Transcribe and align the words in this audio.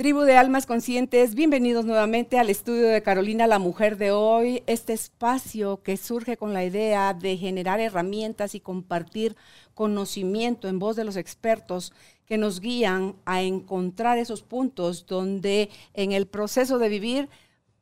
Tribu 0.00 0.22
de 0.22 0.34
Almas 0.34 0.64
Conscientes, 0.64 1.34
bienvenidos 1.34 1.84
nuevamente 1.84 2.38
al 2.38 2.48
estudio 2.48 2.88
de 2.88 3.02
Carolina, 3.02 3.46
la 3.46 3.58
mujer 3.58 3.98
de 3.98 4.12
hoy, 4.12 4.62
este 4.66 4.94
espacio 4.94 5.82
que 5.82 5.98
surge 5.98 6.38
con 6.38 6.54
la 6.54 6.64
idea 6.64 7.12
de 7.12 7.36
generar 7.36 7.80
herramientas 7.80 8.54
y 8.54 8.60
compartir 8.60 9.36
conocimiento 9.74 10.68
en 10.68 10.78
voz 10.78 10.96
de 10.96 11.04
los 11.04 11.16
expertos 11.16 11.92
que 12.24 12.38
nos 12.38 12.60
guían 12.60 13.14
a 13.26 13.42
encontrar 13.42 14.16
esos 14.16 14.42
puntos 14.42 15.04
donde 15.04 15.68
en 15.92 16.12
el 16.12 16.26
proceso 16.26 16.78
de 16.78 16.88
vivir 16.88 17.28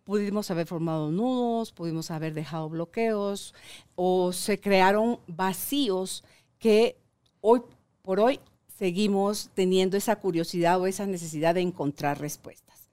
pudimos 0.02 0.50
haber 0.50 0.66
formado 0.66 1.12
nudos, 1.12 1.70
pudimos 1.70 2.10
haber 2.10 2.34
dejado 2.34 2.68
bloqueos 2.68 3.54
o 3.94 4.32
se 4.32 4.58
crearon 4.58 5.20
vacíos 5.28 6.24
que 6.58 6.96
hoy 7.42 7.60
por 8.02 8.18
hoy 8.18 8.40
seguimos 8.78 9.50
teniendo 9.54 9.96
esa 9.96 10.16
curiosidad 10.16 10.80
o 10.80 10.86
esa 10.86 11.04
necesidad 11.04 11.54
de 11.54 11.62
encontrar 11.62 12.20
respuestas. 12.20 12.88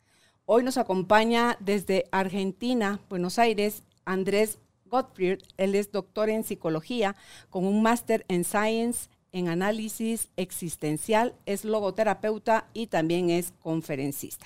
Hoy 0.45 0.64
nos 0.64 0.78
acompaña 0.78 1.58
desde 1.59 2.05
Argentina, 2.11 3.00
Buenos 3.08 3.38
Aires, 3.38 3.83
Andrés 4.03 4.58
Gottfried. 4.86 5.39
Él 5.58 5.75
es 5.75 5.91
doctor 5.91 6.30
en 6.30 6.44
psicología 6.44 7.16
con 7.52 7.66
un 7.66 7.83
máster 7.83 8.25
en 8.30 8.44
science 8.44 9.09
en 9.31 9.47
análisis 9.47 10.30
existencial, 10.38 11.36
es 11.45 11.66
logoterapeuta 11.66 12.67
y 12.73 12.88
también 12.88 13.30
es 13.30 13.53
conferencista. 13.59 14.45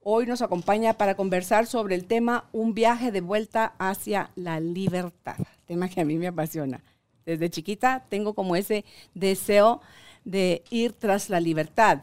Hoy 0.00 0.26
nos 0.26 0.42
acompaña 0.42 0.94
para 0.94 1.14
conversar 1.14 1.66
sobre 1.66 1.94
el 1.94 2.06
tema 2.06 2.48
Un 2.52 2.74
viaje 2.74 3.12
de 3.12 3.20
vuelta 3.20 3.74
hacia 3.78 4.30
la 4.34 4.58
libertad, 4.58 5.36
tema 5.64 5.88
que 5.88 6.00
a 6.00 6.04
mí 6.04 6.16
me 6.16 6.26
apasiona. 6.26 6.82
Desde 7.24 7.50
chiquita 7.50 8.04
tengo 8.08 8.34
como 8.34 8.56
ese 8.56 8.84
deseo 9.14 9.80
de 10.26 10.62
ir 10.68 10.92
tras 10.92 11.30
la 11.30 11.40
libertad. 11.40 12.02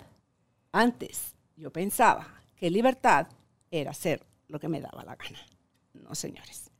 Antes 0.71 1.35
yo 1.55 1.71
pensaba 1.71 2.41
que 2.55 2.71
libertad 2.71 3.27
era 3.69 3.91
hacer 3.91 4.25
lo 4.47 4.59
que 4.59 4.67
me 4.67 4.81
daba 4.81 5.03
la 5.03 5.15
gana. 5.15 5.39
No, 5.93 6.15
señores. 6.15 6.71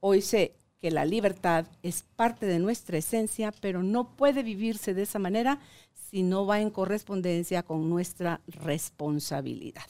Hoy 0.00 0.22
sé 0.22 0.54
que 0.78 0.90
la 0.90 1.04
libertad 1.04 1.66
es 1.82 2.04
parte 2.16 2.46
de 2.46 2.58
nuestra 2.58 2.96
esencia, 2.96 3.52
pero 3.60 3.82
no 3.82 4.16
puede 4.16 4.42
vivirse 4.42 4.94
de 4.94 5.02
esa 5.02 5.18
manera 5.18 5.58
si 6.10 6.22
no 6.22 6.46
va 6.46 6.62
en 6.62 6.70
correspondencia 6.70 7.62
con 7.62 7.90
nuestra 7.90 8.40
responsabilidad 8.46 9.84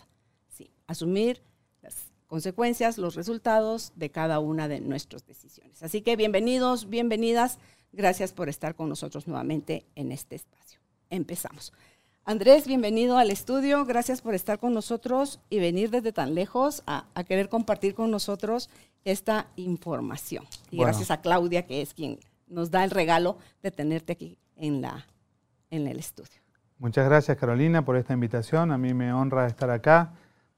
asumir 0.87 1.43
las 1.83 1.95
consecuencias, 2.27 2.99
los 2.99 3.15
resultados 3.15 3.93
de 3.97 4.11
cada 4.11 4.41
una 4.41 4.69
de 4.69 4.81
nuestras 4.81 5.27
decisiones. 5.27 5.83
Así 5.83 6.03
que 6.03 6.17
bienvenidos, 6.17 6.89
bienvenidas. 6.89 7.59
Gracias 7.93 8.33
por 8.33 8.49
estar 8.49 8.75
con 8.75 8.89
nosotros 8.89 9.27
nuevamente 9.27 9.87
en 9.95 10.13
este 10.13 10.37
espacio. 10.37 10.81
Empezamos. 11.15 11.73
Andrés, 12.25 12.67
bienvenido 12.67 13.19
al 13.19 13.31
estudio. 13.31 13.85
Gracias 13.85 14.21
por 14.21 14.35
estar 14.35 14.59
con 14.59 14.75
nosotros 14.75 15.39
y 15.49 15.61
venir 15.61 15.91
desde 15.91 16.13
tan 16.13 16.35
lejos 16.35 16.83
a, 16.89 17.07
querer 17.29 17.49
compartir 17.49 17.95
con 17.95 18.11
nosotros 18.11 18.69
esta 19.05 19.47
información. 19.55 20.45
Y 20.73 20.79
gracias 20.79 21.13
a 21.13 21.21
Claudia, 21.21 21.67
que 21.67 21.83
es 21.83 21.95
quien 21.95 22.19
nos 22.49 22.73
da 22.73 22.83
el 22.83 22.91
regalo 22.91 23.39
de 23.63 23.71
tenerte 23.71 24.15
aquí 24.15 24.39
en, 24.57 24.83
la, 24.83 25.07
en 25.71 25.87
el 25.87 26.01
estudio. 26.01 26.41
Muchas 26.79 27.05
gracias, 27.09 27.37
Carolina, 27.39 27.85
por 27.85 27.97
esta 27.97 28.13
invitación. 28.13 28.73
A 28.73 28.79
mí 28.79 28.93
me 28.93 29.13
honra 29.13 29.47
estar 29.47 29.71
acá 29.71 30.15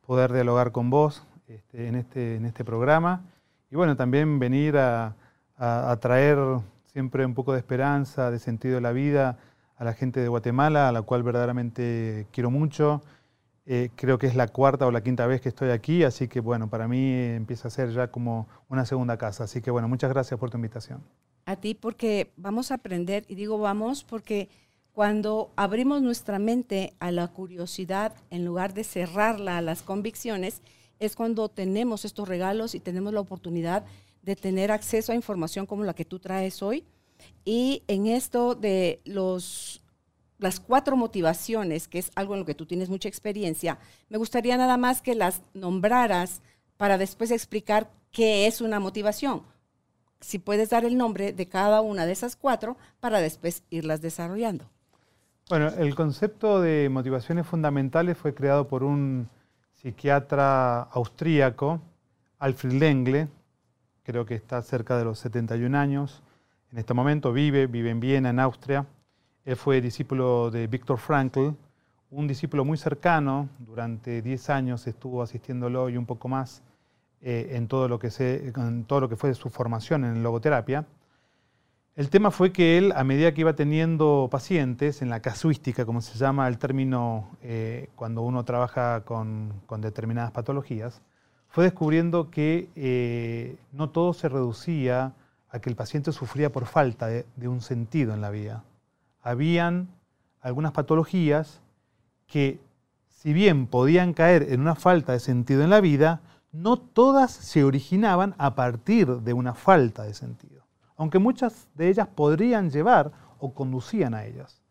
poder 0.07 0.33
dialogar 0.33 0.73
con 0.73 0.89
vos 0.89 1.23
este, 1.49 1.89
en, 1.89 1.97
este, 1.97 2.37
en 2.37 2.47
este 2.47 2.65
programa. 2.65 3.27
Y 3.71 3.77
bueno, 3.77 3.95
también 3.95 4.39
venir 4.39 4.79
a, 4.79 5.15
traer 6.01 6.39
siempre 6.87 7.27
un 7.27 7.35
poco 7.35 7.53
de 7.53 7.59
esperanza, 7.59 8.31
de 8.31 8.39
sentido 8.39 8.77
de 8.77 8.81
la 8.81 8.93
vida 8.93 9.39
a 9.77 9.85
la 9.85 9.95
gente 9.95 10.21
de 10.21 10.29
Guatemala, 10.29 10.89
a 10.89 10.93
la 10.93 11.03
cual 11.03 11.23
verdaderamente 11.23 12.27
quiero 12.33 12.51
mucho. 12.51 13.03
Eh, 13.67 13.91
creo 13.97 14.19
que 14.19 14.27
es 14.27 14.37
la 14.37 14.49
cuarta 14.49 14.87
o 14.87 14.93
la 14.93 15.03
quinta 15.03 15.27
vez 15.27 15.41
que 15.41 15.49
estoy 15.49 15.71
aquí, 15.71 16.05
así 16.05 16.29
que 16.29 16.41
bueno, 16.41 16.71
para 16.71 16.87
mí 16.87 17.13
empieza 17.13 17.69
a 17.69 17.71
ser 17.71 17.91
ya 17.91 18.09
como 18.09 18.47
una 18.69 18.87
segunda 18.87 19.17
casa. 19.17 19.45
Así 19.45 19.61
que 19.61 19.71
bueno, 19.71 19.89
muchas 19.89 20.11
gracias 20.11 20.39
por 20.39 20.51
tu 20.51 20.57
invitación. 20.57 21.03
A 21.47 21.57
ti 21.57 21.75
porque 21.75 22.33
vamos 22.37 22.71
a 22.71 22.75
aprender, 22.75 23.25
y 23.29 23.35
digo 23.35 23.59
vamos 23.59 24.05
porque 24.05 24.49
cuando 24.93 25.51
abrimos 25.57 26.01
nuestra 26.01 26.39
mente 26.39 26.95
a 27.01 27.11
la 27.11 27.29
curiosidad 27.29 28.15
en 28.31 28.45
lugar 28.45 28.73
de 28.73 28.85
cerrarla 28.85 29.59
a 29.59 29.63
las 29.63 29.83
convicciones, 29.83 30.63
es 30.99 31.17
cuando 31.17 31.49
tenemos 31.49 32.05
estos 32.05 32.29
regalos 32.29 32.75
y 32.75 32.81
tenemos 32.81 33.13
la 33.13 33.21
oportunidad 33.21 33.85
de 34.23 34.37
tener 34.37 34.73
acceso 34.73 35.13
a 35.13 35.15
información 35.15 35.67
como 35.67 35.85
la 35.85 35.95
que 35.95 36.05
tú 36.05 36.19
traes 36.19 36.63
hoy. 36.63 36.85
Y 37.45 37.83
en 37.87 38.07
esto 38.07 38.55
de 38.55 39.01
los, 39.05 39.83
las 40.39 40.61
cuatro 40.61 40.97
motivaciones, 40.97 41.89
que 41.89 41.99
es 41.99 42.11
algo 42.15 42.35
en 42.35 42.41
lo 42.41 42.47
que 42.47 42.55
tú 42.55 42.67
tienes 42.67 42.89
mucha 42.89 43.09
experiencia, 43.09 43.79
me 44.09 44.19
gustaría 44.19 44.57
nada 44.57 44.77
más 44.77 45.03
que 45.03 45.15
las 45.15 45.43
nombraras 45.55 46.43
para 46.77 46.99
después 46.99 47.31
explicar 47.31 47.91
qué 48.11 48.47
es 48.47 48.61
una 48.61 48.81
motivación. 48.81 49.43
Si 50.21 50.39
puedes 50.39 50.71
dar 50.71 50.85
el 50.85 50.97
nombre 50.97 51.33
de 51.33 51.47
cada 51.47 51.81
una 51.81 52.07
de 52.07 52.13
esas 52.13 52.37
cuatro 52.37 52.77
para 53.01 53.21
después 53.21 53.63
irlas 53.71 54.01
desarrollando. 54.01 54.69
Bueno, 55.49 55.69
el 55.69 55.95
concepto 55.95 56.61
de 56.61 56.89
motivaciones 56.89 57.47
fundamentales 57.47 58.19
fue 58.19 58.35
creado 58.35 58.67
por 58.67 58.83
un 58.83 59.29
psiquiatra 59.75 60.83
austríaco, 60.83 61.81
Alfred 62.41 62.73
Lengle, 62.73 63.29
creo 64.03 64.27
que 64.27 64.35
está 64.35 64.61
cerca 64.63 64.99
de 64.99 65.05
los 65.05 65.19
71 65.21 65.79
años. 65.79 66.23
En 66.77 66.81
este 66.81 66.93
momento 66.93 67.33
vive, 67.33 67.67
vive 67.67 67.89
en 67.89 68.01
Viena, 68.01 68.29
en 68.29 68.39
Austria. 68.39 68.85
Él 69.47 69.57
fue 69.57 69.81
discípulo 69.81 70.51
de 70.51 70.67
Viktor 70.67 70.99
Frankl, 70.99 71.53
un 72.11 72.29
discípulo 72.29 72.67
muy 72.67 72.77
cercano, 72.77 73.49
durante 73.61 74.21
10 74.21 74.51
años 74.51 74.87
estuvo 74.87 75.23
asistiéndolo 75.23 75.89
y 75.89 75.97
un 75.97 76.05
poco 76.05 76.29
más 76.29 76.63
eh, 77.23 77.53
en, 77.53 77.67
todo 77.67 77.89
lo 77.89 77.99
que 77.99 78.11
en 78.19 78.85
todo 78.85 79.01
lo 79.01 79.09
que 79.09 79.17
fue 79.17 79.33
su 79.33 79.49
formación 79.49 80.05
en 80.05 80.23
logoterapia. 80.23 80.85
El 81.95 82.11
tema 82.11 82.31
fue 82.31 82.53
que 82.53 82.77
él, 82.77 82.93
a 82.95 83.05
medida 83.05 83.33
que 83.33 83.41
iba 83.41 83.55
teniendo 83.55 84.29
pacientes, 84.31 85.01
en 85.01 85.09
la 85.09 85.21
casuística, 85.21 85.87
como 85.87 86.03
se 86.03 86.19
llama 86.19 86.47
el 86.47 86.59
término 86.59 87.31
eh, 87.43 87.89
cuando 87.97 88.21
uno 88.21 88.45
trabaja 88.45 89.01
con, 89.01 89.63
determinadas 89.79 90.31
patologías, 90.31 91.01
fue 91.49 91.65
descubriendo 91.65 92.31
que 92.31 92.69
eh, 92.77 93.57
no 93.73 93.89
todo 93.89 94.13
se 94.13 94.29
reducía 94.29 95.15
a 95.57 95.61
que 95.61 95.71
el 95.71 95.77
paciente 95.77 96.13
sufría 96.13 96.53
por 96.53 96.67
falta 96.67 97.07
de, 97.07 97.49
un 97.49 97.61
sentido 97.61 98.15
en 98.15 98.21
la 98.21 98.31
vida. 98.31 98.65
Habían 99.23 99.89
algunas 100.41 100.73
patologías 100.73 101.61
que, 102.27 102.61
si 103.09 103.33
bien 103.33 103.67
podían 103.67 104.13
caer 104.13 104.53
en 104.53 104.61
una 104.61 104.75
falta 104.75 105.13
de 105.13 105.21
sentido 105.21 105.63
en 105.63 105.71
la 105.71 105.81
vida, 105.81 106.21
no 106.53 106.77
todas 106.77 107.33
se 107.33 107.65
originaban 107.65 108.35
a 108.39 108.55
partir 108.55 109.09
de 109.09 109.33
una 109.33 109.55
falta 109.55 110.05
de 110.05 110.15
sentido 110.15 110.57
aunque 110.97 111.19
muchas 111.19 111.69
de 111.75 111.89
ellas 111.89 112.07
podrían 112.09 112.71
llevar 112.71 113.13
o 113.39 113.53
conducían 113.53 114.15
a 114.15 114.25
ellas. 114.25 114.63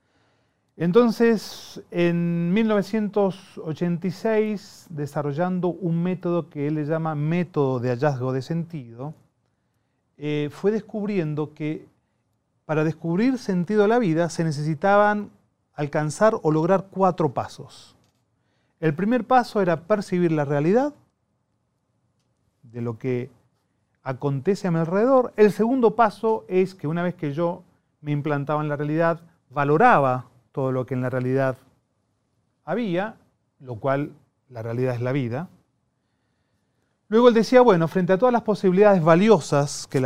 Entonces, 0.78 1.82
en 1.92 2.52
1986, 2.54 4.88
desarrollando 4.90 5.68
un 5.70 6.04
método 6.04 6.50
que 6.50 6.68
él 6.68 6.76
le 6.76 6.84
llama 6.86 7.16
método 7.16 7.80
de 7.80 7.92
hallazgo 7.92 8.34
de 8.34 8.42
sentido, 8.42 9.14
eh, 10.18 10.50
fue 10.52 10.72
descubriendo 10.72 11.54
que 11.54 11.88
para 12.66 12.84
descubrir 12.84 13.38
sentido 13.38 13.84
a 13.84 13.88
la 13.88 14.00
vida 14.00 14.30
se 14.30 14.44
necesitaban 14.44 15.30
alcanzar 15.74 16.40
o 16.42 16.52
lograr 16.52 16.88
cuatro 16.90 17.34
pasos. 17.34 17.96
El 18.80 18.94
primer 18.94 19.26
paso 19.26 19.62
era 19.62 19.82
percibir 19.82 20.32
la 20.32 20.46
realidad 20.46 20.94
de 22.64 22.82
lo 22.82 22.98
que 22.98 23.30
acontece 24.04 24.68
a 24.68 24.72
mi 24.72 24.80
alrededor. 24.80 25.34
El 25.36 25.52
segundo 25.52 25.96
paso 25.96 26.46
es 26.48 26.76
que 26.76 26.88
una 26.88 27.04
vez 27.04 27.16
que 27.16 27.34
yo 27.34 27.64
me 28.02 28.12
implantaba 28.12 28.62
en 28.62 28.70
la 28.70 28.76
realidad, 28.76 29.22
valoraba 29.50 30.28
todo 30.52 30.72
lo 30.72 30.86
que 30.86 30.94
en 30.94 31.02
la 31.02 31.10
realidad 31.10 31.58
había, 32.64 33.16
lo 33.60 33.76
cual 33.76 34.12
la 34.50 34.62
realidad 34.62 34.96
es 34.96 35.02
la 35.02 35.12
vida. 35.12 35.50
Luego 37.16 37.30
él 37.30 37.34
decía, 37.34 37.62
bueno, 37.62 37.88
frente 37.88 38.12
a 38.12 38.18
todas 38.18 38.34
las 38.34 38.42
posibilidades 38.42 39.02
valiosas 39.02 39.88
que, 39.88 40.00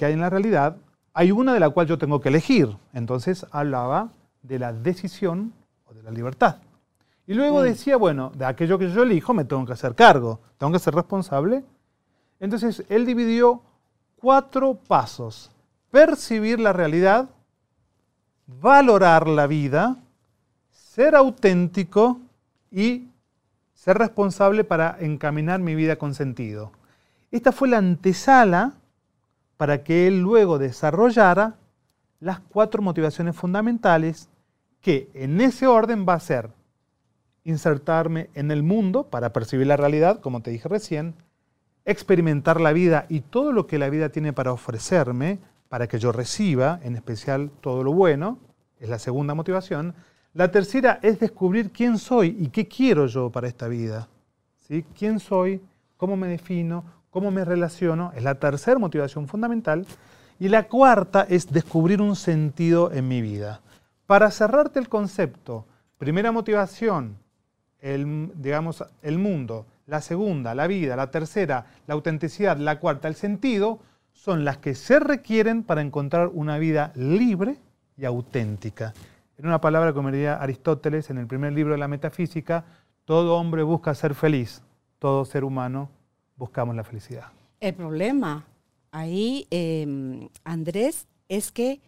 hay 0.00 0.12
en 0.14 0.20
la 0.20 0.30
realidad, 0.30 0.78
hay 1.12 1.32
una 1.32 1.52
de 1.52 1.60
la 1.60 1.68
cual 1.68 1.86
yo 1.86 1.98
tengo 1.98 2.18
que 2.18 2.30
elegir. 2.30 2.78
Entonces 2.94 3.44
hablaba 3.50 4.08
de 4.40 4.58
la 4.58 4.72
decisión 4.72 5.52
o 5.84 5.92
de 5.92 6.02
la 6.02 6.10
libertad. 6.10 6.56
Y 7.26 7.34
luego 7.34 7.60
mm. 7.60 7.64
decía, 7.64 7.98
bueno, 7.98 8.32
de 8.34 8.46
aquello 8.46 8.78
que 8.78 8.90
yo 8.90 9.02
elijo 9.02 9.34
me 9.34 9.44
tengo 9.44 9.66
que 9.66 9.74
hacer 9.74 9.94
cargo, 9.94 10.40
tengo 10.56 10.72
que 10.72 10.78
ser 10.78 10.94
responsable. 10.94 11.62
Entonces 12.38 12.86
él 12.88 13.04
dividió 13.04 13.60
cuatro 14.16 14.78
pasos. 14.88 15.50
Percibir 15.90 16.58
la 16.58 16.72
realidad, 16.72 17.28
valorar 18.46 19.28
la 19.28 19.46
vida, 19.46 19.98
ser 20.70 21.16
auténtico 21.16 22.18
y 22.70 23.09
ser 23.80 23.96
responsable 23.96 24.62
para 24.62 24.98
encaminar 25.00 25.58
mi 25.58 25.74
vida 25.74 25.96
con 25.96 26.14
sentido. 26.14 26.70
Esta 27.30 27.50
fue 27.50 27.66
la 27.66 27.78
antesala 27.78 28.74
para 29.56 29.84
que 29.84 30.06
él 30.06 30.20
luego 30.20 30.58
desarrollara 30.58 31.54
las 32.18 32.40
cuatro 32.40 32.82
motivaciones 32.82 33.34
fundamentales 33.34 34.28
que 34.82 35.08
en 35.14 35.40
ese 35.40 35.66
orden 35.66 36.04
va 36.06 36.12
a 36.12 36.20
ser 36.20 36.50
insertarme 37.44 38.28
en 38.34 38.50
el 38.50 38.62
mundo 38.62 39.04
para 39.04 39.32
percibir 39.32 39.66
la 39.66 39.78
realidad, 39.78 40.20
como 40.20 40.42
te 40.42 40.50
dije 40.50 40.68
recién, 40.68 41.14
experimentar 41.86 42.60
la 42.60 42.74
vida 42.74 43.06
y 43.08 43.20
todo 43.20 43.50
lo 43.50 43.66
que 43.66 43.78
la 43.78 43.88
vida 43.88 44.10
tiene 44.10 44.34
para 44.34 44.52
ofrecerme, 44.52 45.38
para 45.70 45.86
que 45.86 45.98
yo 45.98 46.12
reciba, 46.12 46.80
en 46.82 46.96
especial 46.96 47.50
todo 47.62 47.82
lo 47.82 47.94
bueno, 47.94 48.36
es 48.78 48.90
la 48.90 48.98
segunda 48.98 49.34
motivación, 49.34 49.94
la 50.32 50.50
tercera 50.50 51.00
es 51.02 51.18
descubrir 51.18 51.70
quién 51.72 51.98
soy 51.98 52.36
y 52.38 52.48
qué 52.48 52.68
quiero 52.68 53.06
yo 53.06 53.30
para 53.30 53.48
esta 53.48 53.66
vida. 53.66 54.08
¿Sí? 54.60 54.84
¿Quién 54.96 55.18
soy? 55.18 55.60
¿Cómo 55.96 56.16
me 56.16 56.28
defino? 56.28 56.84
¿Cómo 57.10 57.32
me 57.32 57.44
relaciono? 57.44 58.12
Es 58.14 58.22
la 58.22 58.36
tercera 58.36 58.78
motivación 58.78 59.26
fundamental. 59.26 59.84
Y 60.38 60.48
la 60.48 60.68
cuarta 60.68 61.26
es 61.28 61.50
descubrir 61.50 62.00
un 62.00 62.14
sentido 62.14 62.92
en 62.92 63.08
mi 63.08 63.20
vida. 63.20 63.60
Para 64.06 64.30
cerrarte 64.30 64.78
el 64.78 64.88
concepto, 64.88 65.66
primera 65.98 66.30
motivación, 66.30 67.16
el, 67.80 68.30
digamos, 68.36 68.84
el 69.02 69.18
mundo. 69.18 69.66
La 69.86 70.00
segunda, 70.00 70.54
la 70.54 70.68
vida. 70.68 70.94
La 70.94 71.10
tercera, 71.10 71.66
la 71.88 71.94
autenticidad. 71.94 72.56
La 72.56 72.78
cuarta, 72.78 73.08
el 73.08 73.16
sentido, 73.16 73.80
son 74.12 74.44
las 74.44 74.58
que 74.58 74.76
se 74.76 75.00
requieren 75.00 75.64
para 75.64 75.82
encontrar 75.82 76.30
una 76.32 76.58
vida 76.58 76.92
libre 76.94 77.56
y 77.96 78.04
auténtica. 78.04 78.94
En 79.40 79.46
una 79.46 79.62
palabra, 79.62 79.94
como 79.94 80.10
diría 80.10 80.36
Aristóteles 80.36 81.08
en 81.08 81.16
el 81.16 81.26
primer 81.26 81.54
libro 81.54 81.72
de 81.72 81.78
la 81.78 81.88
Metafísica, 81.88 82.66
todo 83.06 83.38
hombre 83.38 83.62
busca 83.62 83.94
ser 83.94 84.14
feliz, 84.14 84.62
todo 84.98 85.24
ser 85.24 85.44
humano 85.44 85.88
buscamos 86.36 86.76
la 86.76 86.84
felicidad. 86.84 87.28
El 87.58 87.72
problema 87.72 88.44
ahí, 88.90 89.46
em, 89.48 90.28
Andrés, 90.44 91.06
es 91.30 91.52
que 91.52 91.80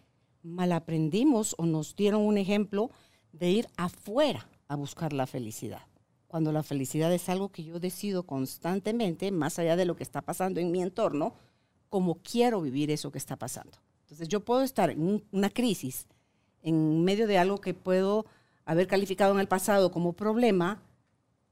mal 0.43 0.73
aprendimos 0.73 1.55
o 1.59 1.67
nos 1.67 1.95
dieron 1.95 2.23
un 2.23 2.39
ejemplo 2.39 2.91
de 3.33 3.51
ir 3.51 3.69
afuera 3.77 4.49
a 4.67 4.75
buscar 4.75 5.13
la 5.13 5.27
felicidad. 5.27 5.83
Cuando 6.29 6.53
la 6.53 6.63
felicidad 6.63 7.13
es 7.13 7.29
algo 7.29 7.51
que 7.51 7.65
yo 7.65 7.79
decido 7.81 8.23
constantemente, 8.23 9.31
más 9.31 9.59
allá 9.59 9.77
de 9.77 9.85
lo 9.85 9.95
que 9.95 10.05
está 10.05 10.23
pasando 10.23 10.59
en 10.59 10.71
mi 10.71 10.81
entorno, 10.81 11.35
como 11.91 12.15
quiero 12.15 12.63
vivir 12.63 12.91
eso 12.91 13.13
que 13.13 13.19
está 13.19 13.37
pasando. 13.37 13.77
Entonces 14.05 14.27
yo 14.29 14.41
puedo 14.41 14.63
estar 14.63 14.89
en 14.89 15.23
una 15.33 15.51
crisis 15.51 16.07
en 16.63 17.05
medio 17.05 17.27
de 17.27 17.39
algo 17.39 17.59
que 17.59 17.75
puedo 17.75 18.27
haber 18.65 18.87
calificado 18.87 19.35
en 19.35 19.41
el 19.41 19.49
pasado 19.49 19.91
como 19.91 20.13
problema, 20.13 20.83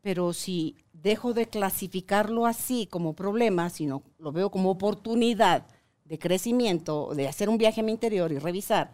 pero 0.03 0.33
si 0.33 0.77
dejo 0.93 1.35
de 1.35 1.47
clasificarlo 1.47 2.47
así 2.47 2.87
como 2.87 3.15
problema, 3.15 3.71
sino 3.71 4.03
lo 4.19 4.33
veo 4.33 4.51
como 4.51 4.71
oportunidad 4.71 5.67
de 6.05 6.19
crecimiento, 6.19 7.15
de 7.15 7.29
hacer 7.29 7.49
un 7.49 7.59
viaje 7.59 7.81
a 7.81 7.85
mi 7.85 7.93
interior 7.93 8.33
y 8.33 8.39
revisar, 8.39 8.93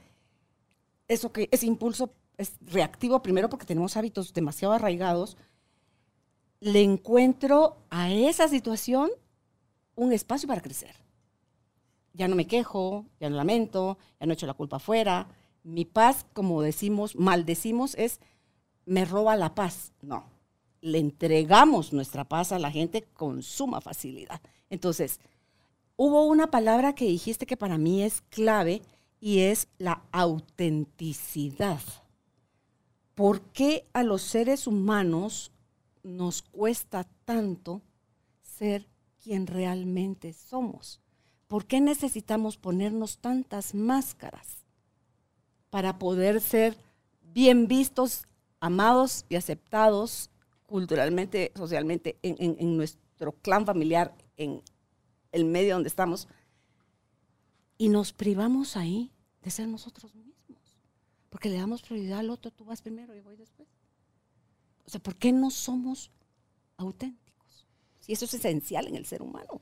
eso 1.09 1.33
que 1.33 1.49
ese 1.53 1.67
impulso 1.67 2.11
es 2.37 2.55
reactivo 2.61 3.23
primero 3.23 3.49
porque 3.49 3.67
tenemos 3.67 3.97
hábitos 3.97 4.33
demasiado 4.35 4.75
arraigados, 4.75 5.37
le 6.61 6.83
encuentro 6.83 7.77
a 7.91 8.11
esa 8.11 8.49
situación 8.49 9.11
un 9.95 10.13
espacio 10.13 10.49
para 10.49 10.61
crecer. 10.61 10.95
Ya 12.13 12.29
no 12.29 12.37
me 12.37 12.47
quejo, 12.47 13.07
ya 13.21 13.29
no 13.29 13.37
lamento, 13.37 13.99
ya 14.19 14.27
no 14.27 14.33
echo 14.33 14.47
la 14.47 14.55
culpa 14.55 14.77
afuera, 14.77 15.29
mi 15.67 15.85
paz, 15.85 16.25
como 16.33 16.63
decimos, 16.63 17.17
maldecimos, 17.17 17.97
es 17.97 18.21
me 18.85 19.05
roba 19.05 19.35
la 19.35 19.57
paz. 19.57 19.93
No, 20.01 20.25
le 20.81 20.99
entregamos 20.99 21.93
nuestra 21.93 22.25
paz 22.25 22.53
a 22.53 22.61
la 22.61 22.71
gente 22.71 23.03
con 23.03 23.43
suma 23.43 23.81
facilidad. 23.81 24.41
Entonces, 24.71 25.19
hubo 25.97 26.25
una 26.27 26.53
palabra 26.53 26.95
que 26.95 27.07
dijiste 27.07 27.47
que 27.47 27.57
para 27.57 27.79
mí 27.79 28.05
es 28.05 28.23
clave 28.31 28.81
y 29.21 29.41
es 29.41 29.67
la 29.79 30.05
autenticidad. 30.13 31.81
¿Por 33.17 33.41
qué 33.41 33.89
a 33.93 34.05
los 34.05 34.23
seres 34.23 34.69
humanos 34.69 35.51
nos 36.05 36.43
cuesta 36.43 37.09
tanto 37.25 37.83
ser 38.41 38.87
quien 39.21 39.49
realmente 39.49 40.33
somos? 40.33 41.01
¿Por 41.49 41.67
qué 41.67 41.81
necesitamos 41.81 42.57
ponernos 42.57 43.19
tantas 43.19 43.75
máscaras? 43.75 44.66
Para 45.77 45.99
poder 45.99 46.41
ser 46.41 46.75
bien 47.35 47.69
vistos, 47.69 48.27
amados 48.61 49.27
y 49.29 49.37
aceptados 49.37 50.31
culturalmente, 50.65 51.53
socialmente, 51.55 52.17
en, 52.23 52.79
nuestro 52.79 53.33
clan 53.43 53.67
familiar, 53.67 54.15
en 54.39 54.63
el 55.33 55.45
medio 55.45 55.75
donde 55.75 55.91
estamos. 55.91 56.29
Y 57.77 57.91
nos 57.91 58.15
privamos 58.15 58.79
ahí 58.79 59.13
de 59.43 59.51
ser 59.51 59.69
nosotros 59.69 60.15
mismos. 60.15 60.79
Porque 61.29 61.51
le 61.51 61.59
damos 61.59 61.83
prioridad 61.83 62.21
al 62.21 62.31
otro, 62.31 62.51
tú 62.51 62.65
vas 62.65 62.81
primero 62.81 63.15
y 63.15 63.21
voy 63.21 63.37
después. 63.37 63.69
O 64.87 64.89
sea, 64.89 65.03
¿por 65.03 65.15
qué 65.15 65.31
no 65.31 65.51
somos 65.51 66.11
auténticos? 66.79 67.67
Si 68.01 68.15
eso 68.15 68.25
es 68.25 68.33
esencial 68.33 68.87
en 68.87 68.97
el 68.97 69.05
ser 69.05 69.21
humano. 69.21 69.61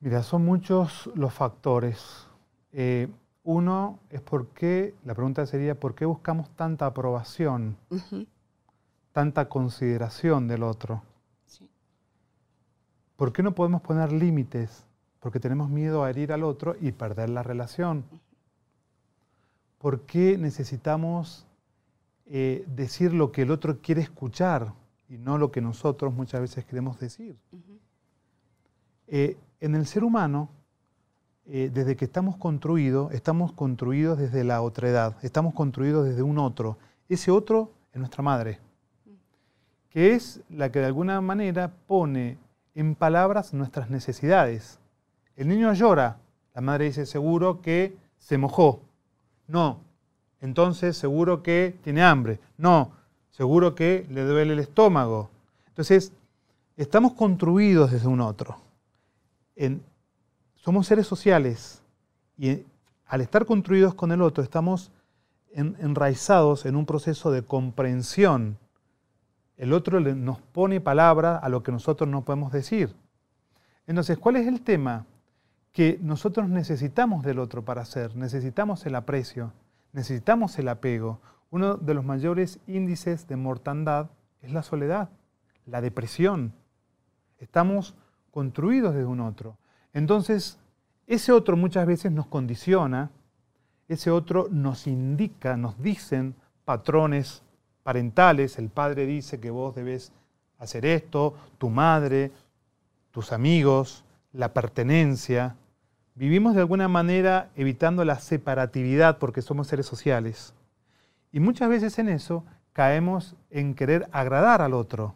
Mira, 0.00 0.22
son 0.22 0.46
muchos 0.46 1.10
los 1.14 1.34
factores. 1.34 2.26
Eh, 2.72 3.06
uno 3.44 4.00
es 4.10 4.22
por 4.22 4.48
qué, 4.48 4.94
la 5.04 5.14
pregunta 5.14 5.46
sería, 5.46 5.78
¿por 5.78 5.94
qué 5.94 6.06
buscamos 6.06 6.48
tanta 6.56 6.86
aprobación, 6.86 7.76
tanta 9.12 9.48
consideración 9.48 10.48
del 10.48 10.62
otro? 10.62 11.02
¿Por 13.16 13.32
qué 13.32 13.42
no 13.42 13.54
podemos 13.54 13.82
poner 13.82 14.12
límites? 14.12 14.86
Porque 15.20 15.40
tenemos 15.40 15.68
miedo 15.68 16.02
a 16.02 16.10
herir 16.10 16.32
al 16.32 16.42
otro 16.42 16.74
y 16.80 16.92
perder 16.92 17.30
la 17.30 17.42
relación. 17.42 18.04
¿Por 19.78 20.00
qué 20.00 20.38
necesitamos 20.38 21.46
eh, 22.26 22.64
decir 22.66 23.12
lo 23.12 23.30
que 23.30 23.42
el 23.42 23.50
otro 23.50 23.80
quiere 23.80 24.00
escuchar 24.00 24.72
y 25.08 25.18
no 25.18 25.36
lo 25.36 25.52
que 25.52 25.60
nosotros 25.60 26.14
muchas 26.14 26.40
veces 26.40 26.64
queremos 26.64 26.98
decir? 26.98 27.36
Eh, 29.06 29.36
en 29.60 29.74
el 29.74 29.86
ser 29.86 30.02
humano, 30.02 30.48
eh, 31.46 31.70
desde 31.72 31.96
que 31.96 32.06
estamos 32.06 32.36
construidos, 32.36 33.12
estamos 33.12 33.52
construidos 33.52 34.18
desde 34.18 34.44
la 34.44 34.62
otredad, 34.62 35.16
estamos 35.22 35.52
construidos 35.52 36.06
desde 36.06 36.22
un 36.22 36.38
otro. 36.38 36.78
Ese 37.08 37.30
otro 37.30 37.70
es 37.92 37.98
nuestra 37.98 38.22
madre, 38.22 38.60
que 39.90 40.14
es 40.14 40.40
la 40.48 40.72
que 40.72 40.78
de 40.78 40.86
alguna 40.86 41.20
manera 41.20 41.70
pone 41.86 42.38
en 42.74 42.94
palabras 42.94 43.52
nuestras 43.52 43.90
necesidades. 43.90 44.78
El 45.36 45.48
niño 45.48 45.72
llora, 45.74 46.16
la 46.54 46.60
madre 46.62 46.86
dice 46.86 47.04
seguro 47.04 47.60
que 47.60 47.94
se 48.18 48.38
mojó. 48.38 48.80
No, 49.46 49.80
entonces 50.40 50.96
seguro 50.96 51.42
que 51.42 51.76
tiene 51.82 52.02
hambre. 52.02 52.40
No, 52.56 52.92
seguro 53.30 53.74
que 53.74 54.06
le 54.08 54.22
duele 54.24 54.54
el 54.54 54.60
estómago. 54.60 55.28
Entonces, 55.68 56.12
estamos 56.76 57.12
construidos 57.12 57.90
desde 57.90 58.08
un 58.08 58.20
otro. 58.20 58.56
En, 59.56 59.82
somos 60.64 60.86
seres 60.86 61.06
sociales 61.06 61.82
y 62.38 62.64
al 63.04 63.20
estar 63.20 63.44
construidos 63.44 63.92
con 63.94 64.12
el 64.12 64.22
otro 64.22 64.42
estamos 64.42 64.90
enraizados 65.52 66.64
en 66.64 66.74
un 66.74 66.86
proceso 66.86 67.30
de 67.30 67.42
comprensión. 67.42 68.56
El 69.58 69.74
otro 69.74 70.00
nos 70.00 70.40
pone 70.40 70.80
palabra 70.80 71.36
a 71.36 71.50
lo 71.50 71.62
que 71.62 71.70
nosotros 71.70 72.08
no 72.08 72.24
podemos 72.24 72.50
decir. 72.50 72.94
Entonces, 73.86 74.16
¿cuál 74.16 74.36
es 74.36 74.46
el 74.46 74.62
tema? 74.62 75.04
Que 75.70 75.98
nosotros 76.00 76.48
necesitamos 76.48 77.24
del 77.24 77.40
otro 77.40 77.62
para 77.62 77.84
ser, 77.84 78.16
necesitamos 78.16 78.86
el 78.86 78.94
aprecio, 78.94 79.52
necesitamos 79.92 80.58
el 80.58 80.68
apego. 80.68 81.20
Uno 81.50 81.76
de 81.76 81.92
los 81.92 82.06
mayores 82.06 82.58
índices 82.66 83.28
de 83.28 83.36
mortandad 83.36 84.08
es 84.40 84.50
la 84.50 84.62
soledad, 84.62 85.10
la 85.66 85.82
depresión. 85.82 86.54
Estamos 87.38 87.94
construidos 88.30 88.94
desde 88.94 89.06
un 89.06 89.20
otro. 89.20 89.58
Entonces, 89.94 90.58
ese 91.06 91.32
otro 91.32 91.56
muchas 91.56 91.86
veces 91.86 92.12
nos 92.12 92.26
condiciona, 92.26 93.10
ese 93.88 94.10
otro 94.10 94.48
nos 94.50 94.86
indica, 94.86 95.56
nos 95.56 95.80
dicen 95.82 96.34
patrones 96.64 97.42
parentales, 97.82 98.58
el 98.58 98.68
padre 98.68 99.06
dice 99.06 99.40
que 99.40 99.50
vos 99.50 99.74
debes 99.74 100.12
hacer 100.58 100.84
esto, 100.84 101.34
tu 101.58 101.70
madre, 101.70 102.32
tus 103.10 103.32
amigos, 103.32 104.04
la 104.32 104.52
pertenencia. 104.52 105.56
Vivimos 106.14 106.54
de 106.54 106.60
alguna 106.60 106.88
manera 106.88 107.50
evitando 107.54 108.04
la 108.04 108.18
separatividad 108.18 109.18
porque 109.18 109.42
somos 109.42 109.68
seres 109.68 109.86
sociales. 109.86 110.54
Y 111.30 111.40
muchas 111.40 111.68
veces 111.68 111.98
en 111.98 112.08
eso 112.08 112.44
caemos 112.72 113.36
en 113.50 113.74
querer 113.74 114.08
agradar 114.12 114.62
al 114.62 114.74
otro. 114.74 115.14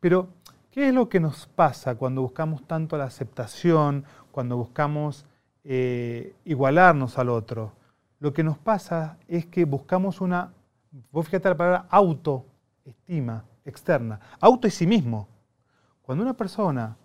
Pero, 0.00 0.28
¿qué 0.76 0.88
es 0.88 0.94
lo 0.94 1.08
que 1.08 1.20
nos 1.20 1.46
pasa 1.46 1.94
cuando 1.94 2.20
buscamos 2.20 2.62
tanto 2.66 2.98
la 2.98 3.04
aceptación, 3.04 4.04
cuando 4.30 4.58
buscamos 4.58 5.24
eh, 5.64 6.34
igualarnos 6.44 7.16
al 7.16 7.30
otro? 7.30 7.72
Lo 8.20 8.34
que 8.34 8.44
nos 8.44 8.58
pasa 8.58 9.16
es 9.26 9.46
que 9.46 9.64
buscamos 9.64 10.20
una, 10.20 10.52
vos 11.10 11.24
fíjate 11.24 11.48
la 11.48 11.56
palabra 11.56 11.86
autoestima 11.88 13.42
externa, 13.64 14.20
auto 14.38 14.68
y 14.68 14.70
sí 14.70 14.86
mismo. 14.86 15.28
Cuando 16.02 16.22
una 16.22 16.34
persona 16.34 16.98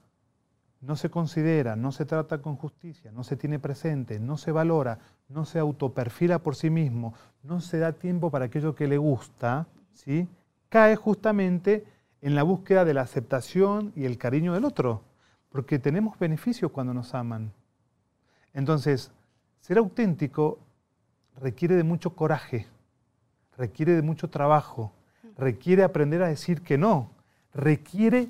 no 0.81 0.97
se 0.97 1.09
considera, 1.09 1.77
no 1.77 1.93
se 1.93 2.03
trata 2.03 2.41
con 2.41 2.57
justicia, 2.57 3.09
no 3.13 3.23
se 3.23 3.37
tiene 3.37 3.57
presente, 3.57 4.19
no 4.19 4.35
se 4.35 4.51
valora, 4.51 4.99
no 5.29 5.45
se 5.45 5.59
autoperfila 5.59 6.39
por 6.39 6.57
sí 6.57 6.69
mismo, 6.69 7.13
no 7.41 7.61
se 7.61 7.79
da 7.79 7.93
tiempo 7.93 8.31
para 8.31 8.45
aquello 8.45 8.75
que 8.75 8.89
le 8.89 8.97
gusta, 8.97 9.65
¿sí? 9.93 10.27
cae 10.67 10.97
justamente 10.97 11.85
en 12.21 12.35
la 12.35 12.43
búsqueda 12.43 12.85
de 12.85 12.93
la 12.93 13.01
aceptación 13.01 13.91
y 13.95 14.05
el 14.05 14.17
cariño 14.17 14.53
del 14.53 14.65
otro, 14.65 15.03
porque 15.49 15.79
tenemos 15.79 16.17
beneficios 16.19 16.71
cuando 16.71 16.93
nos 16.93 17.13
aman. 17.13 17.51
Entonces, 18.53 19.11
ser 19.59 19.77
auténtico 19.77 20.59
requiere 21.39 21.75
de 21.75 21.83
mucho 21.83 22.15
coraje, 22.15 22.67
requiere 23.57 23.93
de 23.93 24.01
mucho 24.01 24.29
trabajo, 24.29 24.93
requiere 25.37 25.83
aprender 25.83 26.21
a 26.21 26.27
decir 26.27 26.61
que 26.61 26.77
no, 26.77 27.11
requiere 27.53 28.29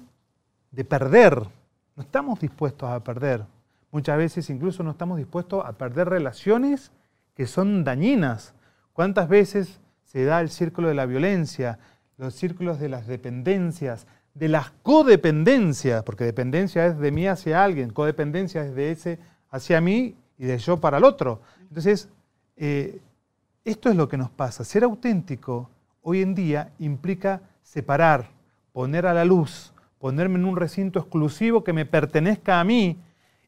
de 0.71 0.85
perder. 0.85 1.47
No 1.95 2.03
estamos 2.03 2.39
dispuestos 2.39 2.89
a 2.89 3.03
perder. 3.03 3.45
Muchas 3.91 4.17
veces 4.17 4.49
incluso 4.49 4.83
no 4.83 4.91
estamos 4.91 5.17
dispuestos 5.17 5.65
a 5.65 5.73
perder 5.73 6.09
relaciones 6.09 6.91
que 7.35 7.45
son 7.45 7.83
dañinas. 7.83 8.53
¿Cuántas 8.93 9.27
veces 9.27 9.79
se 10.05 10.23
da 10.25 10.41
el 10.41 10.49
círculo 10.49 10.87
de 10.89 10.93
la 10.93 11.05
violencia, 11.05 11.79
los 12.21 12.35
círculos 12.35 12.79
de 12.79 12.87
las 12.87 13.07
dependencias, 13.07 14.05
de 14.35 14.47
las 14.47 14.69
codependencias, 14.83 16.03
porque 16.03 16.23
dependencia 16.23 16.85
es 16.85 16.99
de 16.99 17.11
mí 17.11 17.27
hacia 17.27 17.63
alguien, 17.63 17.89
codependencia 17.89 18.63
es 18.63 18.75
de 18.75 18.91
ese 18.91 19.19
hacia 19.49 19.81
mí 19.81 20.15
y 20.37 20.45
de 20.45 20.59
yo 20.59 20.79
para 20.79 20.99
el 20.99 21.03
otro. 21.03 21.41
Entonces, 21.61 22.09
eh, 22.57 22.99
esto 23.65 23.89
es 23.89 23.95
lo 23.95 24.07
que 24.07 24.17
nos 24.17 24.29
pasa. 24.29 24.63
Ser 24.63 24.83
auténtico 24.83 25.71
hoy 26.03 26.21
en 26.21 26.35
día 26.35 26.69
implica 26.77 27.41
separar, 27.63 28.29
poner 28.71 29.07
a 29.07 29.15
la 29.15 29.25
luz, 29.25 29.73
ponerme 29.97 30.37
en 30.37 30.45
un 30.45 30.57
recinto 30.57 30.99
exclusivo 30.99 31.63
que 31.63 31.73
me 31.73 31.87
pertenezca 31.87 32.59
a 32.59 32.63
mí 32.63 32.99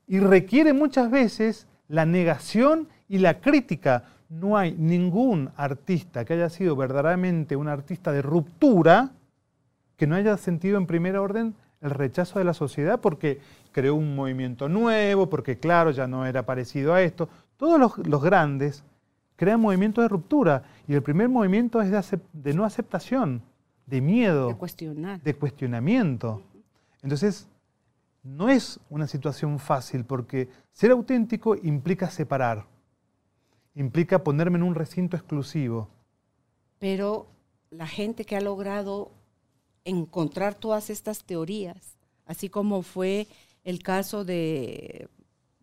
y 0.08 0.20
requiere 0.20 0.74
muchas 0.74 1.12
veces 1.12 1.68
la 1.88 2.08
negación 2.08 2.90
y 3.08 3.20
la 3.20 3.40
crítica. 3.40 4.06
No 4.34 4.58
hay 4.58 4.74
ningún 4.74 5.52
artista 5.56 6.26
que 6.26 6.34
haya 6.34 6.50
sido 6.50 6.76
verdaderamente 6.76 7.56
un 7.56 7.68
artista 7.68 8.12
de 8.12 8.24
ruptura 8.24 9.12
que 9.96 10.08
no 10.08 10.16
haya 10.16 10.38
sentido 10.38 10.78
en 10.78 10.88
primer 10.88 11.18
orden 11.18 11.54
el 11.82 11.92
rechazo 11.92 12.40
de 12.40 12.46
la 12.46 12.56
sociedad 12.56 13.00
porque 13.00 13.40
creó 13.72 13.94
un 13.94 14.16
movimiento 14.16 14.68
nuevo, 14.68 15.30
porque 15.30 15.60
claro, 15.60 15.92
ya 15.92 16.08
no 16.08 16.26
era 16.26 16.44
parecido 16.46 16.94
a 16.94 17.02
esto. 17.04 17.30
Todos 17.58 17.80
los, 17.80 18.24
grandes 18.24 18.84
crean 19.36 19.62
movimientos 19.62 20.04
de 20.04 20.08
ruptura 20.08 20.64
y 20.88 20.96
el 20.96 21.04
primer 21.04 21.30
movimiento 21.30 21.80
es 21.82 21.92
de, 21.92 22.20
de 22.34 22.54
no 22.54 22.66
aceptación, 22.66 23.44
de 23.86 24.02
miedo, 24.02 24.48
de, 24.48 24.56
cuestionar. 24.56 25.22
de 25.22 25.34
cuestionamiento. 25.36 26.42
Entonces, 27.04 27.48
no 28.24 28.50
es 28.50 28.80
una 28.90 29.06
situación 29.06 29.60
fácil 29.60 30.06
porque 30.06 30.50
ser 30.72 30.92
auténtico 30.92 31.56
implica 31.56 32.10
separar, 32.10 32.66
implica 33.76 34.24
ponerme 34.24 34.58
en 34.58 34.64
un 34.64 34.76
recinto 34.76 35.18
exclusivo. 35.18 35.90
Pero 36.80 37.28
la 37.70 37.88
gente 37.88 38.26
que 38.26 38.36
ha 38.36 38.42
logrado 38.42 39.12
encontrar 39.86 40.56
todas 40.56 40.90
estas 40.90 41.24
teorías, 41.24 41.98
así 42.26 42.50
como 42.50 42.82
fue 42.82 43.28
el 43.64 43.82
caso 43.82 44.26
de, 44.26 45.10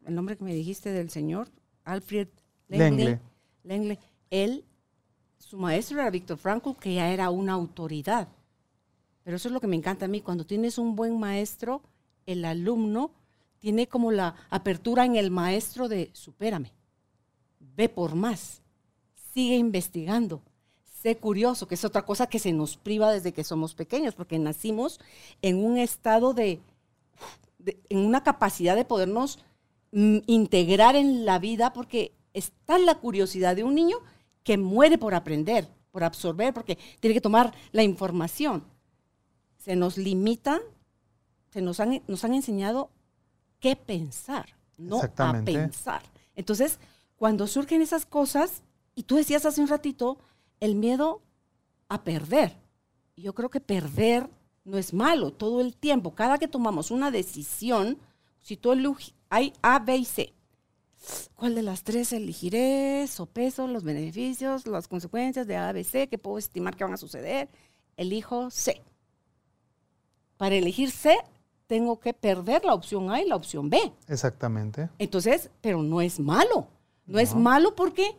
el 0.05 0.15
nombre 0.15 0.37
que 0.37 0.45
me 0.45 0.55
dijiste 0.55 0.91
del 0.91 1.11
señor, 1.11 1.49
Alfred 1.85 2.29
Lengle, 2.69 3.21
Lengle 3.63 3.99
él, 4.31 4.65
su 5.39 5.57
maestro 5.57 6.01
era 6.01 6.11
Víctor 6.11 6.39
Frankl, 6.39 6.77
que 6.79 6.95
ya 6.95 7.11
era 7.11 7.31
una 7.31 7.53
autoridad. 7.53 8.29
Pero 9.23 9.37
eso 9.37 9.49
es 9.49 9.53
lo 9.53 9.61
que 9.61 9.67
me 9.67 9.77
encanta 9.77 10.07
a 10.07 10.09
mí, 10.09 10.21
cuando 10.21 10.47
tienes 10.47 10.79
un 10.79 10.97
buen 10.97 11.19
maestro, 11.19 11.83
el 12.27 12.45
alumno 12.45 13.13
tiene 13.59 13.87
como 13.87 14.11
la 14.13 14.35
apertura 14.49 15.05
en 15.05 15.17
el 15.17 15.31
maestro 15.31 15.89
de 15.89 16.11
supérame, 16.13 16.73
ve 17.81 17.89
por 17.89 18.15
más, 18.15 18.61
sigue 19.33 19.57
investigando, 19.57 20.43
sé 21.03 21.17
curioso, 21.17 21.67
que 21.67 21.77
es 21.77 21.85
otra 21.85 22.05
cosa 22.05 22.27
que 22.27 22.39
se 22.39 22.53
nos 22.53 22.77
priva 22.77 23.11
desde 23.11 23.33
que 23.33 23.43
somos 23.43 23.75
pequeños, 23.75 24.15
porque 24.15 24.39
nacimos 24.39 25.01
en 25.41 25.65
un 25.65 25.79
estado 25.79 26.35
de, 26.35 26.61
en 27.89 27.99
una 27.99 28.23
capacidad 28.23 28.77
de 28.77 28.85
podernos 28.85 29.39
mm, 29.93 30.19
integrar 30.27 30.95
en 30.95 31.25
la 31.25 31.39
vida, 31.39 31.73
porque 31.73 32.13
está 32.35 32.79
la 32.79 32.97
curiosidad 32.97 33.57
de 33.57 33.65
un 33.65 33.75
niño 33.75 33.97
que 34.45 34.59
muere 34.59 34.99
por 34.99 35.15
aprender, 35.15 35.67
por 35.91 36.05
absorber, 36.05 36.53
porque 36.53 36.77
tiene 37.01 37.15
que 37.15 37.23
tomar 37.23 37.55
la 37.73 37.83
información. 37.83 38.63
Se 39.57 39.75
nos 39.75 39.97
limita 39.97 40.61
se 41.51 41.63
nos 41.63 41.81
han, 41.81 42.03
nos 42.07 42.25
han 42.25 42.35
enseñado 42.35 42.91
qué 43.59 43.77
pensar, 43.77 44.47
no 44.77 45.01
a 45.03 45.43
pensar. 45.45 46.03
Entonces, 46.37 46.79
cuando 47.21 47.47
surgen 47.47 47.83
esas 47.83 48.07
cosas, 48.07 48.63
y 48.95 49.03
tú 49.03 49.17
decías 49.17 49.45
hace 49.45 49.61
un 49.61 49.69
ratito, 49.69 50.17
el 50.59 50.75
miedo 50.75 51.21
a 51.91 52.03
perder. 52.03 52.57
Yo 53.15 53.35
creo 53.35 53.51
que 53.51 53.61
perder 53.61 54.31
no 54.65 54.79
es 54.79 54.95
malo 54.95 55.31
todo 55.31 55.61
el 55.61 55.77
tiempo. 55.77 56.15
Cada 56.15 56.39
que 56.39 56.49
tomamos 56.49 56.91
una 56.91 57.11
decisión, 57.11 57.99
si 58.41 58.57
tú 58.57 58.73
hay 59.29 59.53
A, 59.61 59.81
B 59.81 59.99
y 59.99 60.07
C. 60.07 60.33
¿Cuál 61.35 61.55
de 61.55 61.63
las 61.63 61.85
tres 61.85 62.11
elegiré? 62.15 63.07
Sopeso 63.07 63.67
los 63.67 63.85
beneficios, 63.85 64.67
las 64.67 64.89
consecuencias 64.89 65.47
de 65.47 65.57
A, 65.57 65.73
B, 65.73 65.85
C, 65.85 66.09
que 66.09 66.17
puedo 66.17 66.39
estimar 66.39 66.75
que 66.75 66.85
van 66.85 66.95
a 66.95 66.97
suceder. 66.97 67.51
Elijo 67.99 68.51
C. 68.51 68.81
Para 70.39 70.55
elegir 70.55 70.91
C, 70.91 71.19
tengo 71.67 72.01
que 72.01 72.15
perder 72.15 72.65
la 72.65 72.73
opción 72.73 73.11
A 73.11 73.21
y 73.21 73.29
la 73.29 73.37
opción 73.37 73.69
B. 73.69 73.93
Exactamente. 74.09 74.89
Entonces, 74.99 75.51
pero 75.61 75.83
no 75.83 76.01
es 76.01 76.19
malo. 76.19 76.80
No, 77.11 77.19
es 77.19 77.35
malo 77.35 77.75
porque, 77.75 78.17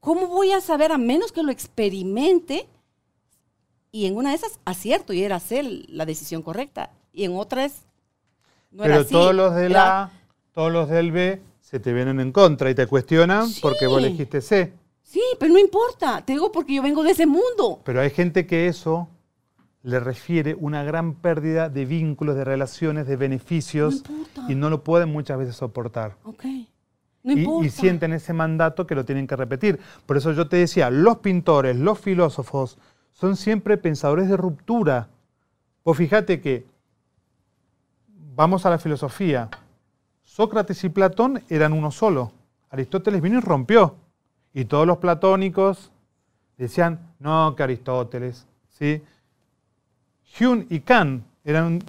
¿cómo 0.00 0.26
voy 0.26 0.50
a 0.50 0.60
saber 0.60 0.90
a 0.90 0.98
menos 0.98 1.30
que 1.30 1.44
lo 1.44 1.52
experimente? 1.52 2.66
Y 3.92 4.06
en 4.06 4.16
una 4.16 4.30
de 4.30 4.36
esas 4.36 4.58
acierto 4.64 5.12
y 5.12 5.22
era 5.22 5.38
C 5.38 5.62
la 5.62 6.04
decisión 6.04 6.42
correcta. 6.42 6.90
Y 7.12 7.24
en 7.24 7.36
otras 7.36 7.86
no 8.72 8.82
pero 8.82 8.94
era 8.94 9.02
así. 9.02 9.12
todos 9.12 9.32
los 9.32 9.54
de 9.54 9.68
la 9.68 10.10
todos 10.52 10.72
los 10.72 10.88
del 10.88 11.12
B 11.12 11.40
se 11.60 11.78
te 11.78 11.92
vienen 11.92 12.18
en 12.18 12.32
contra 12.32 12.70
y 12.70 12.74
te 12.74 12.88
cuestionan 12.88 13.48
porque 13.62 13.86
vos 13.86 13.98
elegiste 13.98 14.40
C. 14.40 14.72
Sí, 15.02 15.22
pero 15.38 15.52
no 15.52 15.60
importa. 15.60 16.24
Te 16.24 16.32
digo 16.32 16.50
porque 16.50 16.74
yo 16.74 16.82
vengo 16.82 17.04
de 17.04 17.12
ese 17.12 17.26
mundo. 17.26 17.80
Pero 17.84 18.00
hay 18.00 18.10
gente 18.10 18.48
que 18.48 18.66
eso 18.66 19.08
le 19.84 20.00
refiere 20.00 20.56
una 20.58 20.82
gran 20.82 21.14
pérdida 21.14 21.68
de 21.68 21.84
vínculos, 21.84 22.34
de 22.34 22.44
relaciones, 22.44 23.06
de 23.06 23.16
beneficios 23.16 24.02
y 24.48 24.56
no 24.56 24.70
lo 24.70 24.82
pueden 24.82 25.12
muchas 25.12 25.38
veces 25.38 25.54
soportar. 25.54 26.16
Y, 27.24 27.70
sienten 27.70 28.12
ese 28.12 28.34
mandato 28.34 28.86
que 28.86 28.94
lo 28.94 29.04
tienen 29.04 29.26
que 29.26 29.34
repetir. 29.34 29.80
Por 30.04 30.16
eso 30.16 30.32
yo 30.32 30.46
te 30.46 30.58
decía, 30.58 30.90
los 30.90 31.18
pintores, 31.18 31.76
los 31.76 31.98
filósofos 31.98 32.78
son 33.12 33.36
siempre 33.36 33.78
pensadores 33.78 34.28
de 34.28 34.36
ruptura. 34.36 35.08
Pues 35.82 35.96
fíjate 35.96 36.40
que 36.40 36.66
vamos 38.34 38.66
a 38.66 38.70
la 38.70 38.78
filosofía. 38.78 39.48
Sócrates 40.22 40.84
y 40.84 40.90
Platón 40.90 41.42
eran 41.48 41.72
uno 41.72 41.90
solo. 41.90 42.32
Aristóteles 42.70 43.22
vino 43.22 43.38
y 43.38 43.40
rompió. 43.40 43.96
Y 44.52 44.66
todos 44.66 44.86
los 44.86 44.98
platónicos 44.98 45.90
decían, 46.58 47.14
no, 47.18 47.54
que 47.56 47.62
Aristóteles, 47.62 48.46
¿sí? 48.68 49.02
Hume 50.38 50.66
y 50.68 50.80
Kant 50.80 51.24
eran 51.44 51.82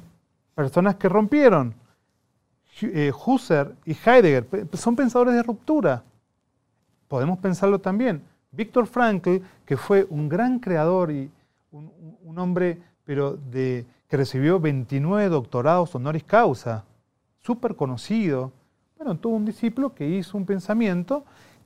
personas 0.53 0.95
que 0.95 1.09
rompieron. 1.09 1.73
Eh, 2.81 3.11
Husserl 3.25 3.75
y 3.85 3.91
Heidegger 3.93 4.67
son 4.73 4.95
pensadores 4.95 5.33
de 5.33 5.43
ruptura. 5.43 6.03
Podemos 7.07 7.39
pensarlo 7.39 7.79
también. 7.79 8.21
Víctor 8.51 8.87
Frankl, 8.87 9.37
que 9.65 9.77
fue 9.77 10.05
un 10.09 10.27
gran 10.27 10.59
creador 10.59 11.11
y 11.11 11.29
un, 11.71 12.37
hombre 12.37 12.77
pero 13.05 13.37
que 13.51 13.85
recibió 14.17 14.59
29 14.59 15.29
doctorados 15.29 15.93
honoris 15.95 16.23
causa, 16.23 16.83
súper 17.41 17.75
conocido, 17.75 18.51
Bueno, 18.97 19.15
tuvo 19.17 19.35
un 19.35 19.45
discípulo 19.45 19.93
que 19.93 20.07
hizo 20.07 20.37
un 20.37 20.45
pensamiento 20.45 21.23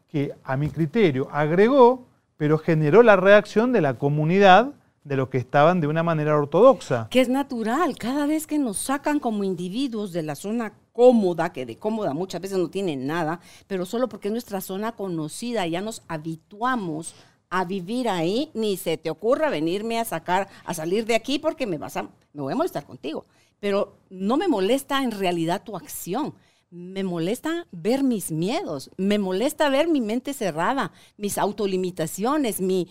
que 0.07 0.33
a 0.43 0.57
mi 0.57 0.69
criterio 0.69 1.27
agregó, 1.31 2.05
pero 2.37 2.57
generó 2.57 3.01
la 3.03 3.15
reacción 3.15 3.71
de 3.71 3.81
la 3.81 3.95
comunidad 3.95 4.73
de 5.03 5.17
los 5.17 5.29
que 5.29 5.37
estaban 5.37 5.79
de 5.79 5.87
una 5.87 6.03
manera 6.03 6.35
ortodoxa. 6.35 7.07
Que 7.09 7.21
es 7.21 7.29
natural, 7.29 7.97
cada 7.97 8.25
vez 8.25 8.45
que 8.45 8.59
nos 8.59 8.77
sacan 8.77 9.19
como 9.19 9.43
individuos 9.43 10.11
de 10.11 10.23
la 10.23 10.35
zona 10.35 10.73
cómoda, 10.99 11.53
que 11.53 11.65
de 11.65 11.77
cómoda 11.77 12.13
muchas 12.13 12.41
veces 12.41 12.57
no 12.57 12.69
tiene 12.69 12.97
nada, 12.97 13.39
pero 13.67 13.85
solo 13.85 14.09
porque 14.09 14.27
es 14.27 14.33
nuestra 14.33 14.59
zona 14.59 14.97
conocida, 14.97 15.65
ya 15.65 15.79
nos 15.79 16.01
habituamos 16.09 17.15
a 17.49 17.63
vivir 17.63 18.09
ahí, 18.09 18.51
ni 18.53 18.75
se 18.75 18.97
te 18.97 19.09
ocurra 19.09 19.49
venirme 19.49 19.97
a 19.97 20.03
sacar, 20.03 20.49
a 20.65 20.73
salir 20.73 21.05
de 21.05 21.15
aquí 21.15 21.39
porque 21.39 21.65
me 21.65 21.77
vas 21.77 21.95
a, 21.95 22.03
me 22.33 22.41
voy 22.41 22.51
a 22.51 22.57
molestar 22.57 22.85
contigo. 22.85 23.25
Pero 23.61 23.95
no 24.09 24.35
me 24.35 24.49
molesta 24.49 25.01
en 25.01 25.11
realidad 25.11 25.63
tu 25.63 25.77
acción. 25.77 26.33
Me 26.69 27.05
molesta 27.05 27.65
ver 27.71 28.03
mis 28.03 28.29
miedos, 28.29 28.91
me 28.97 29.19
molesta 29.19 29.69
ver 29.69 29.87
mi 29.87 30.01
mente 30.01 30.33
cerrada, 30.33 30.91
mis 31.15 31.37
autolimitaciones, 31.37 32.59
mi... 32.59 32.89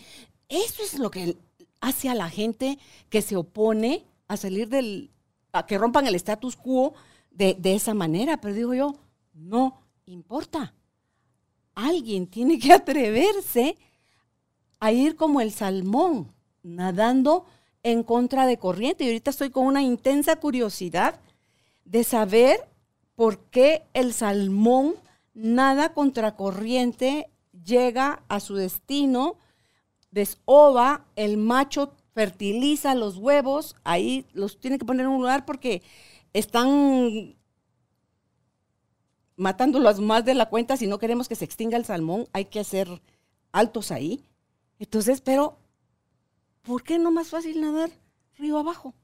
Eso 0.48 0.82
es 0.82 0.98
lo 0.98 1.10
que 1.10 1.36
hace 1.82 2.08
a 2.08 2.14
la 2.14 2.30
gente 2.30 2.78
que 3.10 3.20
se 3.20 3.36
opone 3.36 4.06
a 4.28 4.38
salir 4.38 4.70
del... 4.70 5.10
a 5.52 5.66
que 5.66 5.76
rompan 5.76 6.06
el 6.06 6.14
status 6.14 6.56
quo 6.56 6.94
de, 7.38 7.56
de 7.58 7.74
esa 7.74 7.94
manera. 7.94 8.40
Pero 8.40 8.54
digo 8.54 8.74
yo, 8.74 8.96
no 9.32 9.80
importa. 10.04 10.74
Alguien 11.74 12.26
tiene 12.26 12.58
que 12.58 12.72
atreverse 12.74 13.76
a 14.80 14.92
ir 14.92 15.16
como 15.16 15.40
el 15.40 15.52
salmón, 15.52 16.32
nadando 16.62 17.46
en 17.82 18.02
contra 18.02 18.46
de 18.46 18.58
corriente. 18.58 19.04
Y 19.04 19.08
ahorita 19.08 19.30
estoy 19.30 19.50
con 19.50 19.66
una 19.66 19.82
intensa 19.82 20.36
curiosidad 20.36 21.20
de 21.84 22.04
saber 22.04 22.68
por 23.14 23.38
qué 23.50 23.84
el 23.94 24.12
salmón 24.12 24.96
nada 25.34 25.94
contra 25.94 26.36
corriente, 26.36 27.30
llega 27.64 28.22
a 28.28 28.40
su 28.40 28.56
destino, 28.56 29.36
desova, 30.10 31.06
el 31.16 31.36
macho 31.36 31.94
fertiliza 32.12 32.94
los 32.94 33.16
huevos, 33.16 33.76
ahí 33.84 34.26
los 34.32 34.58
tiene 34.58 34.78
que 34.78 34.84
poner 34.84 35.06
en 35.06 35.12
un 35.12 35.20
lugar 35.20 35.44
porque 35.46 35.82
están 36.32 37.36
matándolos 39.36 40.00
más 40.00 40.24
de 40.24 40.34
la 40.34 40.48
cuenta. 40.48 40.76
Si 40.76 40.86
no 40.86 40.98
queremos 40.98 41.28
que 41.28 41.36
se 41.36 41.44
extinga 41.44 41.76
el 41.76 41.84
salmón, 41.84 42.28
hay 42.32 42.46
que 42.46 42.60
hacer 42.60 42.88
altos 43.52 43.90
ahí. 43.90 44.24
Entonces, 44.78 45.20
pero, 45.20 45.58
¿por 46.62 46.82
qué 46.82 46.98
no 46.98 47.10
más 47.10 47.28
fácil 47.28 47.60
nadar 47.60 47.90
río 48.36 48.58
abajo? 48.58 48.94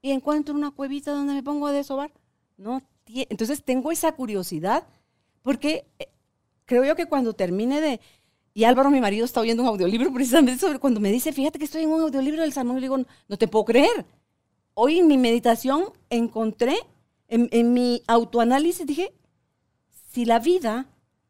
Y 0.00 0.12
encuentro 0.12 0.54
una 0.54 0.70
cuevita 0.70 1.12
donde 1.12 1.34
me 1.34 1.42
pongo 1.42 1.66
a 1.66 1.72
desovar. 1.72 2.12
No, 2.56 2.82
entonces 3.06 3.64
tengo 3.64 3.92
esa 3.92 4.12
curiosidad 4.12 4.86
porque 5.42 5.86
eh, 5.98 6.08
creo 6.64 6.84
yo 6.84 6.96
que 6.96 7.06
cuando 7.06 7.32
termine 7.32 7.80
de, 7.80 8.00
y 8.54 8.64
Álvaro, 8.64 8.90
mi 8.90 9.00
marido, 9.00 9.24
está 9.24 9.40
oyendo 9.40 9.62
un 9.62 9.68
audiolibro 9.68 10.12
precisamente 10.12 10.60
sobre 10.60 10.78
cuando 10.78 11.00
me 11.00 11.12
dice, 11.12 11.32
fíjate 11.32 11.58
que 11.58 11.64
estoy 11.64 11.84
en 11.84 11.90
un 11.90 12.00
audiolibro 12.00 12.42
del 12.42 12.52
salmón, 12.52 12.78
y 12.78 12.80
digo, 12.80 12.98
no 12.98 13.36
te 13.36 13.46
puedo 13.48 13.64
creer. 13.64 14.04
Hoy 14.80 15.00
en 15.00 15.08
mi 15.08 15.18
meditación 15.18 15.86
encontré, 16.08 16.76
en, 17.26 17.48
en 17.50 17.72
mi 17.72 18.00
autoanálisis 18.06 18.86
dije, 18.86 19.12
si 20.12 20.24
la 20.24 20.38
vida, 20.38 20.86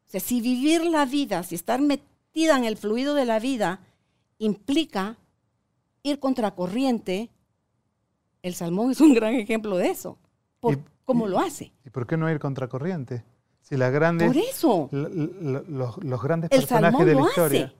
o 0.06 0.10
sea, 0.10 0.20
si 0.20 0.42
vivir 0.42 0.84
la 0.84 1.06
vida, 1.06 1.42
si 1.42 1.54
estar 1.54 1.80
metida 1.80 2.58
en 2.58 2.64
el 2.64 2.76
fluido 2.76 3.14
de 3.14 3.24
la 3.24 3.38
vida 3.38 3.80
implica 4.36 5.16
ir 6.02 6.20
contracorriente, 6.20 7.30
el 8.42 8.54
salmón 8.54 8.90
es 8.90 9.00
un 9.00 9.14
gran 9.14 9.32
ejemplo 9.36 9.78
de 9.78 9.88
eso. 9.92 10.18
¿Por, 10.60 10.80
¿Cómo 11.06 11.26
lo 11.26 11.38
hace? 11.38 11.72
¿Y 11.86 11.88
por 11.88 12.06
qué 12.06 12.18
no 12.18 12.30
ir 12.30 12.38
contracorriente? 12.38 13.24
Si 13.62 13.78
las 13.78 13.90
grandes, 13.90 14.28
Por 14.28 14.36
eso. 14.36 14.90
los, 14.92 15.96
los, 16.02 16.22
grandes 16.22 16.50
personajes 16.50 17.06
de 17.06 17.14
la 17.14 17.22
historia, 17.22 17.74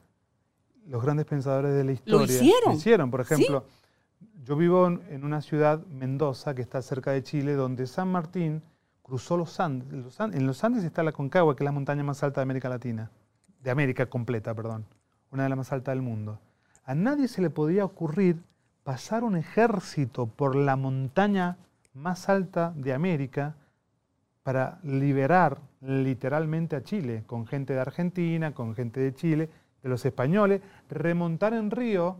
los 0.86 1.02
grandes 1.02 1.26
pensadores 1.26 1.74
de 1.74 1.84
la 1.84 1.92
historia, 1.92 2.16
lo 2.16 2.24
hicieron. 2.24 2.72
Lo 2.72 2.74
hicieron. 2.74 3.10
Por 3.10 3.20
ejemplo, 3.20 3.64
yo 4.48 4.56
vivo 4.56 4.86
en, 4.86 5.24
una 5.24 5.42
ciudad, 5.42 5.84
Mendoza, 5.88 6.54
que 6.54 6.62
está 6.62 6.80
cerca 6.80 7.10
de 7.10 7.22
Chile, 7.22 7.52
donde 7.52 7.86
San 7.86 8.10
Martín 8.10 8.62
cruzó 9.02 9.36
los 9.36 9.60
Andes. 9.60 10.18
En 10.18 10.46
los 10.46 10.64
Andes 10.64 10.84
está 10.84 11.02
la 11.02 11.12
Concagua, 11.12 11.54
que 11.54 11.64
es 11.64 11.66
la 11.66 11.72
montaña 11.72 12.02
más 12.02 12.22
alta 12.22 12.40
de 12.40 12.44
América 12.44 12.70
Latina, 12.70 13.10
de 13.62 13.70
América 13.70 14.06
completa, 14.06 14.54
perdón, 14.54 14.86
una 15.30 15.42
de 15.42 15.50
las 15.50 15.58
más 15.58 15.70
altas 15.70 15.94
del 15.94 16.00
mundo. 16.00 16.40
A 16.84 16.94
nadie 16.94 17.28
se 17.28 17.42
le 17.42 17.50
podía 17.50 17.84
ocurrir 17.84 18.42
pasar 18.84 19.22
un 19.22 19.36
ejército 19.36 20.26
por 20.26 20.56
la 20.56 20.76
montaña 20.76 21.58
más 21.92 22.30
alta 22.30 22.72
de 22.74 22.94
América 22.94 23.54
para 24.44 24.78
liberar 24.82 25.58
literalmente 25.82 26.74
a 26.74 26.82
Chile, 26.82 27.22
con 27.26 27.46
gente 27.46 27.74
de 27.74 27.80
Argentina, 27.80 28.54
con 28.54 28.74
gente 28.74 28.98
de 28.98 29.12
Chile, 29.12 29.50
de 29.82 29.90
los 29.90 30.06
españoles, 30.06 30.62
remontar 30.88 31.52
en 31.52 31.70
río 31.70 32.16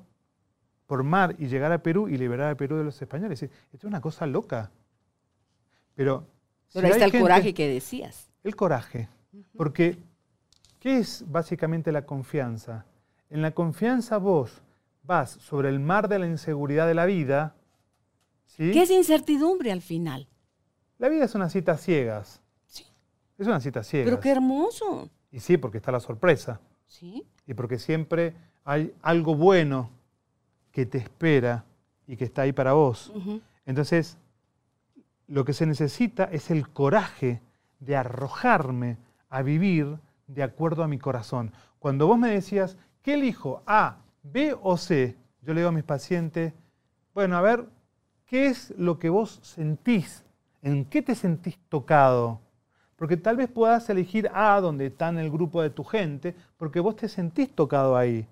por 0.89 1.05
mar 1.05 1.37
y 1.39 1.47
llegar 1.49 1.71
a 1.71 1.83
Perú 1.83 2.09
y 2.09 2.17
liberar 2.17 2.51
a 2.51 2.57
Perú 2.57 2.79
de 2.79 2.85
los 2.85 3.01
españoles. 3.01 3.43
Esto 3.43 3.53
es 3.73 3.85
una 3.85 4.01
cosa 4.01 4.27
loca. 4.27 4.71
Pero, 5.95 6.27
Pero 6.73 6.87
ahí 6.87 6.93
está 6.95 7.05
el 7.05 7.21
coraje 7.21 7.53
que 7.53 7.69
decías. 7.69 8.31
El 8.43 8.57
coraje. 8.57 9.07
Porque, 9.55 9.99
¿qué 10.81 10.97
es 10.97 11.25
básicamente 11.29 11.93
la 11.93 12.07
confianza? 12.07 12.87
En 13.29 13.43
la 13.43 13.51
confianza 13.51 14.17
vos 14.17 14.63
vas 15.03 15.31
sobre 15.31 15.69
el 15.69 15.79
mar 15.79 16.09
de 16.09 16.21
la 16.21 16.27
inseguridad 16.27 16.87
de 16.87 16.95
la 16.95 17.05
vida. 17.05 17.55
¿sí? 18.47 18.71
¿Qué 18.73 18.83
es 18.83 18.91
incertidumbre 18.91 19.71
al 19.71 19.83
final? 19.83 20.27
La 20.97 21.11
vida 21.11 21.27
es 21.27 21.35
una 21.35 21.51
cita 21.51 21.77
ciegas. 21.77 22.41
Sí. 22.67 22.87
Es 23.37 23.47
una 23.47 23.61
cita 23.61 23.83
ciegas. 23.83 24.09
Pero 24.09 24.21
qué 24.21 24.31
hermoso. 24.31 25.11
Y 25.31 25.41
sí, 25.41 25.59
porque 25.59 25.77
está 25.77 25.93
la 25.93 26.01
sorpresa. 26.01 26.63
Sí. 26.87 27.27
Y 27.47 27.53
porque 27.53 27.79
siempre 27.79 28.33
hay 28.65 28.95
algo 29.03 29.35
bueno 29.35 29.98
que 30.79 30.87
te 30.87 30.99
espera 30.99 31.65
y 32.07 32.17
que 32.17 32.27
está 32.27 32.43
ahí 32.43 32.53
para 32.53 32.73
vos. 32.73 33.13
Entonces, 33.67 34.17
lo 35.27 35.45
que 35.45 35.53
se 35.53 35.67
necesita 35.67 36.29
es 36.31 36.53
el 36.53 36.69
coraje 36.69 37.43
de 37.81 37.97
arrojarme 37.97 38.97
a 39.29 39.43
vivir 39.43 39.99
de 40.29 40.45
acuerdo 40.45 40.85
a 40.85 40.87
mi 40.87 40.97
corazón. 40.97 41.53
Cuando 41.81 42.07
vos 42.07 42.17
me 42.17 42.31
decías, 42.31 42.77
¿qué 43.03 43.15
elijo? 43.15 43.65
A, 43.67 43.97
B 44.23 44.57
o 44.63 44.77
C, 44.77 45.17
yo 45.43 45.53
le 45.53 45.63
digo 45.63 45.71
a 45.71 45.73
mis 45.73 45.83
pacientes, 45.83 46.53
bueno, 47.13 47.37
a 47.37 47.41
ver, 47.41 47.67
¿qué 48.25 48.47
es 48.47 48.73
lo 48.79 49.01
que 49.01 49.09
vos 49.09 49.41
sentís? 49.43 50.25
¿En 50.63 50.85
qué 50.85 51.03
te 51.03 51.17
sentís 51.17 51.59
tocado? 51.69 52.41
Porque 52.95 53.17
tal 53.17 53.37
vez 53.37 53.49
puedas 53.49 53.91
elegir 53.91 54.31
A, 54.33 54.61
donde 54.61 54.87
está 54.87 55.09
en 55.09 55.19
el 55.19 55.33
grupo 55.33 55.61
de 55.61 55.71
tu 55.71 55.83
gente, 55.83 56.37
porque 56.57 56.79
vos 56.79 56.95
te 56.95 57.09
sentís 57.09 57.53
tocado 57.53 57.97
ahí. 57.97 58.29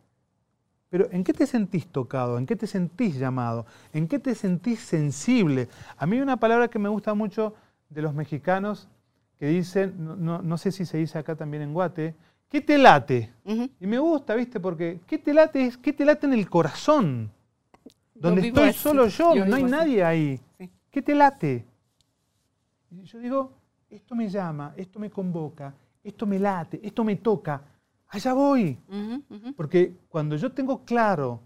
Pero 0.88 1.08
¿en 1.10 1.24
qué 1.24 1.32
te 1.32 1.46
sentís 1.46 1.86
tocado? 1.88 2.38
¿En 2.38 2.46
qué 2.46 2.56
te 2.56 2.66
sentís 2.66 3.18
llamado? 3.18 3.66
¿En 3.92 4.06
qué 4.06 4.18
te 4.18 4.34
sentís 4.34 4.80
sensible? 4.80 5.68
A 5.96 6.06
mí 6.06 6.16
hay 6.16 6.22
una 6.22 6.38
palabra 6.38 6.68
que 6.68 6.78
me 6.78 6.88
gusta 6.88 7.14
mucho 7.14 7.54
de 7.88 8.02
los 8.02 8.14
mexicanos 8.14 8.88
que 9.38 9.46
dicen, 9.48 9.94
no, 9.98 10.58
sé 10.58 10.72
si 10.72 10.86
se 10.86 10.98
dice 10.98 11.18
acá 11.18 11.34
también 11.36 11.62
en 11.62 11.74
Guate, 11.74 12.14
¿qué 12.48 12.60
te 12.60 12.78
late? 12.78 13.32
Y 13.44 13.86
me 13.86 13.98
gusta, 13.98 14.34
¿viste? 14.34 14.60
Porque 14.60 15.00
¿qué 15.06 15.18
te 15.18 15.34
late? 15.34 15.66
Es 15.66 15.76
¿qué 15.76 15.92
te 15.92 16.04
late 16.04 16.26
en 16.26 16.32
el 16.32 16.48
corazón? 16.48 17.30
Donde 18.14 18.48
estoy 18.48 18.72
solo 18.72 19.08
yo, 19.08 19.34
no 19.34 19.56
hay 19.56 19.64
nadie 19.64 20.02
ahí. 20.02 20.40
¿Qué 20.90 21.02
te 21.02 21.14
late? 21.14 21.66
Y 22.90 23.02
yo 23.02 23.18
digo, 23.18 23.52
esto 23.90 24.14
me 24.14 24.28
llama, 24.28 24.72
esto 24.76 24.98
me 24.98 25.10
convoca, 25.10 25.74
esto 26.02 26.24
me 26.24 26.38
late, 26.38 26.80
esto 26.82 27.04
me 27.04 27.16
toca, 27.16 27.60
allá 28.08 28.32
voy. 28.32 28.78
Porque 29.56 29.94
cuando 30.08 30.36
yo 30.36 30.52
tengo 30.52 30.84
claro 30.84 31.40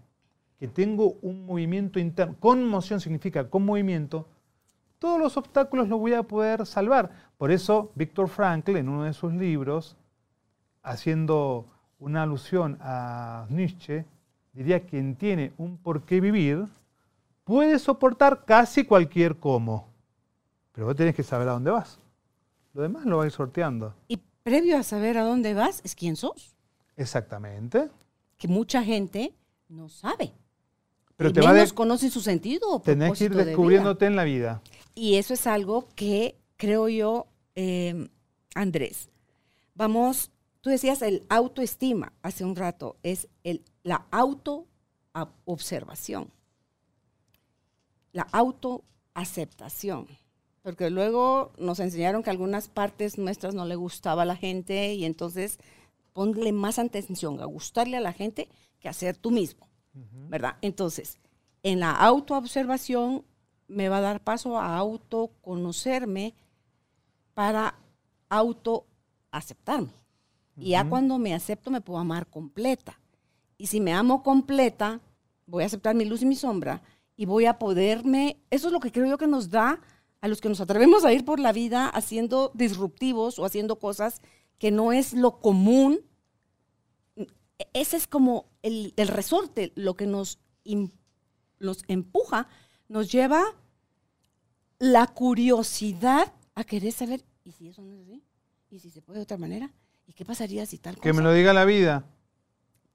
que 0.59 0.67
tengo 0.67 1.17
un 1.21 1.45
movimiento 1.45 1.99
interno, 1.99 2.35
conmoción 2.39 2.99
significa 2.99 3.49
con 3.49 3.65
movimiento, 3.65 4.27
todos 4.99 5.19
los 5.19 5.35
obstáculos 5.35 5.87
los 5.89 5.99
voy 5.99 6.13
a 6.13 6.23
poder 6.23 6.65
salvar. 6.67 7.09
Por 7.37 7.51
eso 7.51 7.91
Víctor 7.95 8.27
Frankl, 8.27 8.77
en 8.77 8.87
uno 8.87 9.03
de 9.03 9.13
sus 9.13 9.33
libros, 9.33 9.97
haciendo 10.83 11.65
una 11.97 12.23
alusión 12.23 12.77
a 12.81 13.47
Nietzsche, 13.49 14.05
diría 14.53 14.81
que 14.81 14.87
quien 14.87 15.15
tiene 15.15 15.53
un 15.57 15.77
por 15.77 16.03
qué 16.03 16.21
vivir 16.21 16.67
puede 17.43 17.79
soportar 17.79 18.45
casi 18.45 18.85
cualquier 18.85 19.37
cómo. 19.37 19.87
Pero 20.71 20.85
vos 20.87 20.95
tenés 20.95 21.15
que 21.15 21.23
saber 21.23 21.47
a 21.47 21.53
dónde 21.53 21.71
vas. 21.71 21.99
Lo 22.73 22.83
demás 22.83 23.05
lo 23.05 23.17
vais 23.17 23.33
sorteando. 23.33 23.93
Y 24.07 24.19
previo 24.43 24.77
a 24.77 24.83
saber 24.83 25.17
a 25.17 25.23
dónde 25.23 25.53
vas, 25.53 25.81
es 25.83 25.95
quién 25.95 26.15
sos. 26.15 26.55
Exactamente. 26.97 27.89
Que 28.37 28.47
mucha 28.47 28.83
gente 28.83 29.33
no 29.69 29.89
sabe. 29.89 30.33
Pero 31.15 31.29
y 31.29 31.33
te 31.33 31.41
menos 31.41 31.73
conoce 31.73 32.09
su 32.09 32.21
sentido. 32.21 32.81
Tenés 32.81 33.17
que 33.17 33.25
ir 33.25 33.35
descubriéndote 33.35 34.05
en 34.05 34.15
la 34.15 34.23
vida. 34.23 34.61
Y 34.95 35.15
eso 35.15 35.33
es 35.33 35.47
algo 35.47 35.87
que 35.95 36.35
creo 36.57 36.89
yo, 36.89 37.27
eh, 37.55 38.09
Andrés, 38.53 39.09
vamos, 39.73 40.31
tú 40.61 40.69
decías 40.69 41.01
el 41.01 41.25
autoestima 41.29 42.13
hace 42.21 42.45
un 42.45 42.55
rato, 42.55 42.97
es 43.03 43.27
el, 43.43 43.63
la 43.83 44.05
autoobservación, 44.11 46.31
la 48.11 48.27
autoaceptación 48.31 50.07
porque 50.61 50.89
luego 50.89 51.51
nos 51.57 51.79
enseñaron 51.79 52.23
que 52.23 52.29
algunas 52.29 52.67
partes 52.67 53.17
nuestras 53.17 53.55
no 53.55 53.65
le 53.65 53.75
gustaba 53.75 54.23
a 54.23 54.25
la 54.25 54.35
gente 54.35 54.93
y 54.93 55.05
entonces 55.05 55.59
ponle 56.13 56.51
más 56.51 56.77
atención 56.77 57.39
a 57.41 57.45
gustarle 57.45 57.97
a 57.97 58.01
la 58.01 58.13
gente 58.13 58.47
que 58.79 58.89
a 58.89 58.93
ser 58.93 59.17
tú 59.17 59.31
mismo, 59.31 59.67
¿verdad? 60.29 60.57
Entonces, 60.61 61.17
en 61.63 61.79
la 61.79 61.91
autoobservación 61.91 63.23
me 63.67 63.89
va 63.89 63.97
a 63.97 64.01
dar 64.01 64.23
paso 64.23 64.57
a 64.57 64.77
autoconocerme 64.77 66.35
para 67.33 67.75
autoaceptarme. 68.29 69.93
Y 70.57 70.71
ya 70.71 70.87
cuando 70.87 71.17
me 71.17 71.33
acepto 71.33 71.71
me 71.71 71.81
puedo 71.81 71.99
amar 71.99 72.27
completa. 72.27 72.99
Y 73.57 73.67
si 73.67 73.79
me 73.79 73.93
amo 73.93 74.21
completa, 74.21 74.99
voy 75.47 75.63
a 75.63 75.67
aceptar 75.67 75.95
mi 75.95 76.05
luz 76.05 76.21
y 76.21 76.25
mi 76.25 76.35
sombra 76.35 76.81
y 77.15 77.25
voy 77.25 77.45
a 77.45 77.59
poderme, 77.59 78.37
eso 78.49 78.67
es 78.67 78.73
lo 78.73 78.79
que 78.79 78.91
creo 78.91 79.05
yo 79.05 79.17
que 79.17 79.27
nos 79.27 79.49
da 79.49 79.79
a 80.21 80.27
los 80.27 80.39
que 80.39 80.49
nos 80.49 80.61
atrevemos 80.61 81.03
a 81.03 81.13
ir 81.13 81.25
por 81.25 81.39
la 81.39 81.51
vida 81.51 81.89
haciendo 81.89 82.51
disruptivos 82.53 83.39
o 83.39 83.45
haciendo 83.45 83.79
cosas 83.79 84.21
que 84.59 84.71
no 84.71 84.93
es 84.93 85.13
lo 85.13 85.39
común. 85.39 85.99
Ese 87.73 87.97
es 87.97 88.07
como 88.07 88.45
el, 88.61 88.93
resorte, 88.95 89.73
lo 89.75 89.95
que 89.95 90.05
nos, 90.05 90.39
nos 91.59 91.83
empuja, 91.87 92.47
nos 92.87 93.11
lleva 93.11 93.43
la 94.77 95.07
curiosidad 95.07 96.33
a 96.55 96.63
querer 96.63 96.91
saber, 96.91 97.23
¿y 97.43 97.51
si 97.51 97.67
eso 97.67 97.81
no 97.81 97.93
es 97.93 98.01
así? 98.01 98.23
¿Y 98.69 98.79
si 98.79 98.89
se 98.89 99.01
puede 99.01 99.19
de 99.19 99.23
otra 99.23 99.37
manera? 99.37 99.71
¿Y 100.07 100.13
qué 100.13 100.25
pasaría 100.25 100.65
si 100.65 100.77
tal 100.77 100.95
cosa? 100.95 101.03
Que 101.03 101.13
me 101.13 101.21
lo 101.21 101.33
diga 101.33 101.53
la 101.53 101.65
vida. 101.65 102.05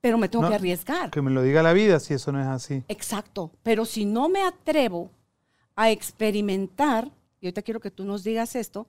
Pero 0.01 0.19
me 0.19 0.29
tengo 0.29 0.49
que 0.49 0.55
arriesgar. 0.55 1.11
Que 1.11 1.23
me 1.23 1.31
lo 1.31 1.43
diga 1.43 1.63
la 1.63 1.73
vida 1.73 1.99
si 1.99 2.15
eso 2.15 2.31
no 2.31 2.41
es 2.41 2.47
así. 2.47 2.85
Exacto. 2.89 3.51
Pero 3.63 3.85
si 3.85 4.05
no 4.05 4.29
me 4.29 4.43
atrevo 4.43 5.11
a 5.75 5.91
experimentar, 5.91 7.11
y 7.41 7.47
ahorita 7.47 7.63
quiero 7.63 7.81
que 7.81 7.91
tú 7.91 8.05
nos 8.05 8.25
digas 8.25 8.57
esto, 8.57 8.87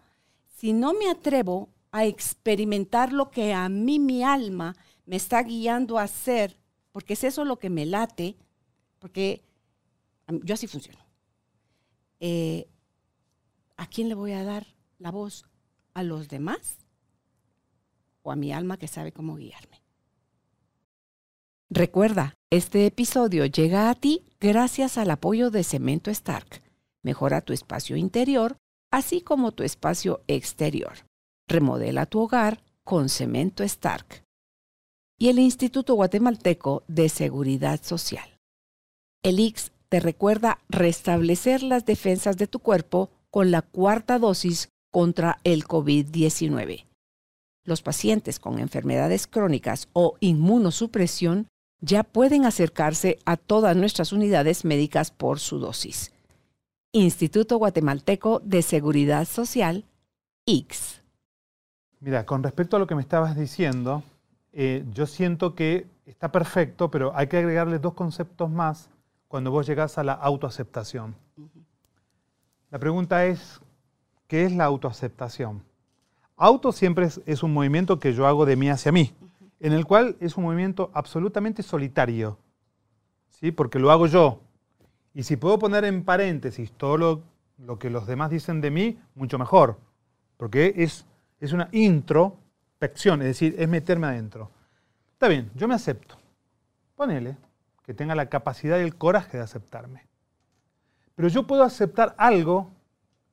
si 0.57 0.73
no 0.73 0.93
me 0.93 1.09
atrevo 1.09 1.69
a 1.91 2.05
experimentar 2.05 3.13
lo 3.13 3.29
que 3.29 3.53
a 3.53 3.69
mí 3.69 3.99
mi 3.99 4.23
alma 4.23 4.75
me 5.05 5.15
está 5.15 5.43
guiando 5.43 5.97
a 5.97 6.03
hacer, 6.03 6.57
porque 6.91 7.13
es 7.13 7.23
eso 7.23 7.45
lo 7.45 7.59
que 7.59 7.69
me 7.69 7.85
late, 7.85 8.37
porque 8.99 9.43
yo 10.43 10.53
así 10.53 10.67
funciono. 10.67 10.99
Eh, 12.19 12.67
¿A 13.77 13.87
quién 13.87 14.09
le 14.09 14.15
voy 14.15 14.31
a 14.31 14.43
dar 14.43 14.67
la 14.97 15.11
voz? 15.11 15.45
¿A 15.93 16.03
los 16.03 16.27
demás? 16.27 16.77
¿O 18.23 18.31
a 18.31 18.35
mi 18.35 18.51
alma 18.51 18.77
que 18.77 18.87
sabe 18.87 19.11
cómo 19.11 19.35
guiarme? 19.35 19.81
Recuerda, 21.69 22.33
este 22.49 22.85
episodio 22.85 23.45
llega 23.45 23.89
a 23.89 23.95
ti 23.95 24.25
gracias 24.39 24.97
al 24.97 25.11
apoyo 25.11 25.51
de 25.51 25.63
Cemento 25.63 26.09
Stark. 26.11 26.66
Mejora 27.03 27.41
tu 27.41 27.53
espacio 27.53 27.95
interior, 27.95 28.57
así 28.91 29.21
como 29.21 29.51
tu 29.51 29.63
espacio 29.63 30.21
exterior. 30.27 31.05
Remodela 31.47 32.05
tu 32.05 32.19
hogar 32.19 32.63
con 32.83 33.09
Cemento 33.09 33.63
Stark. 33.63 34.23
Y 35.19 35.29
el 35.29 35.39
Instituto 35.39 35.95
Guatemalteco 35.95 36.83
de 36.87 37.09
Seguridad 37.09 37.81
Social. 37.83 38.37
El 39.23 39.39
IX 39.39 39.71
te 39.89 39.99
recuerda 39.99 40.59
restablecer 40.69 41.63
las 41.63 41.85
defensas 41.85 42.37
de 42.37 42.47
tu 42.47 42.59
cuerpo 42.59 43.09
con 43.29 43.51
la 43.51 43.61
cuarta 43.61 44.19
dosis 44.19 44.69
contra 44.91 45.39
el 45.43 45.65
COVID-19. 45.65 46.85
Los 47.65 47.81
pacientes 47.81 48.39
con 48.39 48.59
enfermedades 48.59 49.27
crónicas 49.27 49.89
o 49.93 50.15
inmunosupresión 50.19 51.47
ya 51.81 52.03
pueden 52.03 52.45
acercarse 52.45 53.19
a 53.25 53.37
todas 53.37 53.75
nuestras 53.75 54.11
unidades 54.11 54.65
médicas 54.65 55.11
por 55.11 55.39
su 55.39 55.59
dosis. 55.59 56.13
Instituto 56.91 57.57
Guatemalteco 57.57 58.39
de 58.43 58.61
Seguridad 58.61 59.25
Social, 59.25 59.85
X. 60.45 61.01
Mira, 61.99 62.25
con 62.25 62.43
respecto 62.43 62.75
a 62.75 62.79
lo 62.79 62.87
que 62.87 62.95
me 62.95 63.01
estabas 63.01 63.35
diciendo, 63.35 64.03
eh, 64.53 64.85
yo 64.93 65.05
siento 65.05 65.55
que 65.55 65.87
está 66.05 66.31
perfecto, 66.31 66.89
pero 66.89 67.11
hay 67.15 67.27
que 67.27 67.37
agregarle 67.37 67.79
dos 67.79 67.93
conceptos 67.93 68.49
más 68.49 68.89
cuando 69.27 69.51
vos 69.51 69.67
llegás 69.67 69.97
a 69.97 70.03
la 70.03 70.13
autoaceptación. 70.13 71.15
La 72.71 72.79
pregunta 72.79 73.25
es, 73.25 73.59
¿qué 74.27 74.45
es 74.45 74.51
la 74.51 74.65
autoaceptación? 74.65 75.63
Auto 76.35 76.71
siempre 76.71 77.09
es 77.25 77.43
un 77.43 77.53
movimiento 77.53 77.99
que 77.99 78.13
yo 78.13 78.27
hago 78.27 78.45
de 78.45 78.55
mí 78.55 78.69
hacia 78.69 78.91
mí 78.91 79.13
en 79.59 79.73
el 79.73 79.85
cual 79.85 80.15
es 80.19 80.37
un 80.37 80.43
movimiento 80.43 80.91
absolutamente 80.93 81.63
solitario, 81.63 82.37
¿sí? 83.29 83.51
porque 83.51 83.79
lo 83.79 83.91
hago 83.91 84.07
yo. 84.07 84.41
Y 85.17 85.23
si 85.23 85.35
puedo 85.35 85.57
poner 85.57 85.83
en 85.83 86.03
paréntesis 86.03 86.71
todo 86.73 87.23
lo, 87.57 87.79
que 87.79 87.89
los 87.89 88.05
demás 88.05 88.29
dicen 88.29 88.61
de 88.61 88.69
mí, 88.69 88.99
mucho 89.15 89.39
mejor, 89.39 89.79
porque 90.37 90.75
es, 90.77 91.07
es 91.39 91.53
una 91.53 91.69
introspección, 91.71 93.23
es 93.23 93.29
decir, 93.29 93.55
es 93.57 93.67
meterme 93.67 94.05
adentro. 94.05 94.51
Está 95.13 95.27
bien, 95.27 95.49
yo 95.55 95.67
me 95.67 95.73
acepto. 95.73 96.17
Ponele 96.95 97.35
que 97.81 97.95
tenga 97.95 98.13
la 98.13 98.29
capacidad 98.29 98.77
y 98.77 98.81
el 98.81 98.95
coraje 98.95 99.37
de 99.37 99.43
aceptarme. 99.43 100.05
Pero 101.15 101.29
yo 101.29 101.47
puedo 101.47 101.63
aceptar 101.63 102.13
algo 102.19 102.69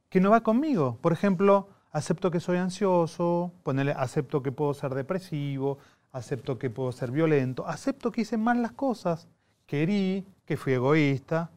que 0.09 0.20
no 0.20 0.31
va 0.31 0.40
conmigo. 0.40 0.97
Por 1.03 1.12
ejemplo, 1.12 1.68
acepto 1.92 2.31
que 2.31 2.40
soy 2.40 2.57
ansioso, 2.57 3.53
ponele, 3.62 3.92
acepto 3.92 4.42
que 4.42 4.53
puedo 4.53 4.73
ser 4.73 4.94
depresivo, 4.94 5.77
acepto 6.12 6.59
que 6.59 6.70
puedo 6.70 6.92
ser 6.92 7.11
violento, 7.11 7.68
acepto 7.68 8.11
que 8.11 8.23
hice 8.23 8.38
mal 8.38 8.62
las 8.62 8.73
cosas, 8.73 9.29
que 9.66 9.83
herí, 9.83 10.27
que 10.47 10.57
fui 10.57 10.73
egoísta. 10.73 11.51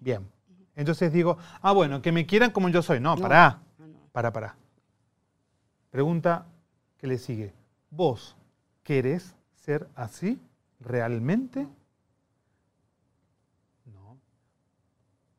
Bien. 0.00 0.26
Entonces 0.74 1.12
digo, 1.12 1.36
ah, 1.60 1.72
bueno, 1.72 2.00
que 2.00 2.10
me 2.10 2.26
quieran 2.26 2.50
como 2.50 2.68
yo 2.68 2.82
soy. 2.82 3.00
No, 3.00 3.16
pará. 3.16 3.60
Para, 4.12 4.32
para. 4.32 4.56
Pregunta 5.90 6.46
que 6.96 7.06
le 7.06 7.18
sigue. 7.18 7.52
¿Vos 7.90 8.36
querés 8.82 9.34
ser 9.54 9.88
así 9.94 10.40
realmente? 10.80 11.66
No. 13.84 14.16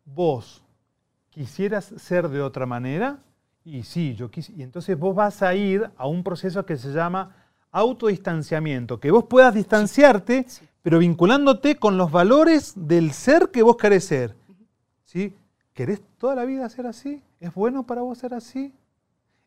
¿Vos 0.06 0.63
quisieras 1.30 1.86
ser 1.97 2.30
de 2.30 2.41
otra 2.41 2.65
manera? 2.65 3.19
Y 3.63 3.84
sí, 3.84 4.15
yo 4.15 4.30
quise. 4.30 4.54
Y 4.54 4.63
entonces 4.63 4.97
vos 4.97 5.15
vas 5.15 5.41
a 5.41 5.56
ir 5.56 5.89
a 5.97 6.08
un 6.08 6.24
proceso 6.24 6.65
que 6.65 6.78
se 6.78 6.91
llama 6.91 7.36
autodistanciamiento, 7.71 9.00
que 9.00 9.12
vos 9.12 9.26
puedas 9.26 9.54
distanciarte, 9.54 10.45
pero 10.82 11.00
vinculándote 11.00 11.78
con 11.78 11.97
los 11.97 12.12
valores 12.12 12.74
del 12.76 13.12
ser 13.12 13.50
que 13.50 13.63
vos 13.63 13.78
querés 13.78 14.06
ser. 14.06 14.36
¿Sí? 15.12 15.36
¿Querés 15.74 16.02
toda 16.17 16.36
la 16.36 16.45
vida 16.45 16.69
ser 16.69 16.88
así? 16.88 17.21
¿Es 17.41 17.54
bueno 17.54 17.84
para 17.84 18.02
vos 18.02 18.17
ser 18.17 18.34
así? 18.34 18.74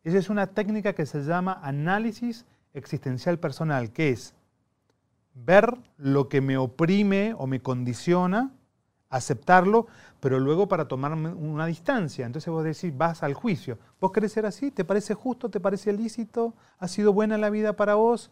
Esa 0.02 0.18
es 0.18 0.28
una 0.28 0.46
técnica 0.46 0.92
que 0.92 1.06
se 1.06 1.22
llama 1.22 1.58
análisis 1.62 2.44
existencial 2.74 3.38
personal, 3.38 3.90
que 3.90 4.10
es 4.10 4.34
ver 5.32 5.78
lo 5.96 6.28
que 6.28 6.42
me 6.42 6.58
oprime 6.58 7.34
o 7.38 7.46
me 7.46 7.62
condiciona, 7.62 8.50
aceptarlo, 9.08 9.86
pero 10.20 10.38
luego 10.38 10.68
para 10.68 10.86
tomarme 10.86 11.30
una 11.30 11.64
distancia. 11.64 12.26
Entonces 12.26 12.52
vos 12.52 12.62
decís, 12.62 12.94
vas 12.94 13.22
al 13.22 13.32
juicio. 13.32 13.78
¿Vos 14.02 14.12
querés 14.12 14.32
ser 14.32 14.44
así? 14.44 14.70
¿Te 14.70 14.84
parece 14.84 15.14
justo? 15.14 15.48
¿Te 15.48 15.60
parece 15.60 15.94
lícito? 15.94 16.52
¿Ha 16.78 16.88
sido 16.88 17.14
buena 17.14 17.38
la 17.38 17.48
vida 17.48 17.72
para 17.72 17.94
vos? 17.94 18.30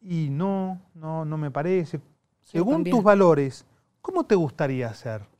Y 0.00 0.30
no, 0.30 0.80
no, 0.94 1.24
no 1.24 1.36
me 1.36 1.50
parece. 1.50 2.00
Según 2.44 2.84
tus 2.84 3.02
valores, 3.02 3.66
¿cómo 4.00 4.22
te 4.22 4.36
gustaría 4.36 4.94
ser? 4.94 5.34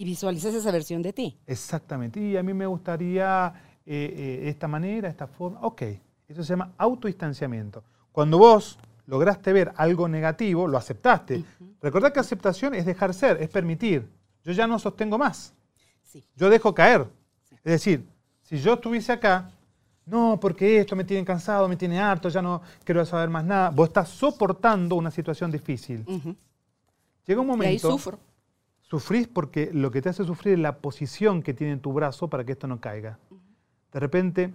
Y 0.00 0.04
visualizas 0.06 0.54
esa 0.54 0.70
versión 0.70 1.02
de 1.02 1.12
ti. 1.12 1.36
Exactamente. 1.46 2.18
Y 2.18 2.34
a 2.38 2.42
mí 2.42 2.54
me 2.54 2.64
gustaría 2.64 3.52
eh, 3.84 4.14
eh, 4.16 4.48
esta 4.48 4.66
manera, 4.66 5.10
esta 5.10 5.26
forma. 5.26 5.60
Ok, 5.60 5.82
eso 6.26 6.42
se 6.42 6.54
llama 6.54 6.72
autodistanciamiento. 6.78 7.84
Cuando 8.10 8.38
vos 8.38 8.78
lograste 9.04 9.52
ver 9.52 9.74
algo 9.76 10.08
negativo, 10.08 10.66
lo 10.66 10.78
aceptaste. 10.78 11.44
Recordad 11.82 12.14
que 12.14 12.20
aceptación 12.20 12.74
es 12.74 12.86
dejar 12.86 13.12
ser, 13.12 13.42
es 13.42 13.50
permitir. 13.50 14.08
Yo 14.42 14.52
ya 14.52 14.66
no 14.66 14.78
sostengo 14.78 15.18
más. 15.18 15.52
Yo 16.34 16.48
dejo 16.48 16.74
caer. 16.74 17.06
Es 17.56 17.72
decir, 17.72 18.08
si 18.40 18.56
yo 18.56 18.72
estuviese 18.72 19.12
acá, 19.12 19.50
no, 20.06 20.40
porque 20.40 20.78
esto 20.78 20.96
me 20.96 21.04
tiene 21.04 21.26
cansado, 21.26 21.68
me 21.68 21.76
tiene 21.76 22.00
harto, 22.00 22.30
ya 22.30 22.40
no 22.40 22.62
quiero 22.84 23.04
saber 23.04 23.28
más 23.28 23.44
nada. 23.44 23.68
Vos 23.68 23.88
estás 23.88 24.08
soportando 24.08 24.94
una 24.94 25.10
situación 25.10 25.50
difícil. 25.50 26.06
Llega 27.26 27.42
un 27.42 27.46
momento. 27.46 27.64
Y 27.64 27.72
ahí 27.72 27.78
sufro. 27.78 28.18
Sufrís 28.90 29.28
porque 29.28 29.70
lo 29.72 29.92
que 29.92 30.02
te 30.02 30.08
hace 30.08 30.24
sufrir 30.24 30.54
es 30.54 30.60
la 30.60 30.78
posición 30.78 31.44
que 31.44 31.54
tiene 31.54 31.74
en 31.74 31.80
tu 31.80 31.92
brazo 31.92 32.26
para 32.26 32.44
que 32.44 32.52
esto 32.52 32.66
no 32.66 32.80
caiga. 32.80 33.20
De 33.92 34.00
repente, 34.00 34.52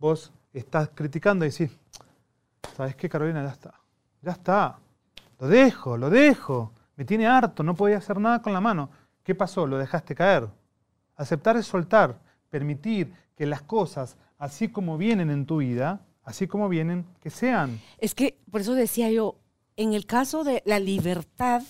vos 0.00 0.32
estás 0.52 0.90
criticando 0.92 1.44
y 1.44 1.50
decís, 1.50 1.70
¿sabes 2.76 2.96
qué, 2.96 3.08
Carolina? 3.08 3.44
Ya 3.44 3.52
está. 3.52 3.74
Ya 4.20 4.32
está. 4.32 4.78
Lo 5.38 5.46
dejo, 5.46 5.96
lo 5.96 6.10
dejo. 6.10 6.72
Me 6.96 7.04
tiene 7.04 7.28
harto, 7.28 7.62
no 7.62 7.76
podía 7.76 7.98
hacer 7.98 8.18
nada 8.18 8.42
con 8.42 8.52
la 8.52 8.60
mano. 8.60 8.90
¿Qué 9.22 9.36
pasó? 9.36 9.64
Lo 9.64 9.78
dejaste 9.78 10.16
caer. 10.16 10.48
Aceptar 11.14 11.56
es 11.56 11.66
soltar, 11.66 12.18
permitir 12.50 13.12
que 13.36 13.46
las 13.46 13.62
cosas, 13.62 14.16
así 14.38 14.66
como 14.66 14.98
vienen 14.98 15.30
en 15.30 15.46
tu 15.46 15.58
vida, 15.58 16.00
así 16.24 16.48
como 16.48 16.68
vienen, 16.68 17.06
que 17.20 17.30
sean. 17.30 17.80
Es 17.98 18.16
que, 18.16 18.40
por 18.50 18.60
eso 18.60 18.74
decía 18.74 19.08
yo, 19.12 19.36
en 19.76 19.92
el 19.94 20.04
caso 20.04 20.42
de 20.42 20.64
la 20.66 20.80
libertad. 20.80 21.62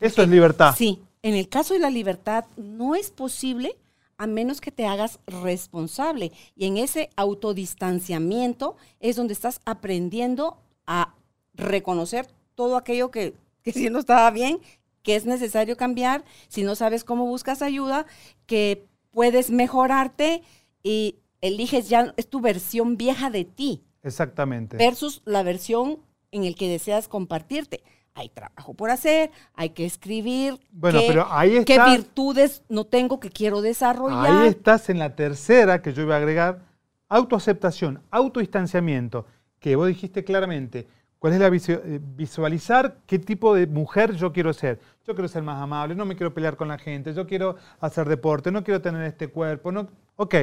Eso 0.00 0.22
es 0.22 0.28
libertad. 0.28 0.74
Sí, 0.76 1.00
en 1.22 1.34
el 1.34 1.48
caso 1.48 1.74
de 1.74 1.80
la 1.80 1.90
libertad 1.90 2.44
no 2.56 2.94
es 2.94 3.10
posible 3.10 3.76
a 4.18 4.26
menos 4.26 4.60
que 4.60 4.70
te 4.70 4.86
hagas 4.86 5.18
responsable. 5.26 6.32
Y 6.54 6.66
en 6.66 6.76
ese 6.76 7.10
autodistanciamiento 7.16 8.76
es 9.00 9.16
donde 9.16 9.32
estás 9.32 9.60
aprendiendo 9.64 10.58
a 10.86 11.14
reconocer 11.54 12.28
todo 12.54 12.76
aquello 12.76 13.10
que, 13.10 13.34
que 13.62 13.72
si 13.72 13.90
no 13.90 13.98
estaba 13.98 14.30
bien, 14.30 14.60
que 15.02 15.16
es 15.16 15.26
necesario 15.26 15.76
cambiar, 15.76 16.24
si 16.48 16.62
no 16.62 16.74
sabes 16.76 17.04
cómo 17.04 17.26
buscas 17.26 17.62
ayuda, 17.62 18.06
que 18.46 18.86
puedes 19.10 19.50
mejorarte 19.50 20.42
y 20.82 21.16
eliges 21.40 21.88
ya, 21.88 22.14
es 22.16 22.28
tu 22.28 22.40
versión 22.40 22.96
vieja 22.96 23.30
de 23.30 23.44
ti. 23.44 23.82
Exactamente. 24.02 24.76
Versus 24.76 25.22
la 25.24 25.42
versión 25.42 25.98
en 26.30 26.44
el 26.44 26.54
que 26.54 26.68
deseas 26.68 27.08
compartirte. 27.08 27.82
Hay 28.14 28.28
trabajo 28.28 28.74
por 28.74 28.90
hacer, 28.90 29.30
hay 29.54 29.70
que 29.70 29.86
escribir. 29.86 30.58
Bueno, 30.70 31.00
qué, 31.00 31.06
pero 31.08 31.26
ahí 31.30 31.56
está. 31.56 31.86
¿Qué 31.86 31.90
virtudes 31.96 32.62
no 32.68 32.84
tengo 32.84 33.18
que 33.18 33.30
quiero 33.30 33.62
desarrollar? 33.62 34.42
Ahí 34.42 34.48
estás 34.48 34.90
en 34.90 34.98
la 34.98 35.16
tercera 35.16 35.80
que 35.80 35.94
yo 35.94 36.02
iba 36.02 36.14
a 36.14 36.18
agregar, 36.18 36.60
autoaceptación, 37.08 38.02
autodistanciamiento, 38.10 39.26
que 39.58 39.76
vos 39.76 39.88
dijiste 39.88 40.24
claramente, 40.24 40.86
¿cuál 41.18 41.34
es 41.34 41.40
la 41.40 41.48
eh, 41.48 42.00
visualizar 42.16 42.98
qué 43.06 43.18
tipo 43.18 43.54
de 43.54 43.66
mujer 43.66 44.12
yo 44.14 44.32
quiero 44.32 44.52
ser? 44.52 44.78
Yo 45.06 45.14
quiero 45.14 45.28
ser 45.28 45.42
más 45.42 45.62
amable, 45.62 45.94
no 45.94 46.04
me 46.04 46.16
quiero 46.16 46.34
pelear 46.34 46.56
con 46.56 46.68
la 46.68 46.78
gente, 46.78 47.14
yo 47.14 47.26
quiero 47.26 47.56
hacer 47.80 48.08
deporte, 48.08 48.50
no 48.50 48.62
quiero 48.62 48.82
tener 48.82 49.02
este 49.04 49.28
cuerpo, 49.28 49.72
no, 49.72 49.88
ok. 50.16 50.34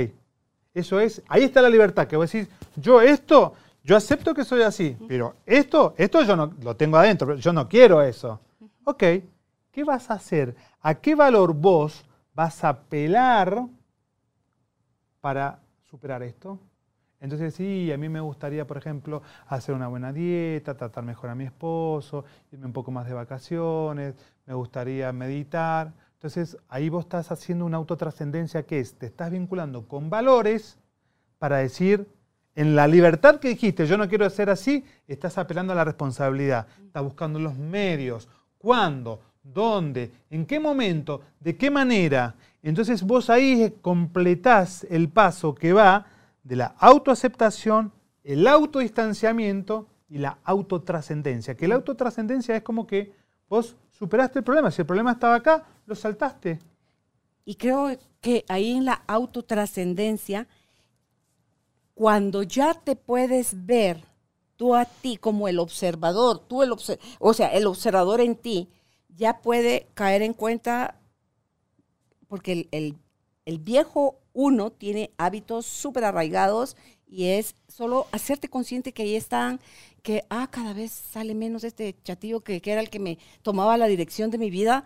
Eso 0.74 1.00
es, 1.00 1.22
ahí 1.28 1.44
está 1.44 1.62
la 1.62 1.70
libertad, 1.70 2.08
que 2.08 2.16
vos 2.16 2.32
decís, 2.32 2.50
yo 2.76 3.02
esto, 3.02 3.54
yo 3.84 3.96
acepto 3.96 4.34
que 4.34 4.44
soy 4.44 4.62
así, 4.62 4.98
pero 5.08 5.36
esto, 5.46 5.94
esto 5.98 6.24
yo 6.24 6.36
no 6.36 6.54
lo 6.62 6.76
tengo 6.76 6.98
adentro, 6.98 7.36
yo 7.36 7.54
no 7.54 7.68
quiero 7.68 8.02
eso. 8.02 8.40
Ok, 8.84 9.04
¿qué 9.72 9.84
vas 9.84 10.10
a 10.12 10.16
hacer? 10.16 10.56
¿A 10.82 10.96
qué 10.96 11.16
valor 11.16 11.54
vos 11.54 12.06
vas 12.34 12.64
a 12.64 12.70
apelar 12.70 13.66
para 15.22 15.60
superar 15.90 16.24
esto? 16.24 16.60
Entonces, 17.22 17.54
sí, 17.54 17.92
a 17.92 17.98
mí 17.98 18.08
me 18.08 18.22
gustaría, 18.22 18.66
por 18.66 18.78
ejemplo, 18.78 19.22
hacer 19.48 19.76
una 19.76 19.88
buena 19.88 20.14
dieta, 20.14 20.76
tratar 20.78 21.04
mejor 21.04 21.30
a 21.30 21.36
mi 21.36 21.44
esposo, 21.44 22.24
irme 22.52 22.68
un 22.68 22.74
poco 22.74 22.92
más 22.92 23.08
de 23.08 23.14
vacaciones, 23.14 24.16
me 24.46 24.54
gustaría 24.54 25.12
meditar. 25.12 25.94
Entonces, 26.14 26.58
ahí 26.70 26.90
vos 26.90 27.06
estás 27.06 27.32
haciendo 27.32 27.66
una 27.66 27.78
autotrascendencia 27.78 28.64
que 28.64 28.80
es, 28.80 28.98
te 28.98 29.06
estás 29.06 29.32
vinculando 29.32 29.88
con 29.88 30.10
valores 30.10 30.78
para 31.40 31.58
decir, 31.58 32.08
en 32.56 32.76
la 32.76 32.88
libertad 32.88 33.40
que 33.40 33.50
dijiste, 33.50 33.86
yo 33.86 33.98
no 33.98 34.10
quiero 34.10 34.30
ser 34.30 34.50
así, 34.50 34.84
estás 35.08 35.38
apelando 35.38 35.74
a 35.74 35.76
la 35.76 35.84
responsabilidad. 35.84 36.68
Estás 36.86 37.04
buscando 37.04 37.40
los 37.40 37.56
medios. 37.56 38.28
¿Cuándo? 38.58 39.22
¿Dónde? 39.42 40.12
¿En 40.30 40.46
qué 40.46 40.60
momento? 40.60 41.22
¿De 41.40 41.56
qué 41.56 41.72
manera? 41.72 42.36
Entonces 42.62 43.04
vos 43.04 43.30
ahí 43.30 43.76
completás 43.82 44.86
el 44.90 45.10
paso 45.10 45.56
que 45.56 45.74
va 45.74 46.06
de 46.44 46.56
la 46.56 46.76
autoaceptación, 46.80 47.92
el 48.24 48.46
autodistanciamiento 48.48 49.88
y 50.10 50.18
la 50.18 50.40
autotrascendencia. 50.44 51.56
Que 51.56 51.68
la 51.68 51.76
autotrascendencia 51.76 52.56
es 52.56 52.64
como 52.64 52.86
que 52.86 53.14
vos 53.48 53.78
superaste 53.90 54.40
el 54.40 54.46
problema. 54.46 54.72
Si 54.72 54.82
el 54.82 54.88
problema 54.88 55.14
estaba 55.14 55.36
acá, 55.36 55.64
lo 55.86 55.96
saltaste. 55.96 56.60
Y 57.46 57.56
creo 57.56 57.98
que 58.22 58.44
ahí 58.48 58.72
en 58.72 58.86
la 58.86 59.02
autotrascendencia 59.08 60.48
cuando 62.00 62.44
ya 62.44 62.76
te 62.76 62.96
puedes 62.96 63.66
ver 63.66 64.06
tú 64.56 64.74
a 64.74 64.86
ti 64.86 65.18
como 65.18 65.50
el 65.50 65.60
observador, 65.60 66.40
tú 66.40 66.64
el 66.64 66.72
o 66.72 67.34
sea, 67.34 67.48
el 67.50 67.68
observador 67.68 68.22
en 68.22 68.38
ti, 68.38 68.70
ya 69.10 69.42
puede 69.42 69.90
caer 69.96 70.22
en 70.22 70.32
cuenta, 70.32 70.98
porque 72.30 72.70
el, 72.72 72.96
el 73.44 73.60
viejo 73.60 74.22
uno 74.32 74.72
tiene 74.72 75.12
hábitos 75.18 75.66
súper 75.66 76.06
arraigados 76.06 76.78
y 77.06 77.26
es 77.26 77.54
solo 77.68 78.08
hacerte 78.14 78.48
consciente 78.48 78.94
que 78.94 79.04
ahí 79.04 79.16
están, 79.18 79.60
que, 80.02 80.24
ah, 80.30 80.48
cada 80.50 80.72
vez 80.72 80.94
sale 80.94 81.36
menos 81.36 81.66
este 81.66 81.98
chatillo 82.06 82.40
que, 82.46 82.62
que 82.62 82.72
era 82.72 82.80
el 82.80 82.90
que 82.90 83.00
me 83.00 83.18
tomaba 83.42 83.76
la 83.76 83.88
dirección 83.88 84.32
de 84.32 84.38
mi 84.38 84.50
vida. 84.50 84.86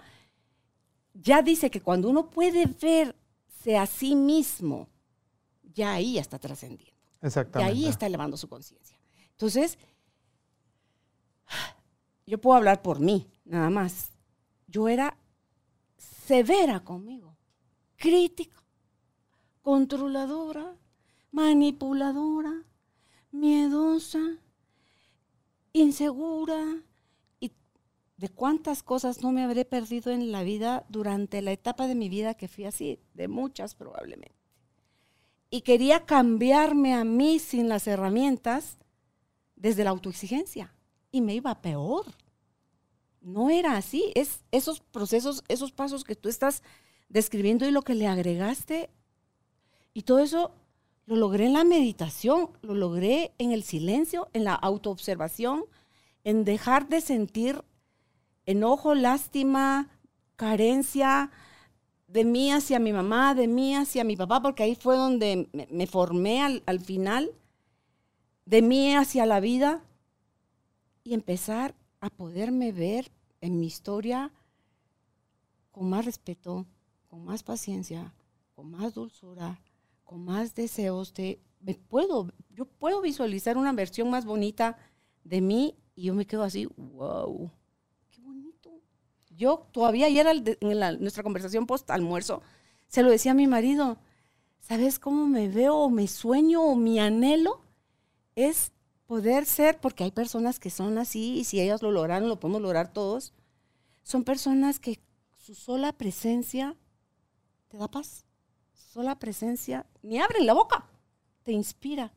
Ya 1.14 1.44
dice 1.44 1.70
que 1.70 1.80
cuando 1.80 2.10
uno 2.10 2.32
puede 2.32 2.66
verse 2.66 3.78
a 3.78 3.86
sí 3.86 4.16
mismo, 4.16 4.88
ya 5.76 5.94
ahí 5.94 6.18
está 6.18 6.40
trascendiendo. 6.40 6.93
Exactamente. 7.24 7.74
Y 7.74 7.84
ahí 7.86 7.90
está 7.90 8.06
elevando 8.06 8.36
su 8.36 8.48
conciencia. 8.50 9.00
Entonces, 9.32 9.78
yo 12.28 12.40
puedo 12.40 12.58
hablar 12.58 12.82
por 12.82 13.00
mí, 13.00 13.32
nada 13.46 13.70
más. 13.70 14.12
Yo 14.68 14.90
era 14.90 15.18
severa 15.98 16.84
conmigo, 16.84 17.38
crítica, 17.96 18.62
controladora, 19.62 20.76
manipuladora, 21.32 22.64
miedosa, 23.32 24.20
insegura. 25.72 26.84
Y 27.40 27.54
de 28.18 28.30
cuántas 28.30 28.84
cosas 28.84 29.22
no 29.22 29.32
me 29.32 29.44
habré 29.44 29.64
perdido 29.64 30.12
en 30.12 30.34
la 30.34 30.44
vida 30.44 30.86
durante 30.90 31.42
la 31.42 31.54
etapa 31.54 31.88
de 31.88 31.96
mi 31.96 32.10
vida 32.10 32.34
que 32.34 32.50
fui 32.50 32.66
así, 32.66 33.00
de 33.14 33.30
muchas 33.30 33.76
probablemente 33.76 34.43
y 35.54 35.62
quería 35.62 36.04
cambiarme 36.08 36.96
a 36.96 37.04
mí 37.04 37.38
sin 37.38 37.70
las 37.70 37.86
herramientas 37.86 38.80
desde 39.56 39.84
la 39.84 39.92
autoexigencia. 39.92 40.74
Y 41.12 41.22
me 41.22 41.36
iba 41.36 41.62
peor. 41.62 42.06
No 43.22 43.52
era 43.52 43.78
así, 43.78 44.12
es 44.16 44.40
esos 44.52 44.80
procesos, 44.80 45.44
esos 45.50 45.72
pasos 45.72 46.04
que 46.04 46.16
tú 46.16 46.28
estás 46.28 46.64
describiendo 47.08 47.68
y 47.68 47.72
lo 47.72 47.84
que 47.84 47.94
le 47.94 48.08
agregaste. 48.08 48.90
Y 49.94 50.02
todo 50.02 50.18
eso 50.18 50.56
lo 51.06 51.18
logré 51.18 51.46
en 51.46 51.54
la 51.54 51.66
meditación, 51.66 52.50
lo 52.64 52.74
logré 52.74 53.36
en 53.38 53.52
el 53.52 53.62
silencio, 53.62 54.30
en 54.34 54.46
la 54.46 54.56
autoobservación, 54.56 55.66
en 56.24 56.46
dejar 56.46 56.90
de 56.90 57.00
sentir 57.00 57.64
enojo, 58.48 58.96
lástima, 58.96 59.92
carencia, 60.36 61.30
de 62.14 62.26
mí 62.26 62.52
hacia 62.52 62.78
mi 62.78 62.94
mamá, 62.94 63.34
de 63.34 63.48
mí 63.48 63.76
hacia 63.76 64.04
mi 64.04 64.16
papá, 64.16 64.40
porque 64.40 64.62
ahí 64.62 64.76
fue 64.76 64.96
donde 64.96 65.50
me, 65.72 65.88
formé 65.88 66.44
al, 66.44 66.80
final, 66.80 67.32
de 68.46 68.62
mí 68.62 68.94
hacia 68.94 69.26
la 69.26 69.40
vida, 69.40 69.84
y 71.04 71.16
empezar 71.16 71.74
a 72.02 72.12
poderme 72.12 72.72
ver 72.72 73.12
en 73.42 73.60
mi 73.60 73.66
historia 73.66 74.32
con 75.72 75.90
más 75.90 76.06
respeto, 76.06 76.68
con 77.08 77.26
más 77.26 77.42
paciencia, 77.42 78.14
con 78.54 78.70
más 78.70 78.94
dulzura, 78.94 79.60
con 80.04 80.24
más 80.24 80.54
deseos 80.54 81.16
de, 81.16 81.42
me 81.62 81.74
puedo, 81.74 82.32
yo 82.52 82.66
puedo 82.66 83.02
visualizar 83.02 83.58
una 83.58 83.74
versión 83.74 84.12
más 84.12 84.24
bonita 84.24 84.78
de 85.24 85.42
mí 85.42 85.76
y 85.96 86.04
yo 86.04 86.14
me 86.14 86.28
quedo 86.28 86.44
así, 86.44 86.68
wow 86.78 87.50
yo 89.36 89.68
todavía 89.72 90.08
ayer 90.08 90.28
en 90.28 91.00
nuestra 91.00 91.24
conversación 91.24 91.66
post 91.66 91.90
almuerzo, 91.90 92.42
se 92.88 93.04
lo 93.04 93.10
decía 93.10 93.32
a 93.32 93.36
mi 93.36 93.48
marido, 93.48 93.98
¿sabes 94.60 95.00
cómo 95.00 95.28
me 95.28 95.48
veo 95.48 95.90
me 95.90 96.08
sueño 96.08 96.62
o 96.62 96.76
mi 96.76 97.00
anhelo? 97.00 97.62
Es 98.36 98.72
poder 99.06 99.46
ser, 99.46 99.80
porque 99.80 100.04
hay 100.04 100.12
personas 100.12 100.60
que 100.60 100.70
son 100.70 100.98
así 100.98 101.40
y 101.40 101.44
si 101.44 101.60
ellas 101.60 101.82
lo 101.82 101.92
lograron, 101.92 102.30
lo 102.30 102.40
podemos 102.40 102.62
lograr 102.62 102.94
todos. 102.94 103.34
Son 104.04 104.24
personas 104.24 104.80
que 104.80 105.00
su 105.38 105.56
sola 105.56 105.94
presencia 105.94 106.76
te 107.68 107.78
da 107.78 107.88
paz. 107.88 108.26
Su 108.74 108.92
sola 108.94 109.20
presencia, 109.20 109.86
ni 110.02 110.20
abren 110.20 110.46
la 110.46 110.54
boca, 110.54 110.86
te 111.44 111.52
inspira. 111.52 112.14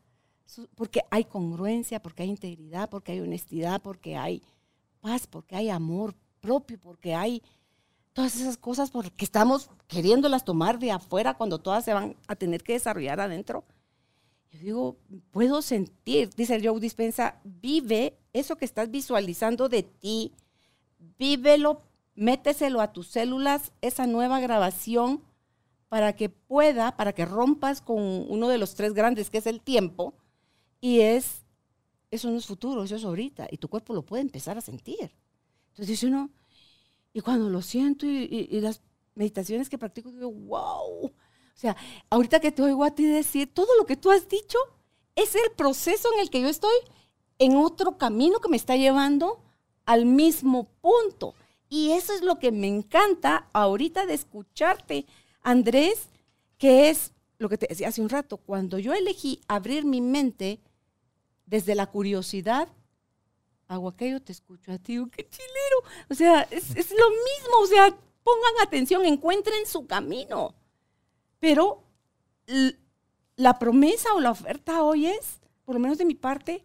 Porque 0.75 1.03
hay 1.11 1.25
congruencia, 1.25 2.01
porque 2.01 2.23
hay 2.23 2.29
integridad, 2.31 2.89
porque 2.89 3.13
hay 3.13 3.21
honestidad, 3.21 3.83
porque 3.83 4.17
hay 4.17 4.43
paz, 5.01 5.27
porque 5.27 5.57
hay 5.57 5.71
amor, 5.71 6.15
propio, 6.47 6.79
porque 6.79 7.13
hay 7.15 7.43
todas 8.13 8.37
esas 8.37 8.57
cosas 8.57 8.91
porque 8.91 9.25
estamos 9.25 9.69
queriéndolas 9.89 10.45
tomar 10.45 10.79
de 10.79 10.93
afuera 10.93 11.35
cuando 11.35 11.59
todas 11.59 11.85
se 11.85 11.93
van 11.93 12.17
a 12.29 12.37
tener 12.37 12.63
que 12.63 12.75
desarrollar 12.75 13.21
adentro. 13.21 13.65
Yo 14.53 14.59
digo, 14.61 14.97
puedo 15.33 15.61
sentir, 15.61 16.31
dice 16.31 16.61
Joe 16.63 16.79
Dispensa, 16.79 17.41
vive 17.45 18.17
eso 18.33 18.57
que 18.57 18.65
estás 18.65 18.91
visualizando 18.91 19.69
de 19.69 19.83
ti, 19.83 20.33
vívelo, 21.19 21.83
méteselo 22.15 22.81
a 22.81 22.93
tus 22.93 23.09
células, 23.09 23.73
esa 23.83 24.07
nueva 24.07 24.39
grabación, 24.39 25.21
para 25.89 26.15
que 26.15 26.29
pueda, 26.29 26.97
para 26.97 27.13
que 27.13 27.27
rompas 27.27 27.81
con 27.81 27.99
uno 27.99 28.49
de 28.49 28.59
los 28.59 28.77
tres 28.77 28.95
grandes, 28.95 29.31
que 29.31 29.39
es 29.39 29.47
el 29.47 29.61
tiempo, 29.61 30.15
y 30.81 31.01
es, 31.01 31.45
eso 32.11 32.31
no 32.31 32.39
es 32.39 32.47
futuro, 32.47 32.85
eso 32.85 32.97
es 32.97 33.05
ahorita, 33.05 33.49
y 33.51 33.59
tu 33.59 33.69
cuerpo 33.69 33.95
lo 33.95 34.07
puede 34.07 34.23
empezar 34.23 34.57
a 34.57 34.61
sentir. 34.63 35.11
Entonces 35.77 36.03
uno, 36.05 36.31
y 37.13 37.21
cuando 37.21 37.51
lo 37.51 37.61
siento 37.61 38.07
y, 38.07 38.49
las 38.63 38.81
meditaciones 39.15 39.69
que 39.69 39.77
practico, 39.77 40.11
digo, 40.11 40.33
wow. 40.33 41.05
O 41.07 41.13
sea, 41.55 41.77
ahorita 42.09 42.41
que 42.41 42.51
te 42.51 42.63
oigo 42.63 42.83
a 42.83 42.95
ti 42.95 43.05
decir, 43.05 43.53
todo 43.53 43.69
lo 43.79 43.85
que 43.85 43.97
tú 43.97 44.11
has 44.11 44.27
dicho 44.27 44.59
es 45.15 45.35
el 45.35 45.51
proceso 45.55 46.09
en 46.15 46.21
el 46.21 46.31
que 46.31 46.41
yo 46.41 46.49
estoy 46.49 46.75
en 47.39 47.57
otro 47.57 47.99
camino 47.99 48.41
que 48.41 48.49
me 48.49 48.57
está 48.57 48.77
llevando 48.77 49.43
al 49.85 50.07
mismo 50.07 50.65
punto. 50.81 51.35
Y 51.69 51.93
eso 51.93 52.15
es 52.15 52.23
lo 52.23 52.39
que 52.39 52.53
me 52.53 52.69
encanta 52.69 53.49
ahorita 53.53 54.07
de 54.07 54.15
escucharte, 54.15 55.07
Andrés, 55.43 56.09
que 56.57 56.89
es 56.89 57.13
lo 57.39 57.51
que 57.51 57.59
te 57.59 57.67
decía 57.67 57.89
hace 57.89 58.01
un 58.01 58.09
rato, 58.09 58.39
cuando 58.39 58.79
yo 58.79 58.95
elegí 58.95 59.41
abrir 59.47 59.85
mi 59.85 60.01
mente 60.01 60.61
desde 61.45 61.75
la 61.75 61.87
curiosidad, 61.87 62.69
aquello, 63.69 64.21
te 64.21 64.33
escucho 64.33 64.73
a 64.73 64.79
ti, 64.79 64.99
qué 65.13 65.29
chilero. 65.29 66.07
O 66.11 66.15
sea, 66.15 66.43
es, 66.51 66.77
es 66.77 66.91
lo 66.91 67.11
mismo, 67.11 67.59
o 67.63 67.67
sea, 67.67 67.97
pongan 68.23 68.55
atención, 68.63 69.05
encuentren 69.05 69.67
su 69.67 69.87
camino. 69.87 70.55
Pero 71.39 71.85
la 73.37 73.59
promesa 73.59 74.13
o 74.15 74.21
la 74.21 74.31
oferta 74.31 74.83
hoy 74.83 75.07
es, 75.07 75.41
por 75.65 75.75
lo 75.75 75.81
menos 75.81 75.99
de 75.99 76.05
mi 76.05 76.15
parte, 76.15 76.65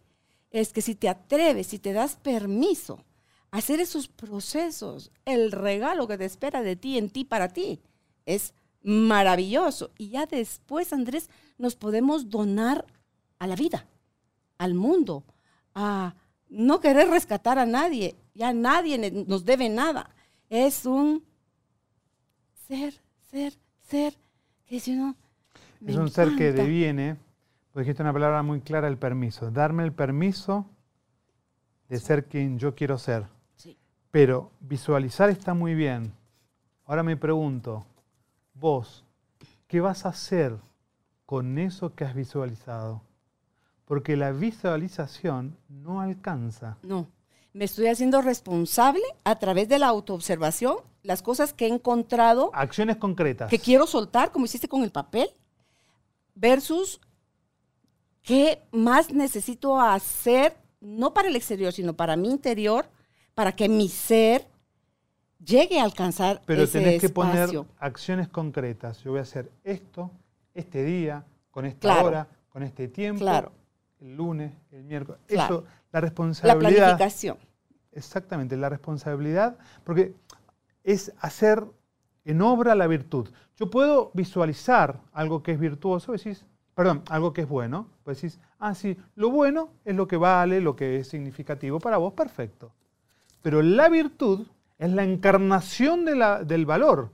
es 0.50 0.74
que 0.74 0.82
si 0.82 0.96
te 0.96 1.10
atreves, 1.10 1.68
si 1.68 1.80
te 1.80 1.94
das 1.94 2.16
permiso 2.16 3.04
a 3.52 3.58
hacer 3.58 3.80
esos 3.80 4.08
procesos, 4.08 5.12
el 5.26 5.52
regalo 5.52 6.08
que 6.08 6.18
te 6.18 6.26
espera 6.26 6.62
de 6.62 6.76
ti, 6.76 6.98
en 6.98 7.10
ti, 7.10 7.26
para 7.26 7.50
ti, 7.50 7.82
es 8.26 8.54
maravilloso. 8.84 9.92
Y 9.98 10.10
ya 10.10 10.26
después, 10.26 10.94
Andrés, 10.94 11.30
nos 11.58 11.76
podemos 11.76 12.30
donar 12.30 12.86
a 13.40 13.48
la 13.48 13.56
vida, 13.56 13.88
al 14.58 14.74
mundo, 14.74 15.24
a 15.74 16.16
no 16.52 16.80
querer 16.82 17.10
rescatar 17.10 17.58
a 17.58 17.66
nadie. 17.66 18.16
Ya 18.36 18.54
nadie 18.54 19.26
nos 19.26 19.46
debe 19.46 19.70
nada. 19.70 20.12
Es 20.50 20.86
un 20.86 21.24
ser, 22.68 22.94
ser, 23.32 23.54
ser, 23.82 24.14
que 24.66 24.80
si 24.80 24.96
uno... 24.96 25.16
Es 25.86 25.96
un 25.96 26.10
ser 26.10 26.36
que 26.36 26.52
deviene, 26.52 27.18
pues 27.72 27.86
dijiste 27.86 28.04
una 28.04 28.14
palabra 28.14 28.44
muy 28.44 28.62
clara, 28.62 28.88
el 28.88 28.98
permiso. 28.98 29.50
Darme 29.50 29.84
el 29.84 29.94
permiso 29.94 30.66
de 31.90 32.00
ser 32.00 32.26
quien 32.26 32.60
yo 32.60 32.76
quiero 32.76 32.98
ser. 33.00 33.26
Sí. 33.56 33.78
Pero 34.12 34.52
visualizar 34.60 35.30
está 35.30 35.54
muy 35.54 35.74
bien. 35.74 36.14
Ahora 36.86 37.02
me 37.02 37.18
pregunto, 37.18 37.86
vos, 38.54 39.06
¿qué 39.68 39.80
vas 39.80 40.06
a 40.06 40.10
hacer 40.10 40.56
con 41.26 41.58
eso 41.58 41.96
que 41.96 42.04
has 42.04 42.14
visualizado? 42.14 43.02
Porque 43.92 44.16
la 44.16 44.32
visualización 44.32 45.58
no 45.68 46.00
alcanza. 46.00 46.78
No, 46.82 47.10
me 47.52 47.66
estoy 47.66 47.88
haciendo 47.88 48.22
responsable 48.22 49.04
a 49.26 49.38
través 49.38 49.68
de 49.68 49.80
la 49.80 49.88
autoobservación, 49.88 50.78
las 51.04 51.22
cosas 51.22 51.52
que 51.52 51.66
he 51.66 51.68
encontrado. 51.68 52.52
Acciones 52.54 52.96
concretas. 52.96 53.50
Que 53.50 53.60
quiero 53.60 53.86
soltar, 53.86 54.32
como 54.32 54.46
hiciste 54.46 54.70
con 54.70 54.84
el 54.84 54.94
papel, 54.94 55.28
versus 56.36 57.02
qué 58.22 58.62
más 58.72 59.12
necesito 59.12 59.82
hacer, 59.82 60.56
no 60.80 61.14
para 61.14 61.28
el 61.28 61.36
exterior, 61.36 61.74
sino 61.74 61.94
para 61.94 62.16
mi 62.16 62.30
interior, 62.30 62.86
para 63.36 63.52
que 63.52 63.68
mi 63.68 63.90
ser 63.90 64.48
llegue 65.44 65.82
a 65.82 65.84
alcanzar 65.84 66.42
Pero 66.46 66.66
tenés 66.66 67.02
que 67.02 67.10
poner 67.10 67.50
acciones 67.78 68.30
concretas. 68.30 69.04
Yo 69.04 69.12
voy 69.12 69.20
a 69.20 69.24
hacer 69.24 69.52
esto, 69.66 70.12
este 70.54 70.82
día, 70.82 71.26
con 71.52 71.66
esta 71.66 72.02
hora, 72.02 72.30
con 72.48 72.64
este 72.64 72.88
tiempo, 72.88 73.26
el 74.02 74.16
lunes, 74.16 74.54
el 74.72 74.84
miércoles. 74.84 75.22
Eso, 75.28 75.64
la 75.92 76.02
responsabilidad. 76.02 76.62
La 76.62 76.70
planificación. 76.70 77.38
Exactamente, 77.94 78.58
la 78.58 78.70
responsabilidad, 78.70 79.58
porque 79.84 80.14
es 80.84 81.14
hacer 81.20 81.64
en 82.26 82.42
obra 82.42 82.76
la 82.76 82.88
virtud. 82.88 83.30
Yo 83.58 83.70
puedo 83.70 84.12
visualizar 84.14 85.00
algo 85.12 85.44
que 85.44 85.52
es 85.52 85.60
virtuoso, 85.60 86.14
decís, 86.14 86.46
perdón, 86.74 87.04
algo 87.10 87.34
que 87.34 87.42
es 87.42 87.50
bueno, 87.50 87.88
pues 88.04 88.22
decís, 88.22 88.40
ah, 88.60 88.74
sí, 88.74 88.98
lo 89.16 89.30
bueno 89.30 89.70
es 89.86 89.96
lo 89.96 90.08
que 90.08 90.18
vale, 90.18 90.62
lo 90.62 90.76
que 90.76 90.98
es 90.98 91.08
significativo 91.10 91.80
para 91.80 91.98
vos, 91.98 92.14
perfecto. 92.14 92.72
Pero 93.42 93.62
la 93.62 93.90
virtud 93.90 94.48
es 94.78 94.92
la 94.92 95.04
encarnación 95.04 96.06
del 96.06 96.66
valor. 96.66 97.12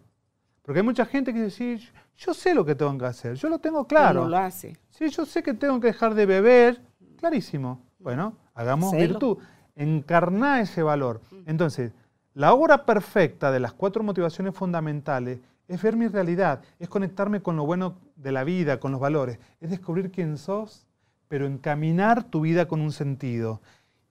Porque 0.61 0.79
hay 0.79 0.85
mucha 0.85 1.05
gente 1.05 1.33
que 1.33 1.43
dice, 1.45 1.77
sí, 1.79 1.89
yo 2.17 2.33
sé 2.33 2.53
lo 2.53 2.65
que 2.65 2.75
tengo 2.75 2.97
que 2.97 3.05
hacer, 3.05 3.35
yo 3.35 3.47
lo 3.47 3.59
tengo 3.59 3.85
claro. 3.85 4.23
No 4.23 4.29
lo 4.29 4.37
hace. 4.37 4.77
Sí, 4.89 5.09
yo 5.09 5.25
sé 5.25 5.43
que 5.43 5.53
tengo 5.53 5.79
que 5.79 5.87
dejar 5.87 6.15
de 6.15 6.25
beber, 6.25 6.81
clarísimo. 7.17 7.81
Bueno, 7.99 8.37
hagamos 8.53 8.91
virtud, 8.93 9.37
encarná 9.75 10.61
ese 10.61 10.81
valor. 10.81 11.21
Entonces, 11.45 11.93
la 12.33 12.53
obra 12.53 12.85
perfecta 12.85 13.51
de 13.51 13.59
las 13.59 13.73
cuatro 13.73 14.03
motivaciones 14.03 14.55
fundamentales 14.55 15.39
es 15.67 15.81
ver 15.81 15.95
mi 15.95 16.07
realidad, 16.07 16.61
es 16.79 16.89
conectarme 16.89 17.41
con 17.41 17.55
lo 17.55 17.65
bueno 17.65 17.95
de 18.15 18.31
la 18.31 18.43
vida, 18.43 18.79
con 18.79 18.91
los 18.91 19.01
valores, 19.01 19.39
es 19.59 19.69
descubrir 19.69 20.11
quién 20.11 20.37
sos, 20.37 20.87
pero 21.27 21.45
encaminar 21.45 22.23
tu 22.23 22.41
vida 22.41 22.67
con 22.67 22.81
un 22.81 22.91
sentido. 22.91 23.61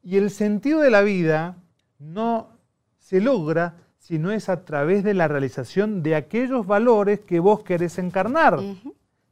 Y 0.02 0.16
el 0.16 0.30
sentido 0.30 0.80
de 0.80 0.90
la 0.90 1.02
vida 1.02 1.56
no 1.98 2.50
se 2.98 3.20
logra 3.20 3.76
si 4.06 4.20
no 4.20 4.30
es 4.30 4.48
a 4.48 4.64
través 4.64 5.02
de 5.02 5.14
la 5.14 5.26
realización 5.26 6.00
de 6.04 6.14
aquellos 6.14 6.64
valores 6.64 7.18
que 7.18 7.40
vos 7.40 7.64
querés 7.64 7.98
encarnar. 7.98 8.60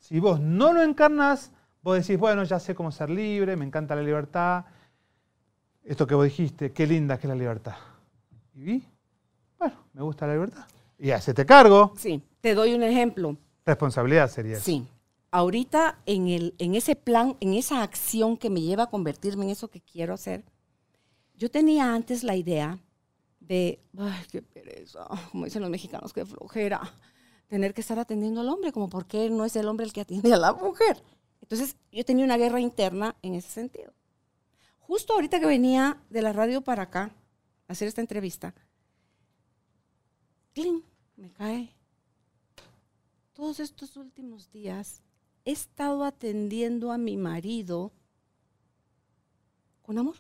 Si 0.00 0.18
vos 0.18 0.40
no 0.40 0.72
lo 0.72 0.82
encarnás, 0.82 1.52
vos 1.80 1.96
decís, 1.96 2.18
bueno, 2.18 2.42
ya 2.42 2.58
sé 2.58 2.74
cómo 2.74 2.90
ser 2.90 3.08
libre, 3.08 3.54
me 3.54 3.64
encanta 3.64 3.94
la 3.94 4.02
libertad. 4.02 4.64
Esto 5.84 6.08
que 6.08 6.16
vos 6.16 6.24
dijiste, 6.24 6.72
qué 6.72 6.88
linda 6.88 7.18
que 7.18 7.28
es 7.28 7.28
la 7.28 7.36
libertad. 7.36 7.76
Y 8.52 8.82
bueno, 9.60 9.76
me 9.92 10.02
gusta 10.02 10.26
la 10.26 10.32
libertad. 10.32 10.66
Y 10.98 11.12
hacete 11.12 11.46
cargo. 11.46 11.92
Sí, 11.96 12.20
te 12.40 12.56
doy 12.56 12.74
un 12.74 12.82
ejemplo. 12.82 13.36
Responsabilidad 13.64 14.28
sería. 14.28 14.58
Sí. 14.58 14.88
Ahorita 15.30 16.00
en, 16.04 16.26
el, 16.26 16.52
en 16.58 16.74
ese 16.74 16.96
plan, 16.96 17.36
en 17.38 17.54
esa 17.54 17.84
acción 17.84 18.36
que 18.36 18.50
me 18.50 18.60
lleva 18.60 18.82
a 18.82 18.90
convertirme 18.90 19.44
en 19.44 19.50
eso 19.50 19.68
que 19.68 19.80
quiero 19.80 20.14
hacer, 20.14 20.42
yo 21.36 21.48
tenía 21.48 21.94
antes 21.94 22.24
la 22.24 22.34
idea 22.34 22.80
de, 23.46 23.80
ay, 23.98 24.24
qué 24.30 24.42
pereza, 24.42 25.06
como 25.30 25.44
dicen 25.44 25.62
los 25.62 25.70
mexicanos, 25.70 26.12
qué 26.12 26.24
flojera, 26.24 26.80
tener 27.48 27.74
que 27.74 27.80
estar 27.80 27.98
atendiendo 27.98 28.40
al 28.40 28.48
hombre, 28.48 28.72
como 28.72 28.88
por 28.88 29.06
qué 29.06 29.30
no 29.30 29.44
es 29.44 29.56
el 29.56 29.68
hombre 29.68 29.86
el 29.86 29.92
que 29.92 30.00
atiende 30.00 30.32
a 30.32 30.38
la 30.38 30.52
mujer. 30.52 31.02
Entonces, 31.40 31.76
yo 31.92 32.04
tenía 32.04 32.24
una 32.24 32.36
guerra 32.36 32.60
interna 32.60 33.16
en 33.22 33.34
ese 33.34 33.50
sentido. 33.50 33.92
Justo 34.80 35.14
ahorita 35.14 35.40
que 35.40 35.46
venía 35.46 36.02
de 36.10 36.22
la 36.22 36.32
radio 36.32 36.62
para 36.62 36.84
acá 36.84 37.14
a 37.68 37.72
hacer 37.72 37.88
esta 37.88 38.00
entrevista, 38.00 38.54
¡cling! 40.52 40.82
me 41.16 41.30
cae. 41.32 41.74
Todos 43.32 43.60
estos 43.60 43.96
últimos 43.96 44.50
días 44.50 45.02
he 45.44 45.52
estado 45.52 46.04
atendiendo 46.04 46.92
a 46.92 46.98
mi 46.98 47.16
marido 47.16 47.92
con 49.82 49.98
amor, 49.98 50.16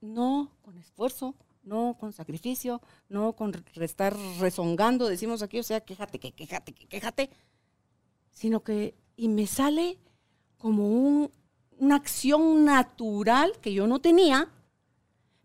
no 0.00 0.50
con 0.62 0.78
esfuerzo, 0.78 1.34
no 1.68 1.96
con 2.00 2.12
sacrificio, 2.12 2.80
no 3.08 3.34
con 3.34 3.52
estar 3.76 4.16
rezongando, 4.40 5.06
decimos 5.06 5.42
aquí, 5.42 5.58
o 5.58 5.62
sea, 5.62 5.80
quéjate, 5.80 6.18
que 6.18 6.32
quéjate, 6.32 6.72
que 6.72 6.86
quéjate, 6.86 7.30
sino 8.30 8.60
que, 8.60 8.94
y 9.16 9.28
me 9.28 9.46
sale 9.46 9.98
como 10.56 10.88
un, 10.88 11.30
una 11.78 11.96
acción 11.96 12.64
natural 12.64 13.52
que 13.60 13.72
yo 13.72 13.86
no 13.86 14.00
tenía, 14.00 14.50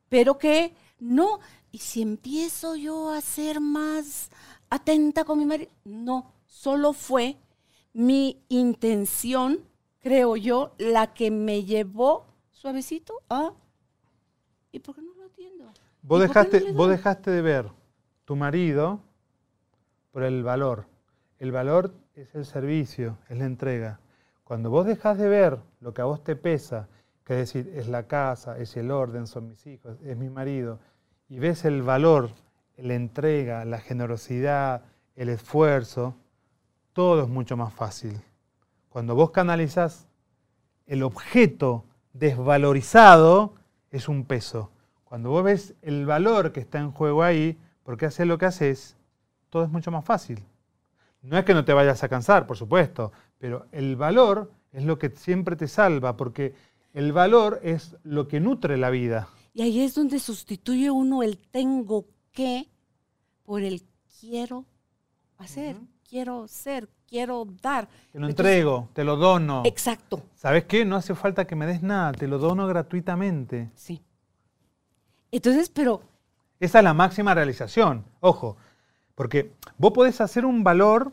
pero 0.10 0.38
que 0.38 0.74
no, 1.00 1.40
y 1.72 1.80
si 1.80 2.02
empiezo 2.02 2.76
yo 2.76 3.10
a 3.10 3.22
ser 3.22 3.60
más 3.60 4.30
atenta 4.70 5.26
con 5.26 5.40
mi 5.40 5.46
marido, 5.46 5.72
no, 5.84 6.34
solo 6.46 6.94
fue 6.94 7.38
mi 7.94 8.44
intención, 8.50 9.60
creo 10.00 10.36
yo, 10.36 10.74
la 10.78 11.14
que 11.14 11.30
me 11.32 11.64
llevó 11.64 12.26
suavecito 12.52 13.22
a, 13.30 13.54
¿y 14.72 14.80
por 14.80 14.96
qué 14.96 15.02
no? 15.02 15.13
Vos 16.04 16.22
dejaste, 16.22 16.74
vos 16.74 16.90
dejaste 16.90 17.32
de 17.32 17.42
ver 17.42 17.72
tu 18.26 18.36
marido 18.36 19.00
por 20.12 20.24
el 20.24 20.44
valor. 20.44 20.86
El 21.40 21.52
valor 21.52 21.94
es 22.14 22.36
el 22.36 22.46
servicio, 22.46 23.18
es 23.30 23.38
la 23.38 23.46
entrega. 23.46 24.00
Cuando 24.44 24.70
vos 24.70 24.86
dejas 24.86 25.18
de 25.18 25.30
ver 25.30 25.60
lo 25.80 25.94
que 25.94 26.02
a 26.02 26.06
vos 26.06 26.22
te 26.22 26.36
pesa, 26.36 26.90
que 27.24 27.34
es 27.40 27.54
decir, 27.54 27.74
es 27.76 27.88
la 27.88 28.04
casa, 28.04 28.58
es 28.58 28.76
el 28.76 28.92
orden, 28.92 29.28
son 29.28 29.48
mis 29.48 29.66
hijos, 29.66 29.98
es 30.04 30.18
mi 30.18 30.30
marido, 30.30 30.80
y 31.30 31.40
ves 31.40 31.64
el 31.64 31.82
valor, 31.82 32.32
la 32.76 32.96
entrega, 32.96 33.64
la 33.64 33.80
generosidad, 33.80 34.84
el 35.16 35.30
esfuerzo, 35.30 36.16
todo 36.92 37.24
es 37.24 37.30
mucho 37.30 37.56
más 37.56 37.74
fácil. 37.74 38.22
Cuando 38.90 39.16
vos 39.16 39.32
canalizás 39.32 40.08
el 40.86 41.02
objeto 41.02 41.86
desvalorizado, 42.12 43.54
es 43.90 44.10
un 44.10 44.26
peso. 44.26 44.70
Cuando 45.14 45.30
vos 45.30 45.44
ves 45.44 45.76
el 45.84 46.08
valor 46.08 46.52
que 46.52 46.60
está 46.60 46.80
en 46.80 46.92
juego 46.92 47.22
ahí, 47.22 47.56
porque 47.84 48.08
haces 48.08 48.26
lo 48.26 48.40
que 48.40 48.48
haces, 48.48 48.98
todo 49.52 49.64
es 49.64 49.70
mucho 49.70 49.92
más 49.92 50.04
fácil. 50.04 50.44
No 51.22 51.38
es 51.38 51.46
que 51.46 51.54
no 51.54 51.64
te 51.64 51.72
vayas 51.72 52.04
a 52.04 52.10
cansar, 52.10 52.48
por 52.48 52.58
supuesto, 52.58 53.12
pero 53.38 53.68
el 53.72 53.96
valor 53.96 54.52
es 54.72 54.84
lo 54.86 54.98
que 54.98 55.12
siempre 55.12 55.56
te 55.56 55.68
salva, 55.68 56.18
porque 56.18 56.56
el 56.96 57.14
valor 57.14 57.60
es 57.62 57.96
lo 58.02 58.28
que 58.28 58.40
nutre 58.40 58.76
la 58.76 58.90
vida. 58.90 59.28
Y 59.54 59.62
ahí 59.62 59.82
es 59.82 59.94
donde 59.94 60.18
sustituye 60.18 60.90
uno 60.90 61.22
el 61.22 61.38
tengo 61.38 62.08
que 62.32 62.72
por 63.44 63.62
el 63.62 63.84
quiero 64.20 64.66
hacer, 65.38 65.76
quiero 66.10 66.48
ser, 66.48 66.90
quiero 67.08 67.46
dar. 67.62 67.88
Te 68.12 68.20
lo 68.20 68.28
entrego, 68.28 68.90
te 68.94 69.04
lo 69.04 69.16
dono. 69.16 69.62
Exacto. 69.64 70.24
¿Sabes 70.34 70.66
qué? 70.66 70.86
No 70.86 70.96
hace 70.96 71.14
falta 71.14 71.46
que 71.46 71.56
me 71.56 71.68
des 71.68 71.84
nada, 71.84 72.14
te 72.14 72.28
lo 72.28 72.40
dono 72.40 72.66
gratuitamente. 72.66 73.70
Sí. 73.76 74.02
Entonces, 75.34 75.70
pero... 75.70 76.02
Esa 76.60 76.78
es 76.78 76.84
la 76.84 76.94
máxima 76.94 77.34
realización, 77.34 78.06
ojo, 78.22 78.56
porque 79.16 79.52
vos 79.78 79.92
podés 79.92 80.22
hacer 80.22 80.46
un 80.46 80.64
valor 80.64 81.12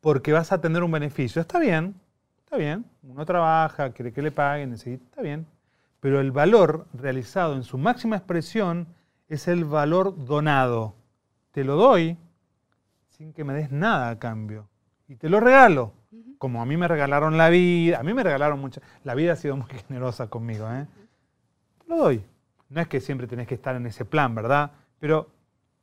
porque 0.00 0.32
vas 0.32 0.52
a 0.52 0.60
tener 0.60 0.84
un 0.84 0.92
beneficio. 0.92 1.40
Está 1.40 1.58
bien, 1.58 1.94
está 2.44 2.58
bien. 2.58 2.84
Uno 3.02 3.24
trabaja, 3.24 3.90
quiere 3.90 4.12
que 4.12 4.22
le 4.22 4.30
paguen, 4.30 4.74
está 4.74 5.22
bien. 5.22 5.46
Pero 6.00 6.20
el 6.20 6.30
valor 6.30 6.86
realizado 6.92 7.54
en 7.54 7.64
su 7.64 7.78
máxima 7.78 8.16
expresión 8.16 8.86
es 9.28 9.48
el 9.48 9.64
valor 9.64 10.24
donado. 10.26 10.94
Te 11.50 11.64
lo 11.64 11.76
doy 11.76 12.16
sin 13.08 13.32
que 13.32 13.44
me 13.44 13.54
des 13.54 13.72
nada 13.72 14.10
a 14.10 14.18
cambio. 14.18 14.68
Y 15.08 15.16
te 15.16 15.30
lo 15.30 15.40
regalo. 15.40 15.92
Como 16.36 16.62
a 16.62 16.66
mí 16.66 16.76
me 16.76 16.86
regalaron 16.86 17.36
la 17.36 17.48
vida, 17.48 17.98
a 17.98 18.02
mí 18.02 18.12
me 18.12 18.22
regalaron 18.22 18.60
mucha. 18.60 18.82
La 19.04 19.14
vida 19.14 19.32
ha 19.32 19.36
sido 19.36 19.56
muy 19.56 19.68
generosa 19.88 20.28
conmigo. 20.28 20.70
¿eh? 20.70 20.86
Te 21.78 21.88
lo 21.88 21.96
doy. 21.96 22.22
No 22.68 22.80
es 22.80 22.88
que 22.88 23.00
siempre 23.00 23.26
tenés 23.26 23.46
que 23.46 23.54
estar 23.54 23.74
en 23.76 23.86
ese 23.86 24.04
plan, 24.04 24.34
¿verdad? 24.34 24.72
Pero 24.98 25.28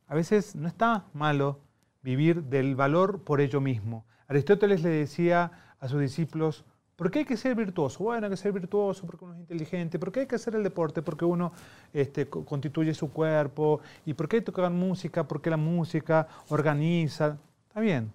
a 0.06 0.14
veces 0.14 0.54
no 0.54 0.68
está 0.68 1.04
malo 1.12 1.60
vivir 2.02 2.44
del 2.44 2.76
valor 2.76 3.22
por 3.22 3.40
ello 3.40 3.60
mismo. 3.60 4.04
Aristóteles 4.28 4.82
le 4.82 4.90
decía 4.90 5.50
a 5.80 5.88
sus 5.88 6.00
discípulos, 6.00 6.64
¿por 6.94 7.10
qué 7.10 7.20
hay 7.20 7.24
que 7.24 7.36
ser 7.36 7.54
virtuoso? 7.56 8.04
Bueno, 8.04 8.26
hay 8.26 8.30
que 8.30 8.36
ser 8.36 8.52
virtuoso 8.52 9.06
porque 9.06 9.24
uno 9.24 9.34
es 9.34 9.40
inteligente, 9.40 9.98
¿por 9.98 10.12
qué 10.12 10.20
hay 10.20 10.26
que 10.26 10.36
hacer 10.36 10.54
el 10.54 10.62
deporte? 10.62 11.02
Porque 11.02 11.24
uno 11.24 11.52
este, 11.92 12.28
constituye 12.28 12.94
su 12.94 13.10
cuerpo, 13.12 13.80
¿y 14.04 14.14
por 14.14 14.28
qué 14.28 14.40
tocar 14.40 14.70
música? 14.70 15.26
Porque 15.26 15.50
la 15.50 15.56
música 15.56 16.28
organiza. 16.48 17.36
Está 17.68 17.80
bien. 17.80 18.12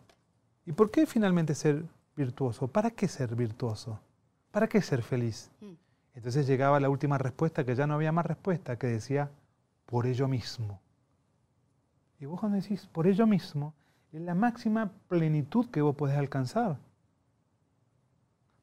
¿Y 0.65 0.71
por 0.71 0.89
qué 0.89 1.05
finalmente 1.05 1.53
ser 1.55 1.83
virtuoso? 2.15 2.67
¿Para 2.67 2.91
qué 2.91 3.07
ser 3.07 3.35
virtuoso? 3.35 3.99
¿Para 4.51 4.67
qué 4.67 4.81
ser 4.81 5.01
feliz? 5.01 5.49
Entonces 6.13 6.45
llegaba 6.45 6.79
la 6.79 6.89
última 6.89 7.17
respuesta, 7.17 7.63
que 7.63 7.75
ya 7.75 7.87
no 7.87 7.93
había 7.93 8.11
más 8.11 8.25
respuesta, 8.25 8.77
que 8.77 8.87
decía, 8.87 9.29
por 9.85 10.05
ello 10.05 10.27
mismo. 10.27 10.79
Y 12.19 12.25
vos 12.25 12.39
cuando 12.39 12.59
decís, 12.59 12.87
por 12.91 13.07
ello 13.07 13.25
mismo, 13.25 13.73
es 14.11 14.21
la 14.21 14.35
máxima 14.35 14.91
plenitud 15.07 15.67
que 15.67 15.81
vos 15.81 15.95
podés 15.95 16.17
alcanzar. 16.17 16.77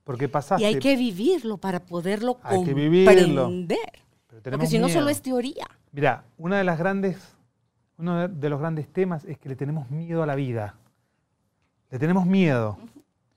Porque 0.04 0.28
pasaste... 0.28 0.62
Y 0.62 0.66
hay 0.66 0.78
que 0.78 0.96
vivirlo 0.96 1.56
para 1.56 1.80
poderlo 1.80 2.38
hay 2.42 2.64
comprender. 2.64 4.04
Porque 4.42 4.66
si 4.66 4.78
no 4.78 4.88
solo 4.88 5.08
es 5.08 5.22
teoría. 5.22 5.66
Mira, 5.92 6.24
una 6.36 6.58
de 6.58 6.64
las 6.64 6.78
grandes, 6.78 7.36
uno 7.96 8.28
de 8.28 8.48
los 8.48 8.60
grandes 8.60 8.88
temas 8.92 9.24
es 9.24 9.38
que 9.38 9.48
le 9.48 9.56
tenemos 9.56 9.90
miedo 9.90 10.22
a 10.22 10.26
la 10.26 10.34
vida. 10.34 10.76
Le 11.90 11.98
tenemos 11.98 12.26
miedo. 12.26 12.78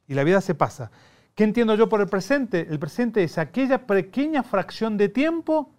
Y 0.08 0.14
la 0.14 0.24
vida 0.24 0.42
se 0.42 0.54
pasa. 0.54 0.92
¿Qué 1.36 1.44
entiendo 1.44 1.76
yo 1.76 1.88
por 1.88 2.02
el 2.02 2.08
presente? 2.08 2.68
El 2.70 2.80
presente 2.80 3.24
es 3.24 3.38
aquella 3.38 3.86
pequeña 3.86 4.44
fracción 4.44 4.98
de 4.98 5.10
tiempo 5.10 5.70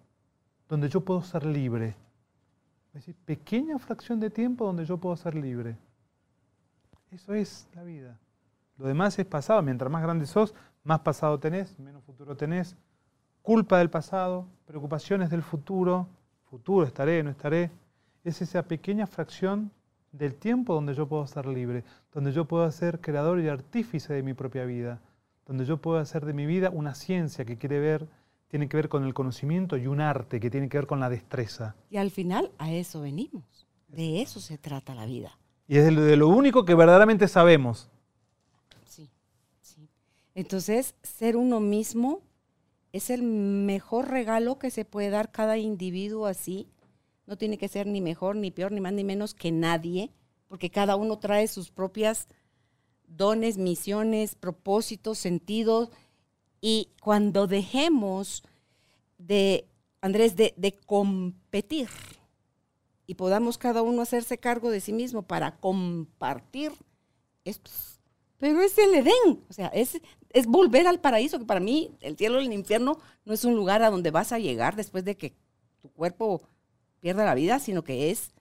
donde 0.67 0.89
yo 0.89 1.01
puedo 1.01 1.21
ser 1.21 1.45
libre. 1.45 1.95
Es 2.87 2.93
decir, 2.93 3.15
pequeña 3.25 3.77
fracción 3.79 4.19
de 4.19 4.29
tiempo 4.29 4.65
donde 4.65 4.85
yo 4.85 4.97
puedo 4.97 5.15
ser 5.15 5.35
libre. 5.35 5.77
Eso 7.11 7.33
es 7.33 7.67
la 7.73 7.83
vida. 7.83 8.17
Lo 8.77 8.87
demás 8.87 9.17
es 9.19 9.25
pasado. 9.25 9.61
Mientras 9.61 9.91
más 9.91 10.01
grande 10.01 10.25
sos, 10.25 10.53
más 10.83 10.99
pasado 10.99 11.39
tenés, 11.39 11.77
menos 11.79 12.03
futuro 12.03 12.35
tenés. 12.35 12.75
Culpa 13.41 13.77
del 13.77 13.89
pasado, 13.89 14.47
preocupaciones 14.65 15.29
del 15.29 15.43
futuro. 15.43 16.07
Futuro, 16.49 16.85
estaré, 16.85 17.21
no 17.23 17.29
estaré. 17.29 17.71
Es 18.23 18.41
esa 18.41 18.63
pequeña 18.63 19.05
fracción 19.05 19.71
del 20.11 20.35
tiempo 20.35 20.73
donde 20.73 20.93
yo 20.93 21.07
puedo 21.07 21.25
ser 21.27 21.45
libre, 21.45 21.83
donde 22.13 22.31
yo 22.31 22.45
puedo 22.45 22.71
ser 22.71 23.01
creador 23.01 23.39
y 23.39 23.49
artífice 23.49 24.13
de 24.13 24.23
mi 24.23 24.33
propia 24.33 24.63
vida, 24.65 24.99
donde 25.45 25.65
yo 25.65 25.77
puedo 25.77 25.97
hacer 25.97 26.25
de 26.25 26.33
mi 26.33 26.45
vida 26.45 26.69
una 26.69 26.95
ciencia 26.95 27.45
que 27.45 27.57
quiere 27.57 27.79
ver, 27.79 28.07
tiene 28.47 28.69
que 28.69 28.77
ver 28.77 28.89
con 28.89 29.03
el 29.03 29.13
conocimiento 29.13 29.77
y 29.77 29.87
un 29.87 29.99
arte 29.99 30.39
que 30.39 30.49
tiene 30.49 30.69
que 30.69 30.77
ver 30.77 30.87
con 30.87 30.99
la 30.99 31.09
destreza. 31.09 31.75
Y 31.89 31.97
al 31.97 32.11
final 32.11 32.51
a 32.57 32.71
eso 32.71 33.01
venimos. 33.01 33.67
De 33.87 34.21
eso 34.21 34.39
se 34.39 34.57
trata 34.57 34.95
la 34.95 35.05
vida. 35.05 35.37
Y 35.67 35.77
es 35.77 35.85
de 35.85 36.17
lo 36.17 36.27
único 36.27 36.65
que 36.65 36.75
verdaderamente 36.75 37.27
sabemos. 37.27 37.89
Sí, 38.85 39.09
sí. 39.61 39.87
Entonces, 40.35 40.95
ser 41.03 41.37
uno 41.37 41.59
mismo 41.59 42.21
es 42.91 43.09
el 43.09 43.23
mejor 43.23 44.09
regalo 44.09 44.59
que 44.59 44.69
se 44.69 44.85
puede 44.85 45.09
dar 45.09 45.31
cada 45.31 45.57
individuo 45.57 46.27
así. 46.27 46.67
No 47.25 47.37
tiene 47.37 47.57
que 47.57 47.67
ser 47.67 47.87
ni 47.87 48.01
mejor, 48.01 48.35
ni 48.35 48.51
peor, 48.51 48.71
ni 48.71 48.81
más, 48.81 48.93
ni 48.93 49.03
menos 49.03 49.33
que 49.33 49.51
nadie, 49.51 50.11
porque 50.47 50.69
cada 50.69 50.95
uno 50.95 51.17
trae 51.17 51.47
sus 51.47 51.71
propias 51.71 52.27
dones, 53.17 53.57
misiones, 53.57 54.35
propósitos, 54.35 55.17
sentidos. 55.17 55.89
Y 56.61 56.89
cuando 57.01 57.47
dejemos 57.47 58.43
de, 59.17 59.67
Andrés, 60.01 60.35
de, 60.35 60.53
de 60.57 60.77
competir, 60.77 61.89
y 63.05 63.15
podamos 63.15 63.57
cada 63.57 63.81
uno 63.81 64.01
hacerse 64.01 64.37
cargo 64.37 64.69
de 64.69 64.79
sí 64.79 64.93
mismo 64.93 65.23
para 65.23 65.57
compartir 65.57 66.71
esto. 67.43 67.69
Pero 68.37 68.61
es 68.61 68.77
el 68.77 68.93
Edén, 68.95 69.43
o 69.49 69.53
sea, 69.53 69.67
es, 69.67 69.99
es 70.29 70.45
volver 70.47 70.87
al 70.87 70.99
paraíso, 70.99 71.39
que 71.39 71.45
para 71.45 71.59
mí 71.59 71.91
el 72.01 72.17
cielo 72.17 72.41
y 72.41 72.45
el 72.45 72.53
infierno 72.53 72.99
no 73.25 73.33
es 73.33 73.45
un 73.45 73.55
lugar 73.55 73.83
a 73.83 73.89
donde 73.89 74.11
vas 74.11 74.31
a 74.31 74.39
llegar 74.39 74.75
después 74.75 75.05
de 75.05 75.15
que 75.15 75.33
tu 75.81 75.89
cuerpo 75.89 76.41
pierda 76.99 77.25
la 77.25 77.35
vida, 77.35 77.59
sino 77.59 77.83
que 77.83 78.11
es 78.11 78.33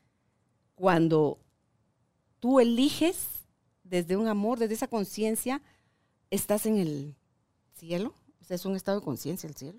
cuando 0.75 1.39
tú 2.41 2.61
eliges 2.61 3.32
desde 3.93 4.17
un 4.17 4.27
amor, 4.27 4.59
desde 4.59 4.75
esa 4.75 4.89
conciencia, 4.89 5.61
estás 6.31 6.67
en 6.67 6.79
el 6.79 7.15
cielo, 7.75 8.15
o 8.41 8.45
sea, 8.45 8.57
es 8.57 8.65
un 8.65 8.75
estado 8.75 8.99
de 8.99 9.05
conciencia 9.05 9.47
el 9.47 9.55
cielo, 9.55 9.79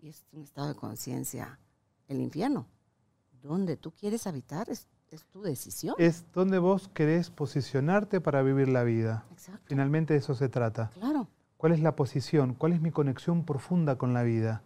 y 0.00 0.08
es 0.08 0.24
un 0.32 0.42
estado 0.42 0.68
de 0.68 0.74
conciencia 0.74 1.60
el 2.08 2.20
infierno 2.20 2.66
donde 3.42 3.76
tú 3.76 3.90
quieres 3.90 4.26
habitar 4.26 4.68
es, 4.70 4.86
tu 5.30 5.42
decisión. 5.42 5.94
Es 5.98 6.24
donde 6.32 6.58
vos 6.58 6.88
querés 6.88 7.28
posicionarte 7.28 8.22
para 8.22 8.40
vivir 8.42 8.68
la 8.68 8.82
vida. 8.82 9.26
Exacto. 9.30 9.60
Finalmente 9.66 10.14
de 10.14 10.20
eso 10.20 10.34
se 10.34 10.48
trata. 10.48 10.90
Claro. 10.94 11.28
¿Cuál 11.58 11.72
es 11.72 11.80
la 11.80 11.94
posición? 11.94 12.54
¿Cuál 12.54 12.72
es 12.72 12.80
mi 12.80 12.90
conexión 12.90 13.44
profunda 13.44 13.98
con 13.98 14.14
la 14.14 14.22
vida? 14.22 14.62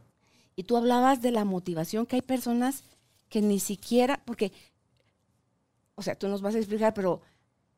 Y 0.54 0.62
tú 0.62 0.76
hablabas 0.76 1.20
de 1.20 1.32
la 1.32 1.44
motivación, 1.44 2.06
que 2.06 2.16
hay 2.16 2.22
personas 2.22 2.84
que 3.28 3.42
ni 3.42 3.58
siquiera, 3.58 4.22
porque, 4.24 4.52
o 5.96 6.02
sea, 6.02 6.14
tú 6.14 6.28
nos 6.28 6.42
vas 6.42 6.54
a 6.54 6.58
explicar, 6.58 6.94
pero 6.94 7.22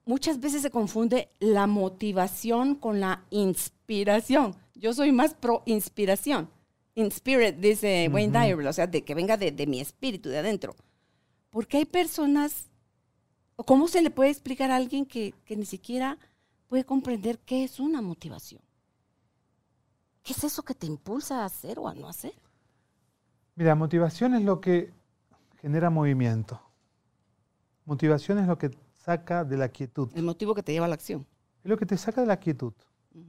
muchas 0.08 0.40
veces 0.40 0.62
se 0.62 0.70
confunde 0.70 1.28
la 1.38 1.66
motivación 1.66 2.74
con 2.74 2.98
la 2.98 3.24
inspiración. 3.28 4.56
Yo 4.74 4.94
soy 4.94 5.12
más 5.12 5.34
pro 5.34 5.62
inspiración. 5.66 6.48
Inspirit, 6.94 7.56
dice 7.56 8.08
Wayne 8.10 8.32
Dyer, 8.32 8.66
o 8.66 8.72
sea, 8.72 8.86
de 8.86 9.04
que 9.04 9.14
venga 9.14 9.36
de, 9.36 9.52
de 9.52 9.66
mi 9.66 9.80
espíritu, 9.80 10.30
de 10.30 10.38
adentro. 10.38 10.74
Porque 11.50 11.76
hay 11.76 11.84
personas, 11.84 12.70
o 13.56 13.64
cómo 13.64 13.86
se 13.86 14.00
le 14.00 14.10
puede 14.10 14.30
explicar 14.30 14.70
a 14.70 14.76
alguien 14.76 15.04
que, 15.04 15.34
ni 15.50 15.66
siquiera 15.66 16.18
puede 16.68 16.84
comprender 16.84 17.38
qué 17.40 17.62
es 17.62 17.78
una 17.78 18.00
motivación. 18.00 18.62
¿Qué 20.22 20.32
es 20.32 20.42
eso 20.42 20.62
que 20.62 20.74
te 20.74 20.86
impulsa 20.86 21.42
a 21.42 21.44
hacer 21.44 21.78
o 21.78 21.86
a 21.86 21.94
no 21.94 22.08
hacer? 22.08 22.32
Mira, 23.56 23.74
motivación 23.74 24.34
es 24.34 24.42
lo 24.42 24.60
que 24.62 24.90
genera 25.60 25.90
movimiento. 25.90 26.62
Motivación 27.84 28.38
es 28.38 28.46
lo 28.46 28.56
que 28.56 28.70
saca 29.08 29.42
de 29.42 29.56
la 29.56 29.70
quietud. 29.70 30.10
El 30.14 30.24
motivo 30.24 30.54
que 30.54 30.62
te 30.62 30.72
lleva 30.72 30.84
a 30.84 30.88
la 30.88 30.94
acción. 30.94 31.24
Es 31.64 31.70
lo 31.70 31.78
que 31.78 31.86
te 31.86 31.96
saca 31.96 32.20
de 32.20 32.26
la 32.26 32.38
quietud. 32.38 32.74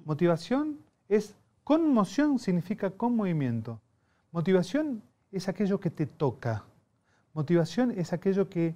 Motivación 0.04 0.78
es, 1.08 1.36
conmoción 1.64 2.38
significa 2.38 2.90
con 2.90 3.16
movimiento. 3.16 3.80
Motivación 4.34 5.02
es 5.32 5.48
aquello 5.48 5.80
que 5.80 5.90
te 5.90 6.06
toca, 6.06 6.66
Motivación 7.34 7.92
es 7.92 8.12
aquello 8.12 8.50
que 8.50 8.76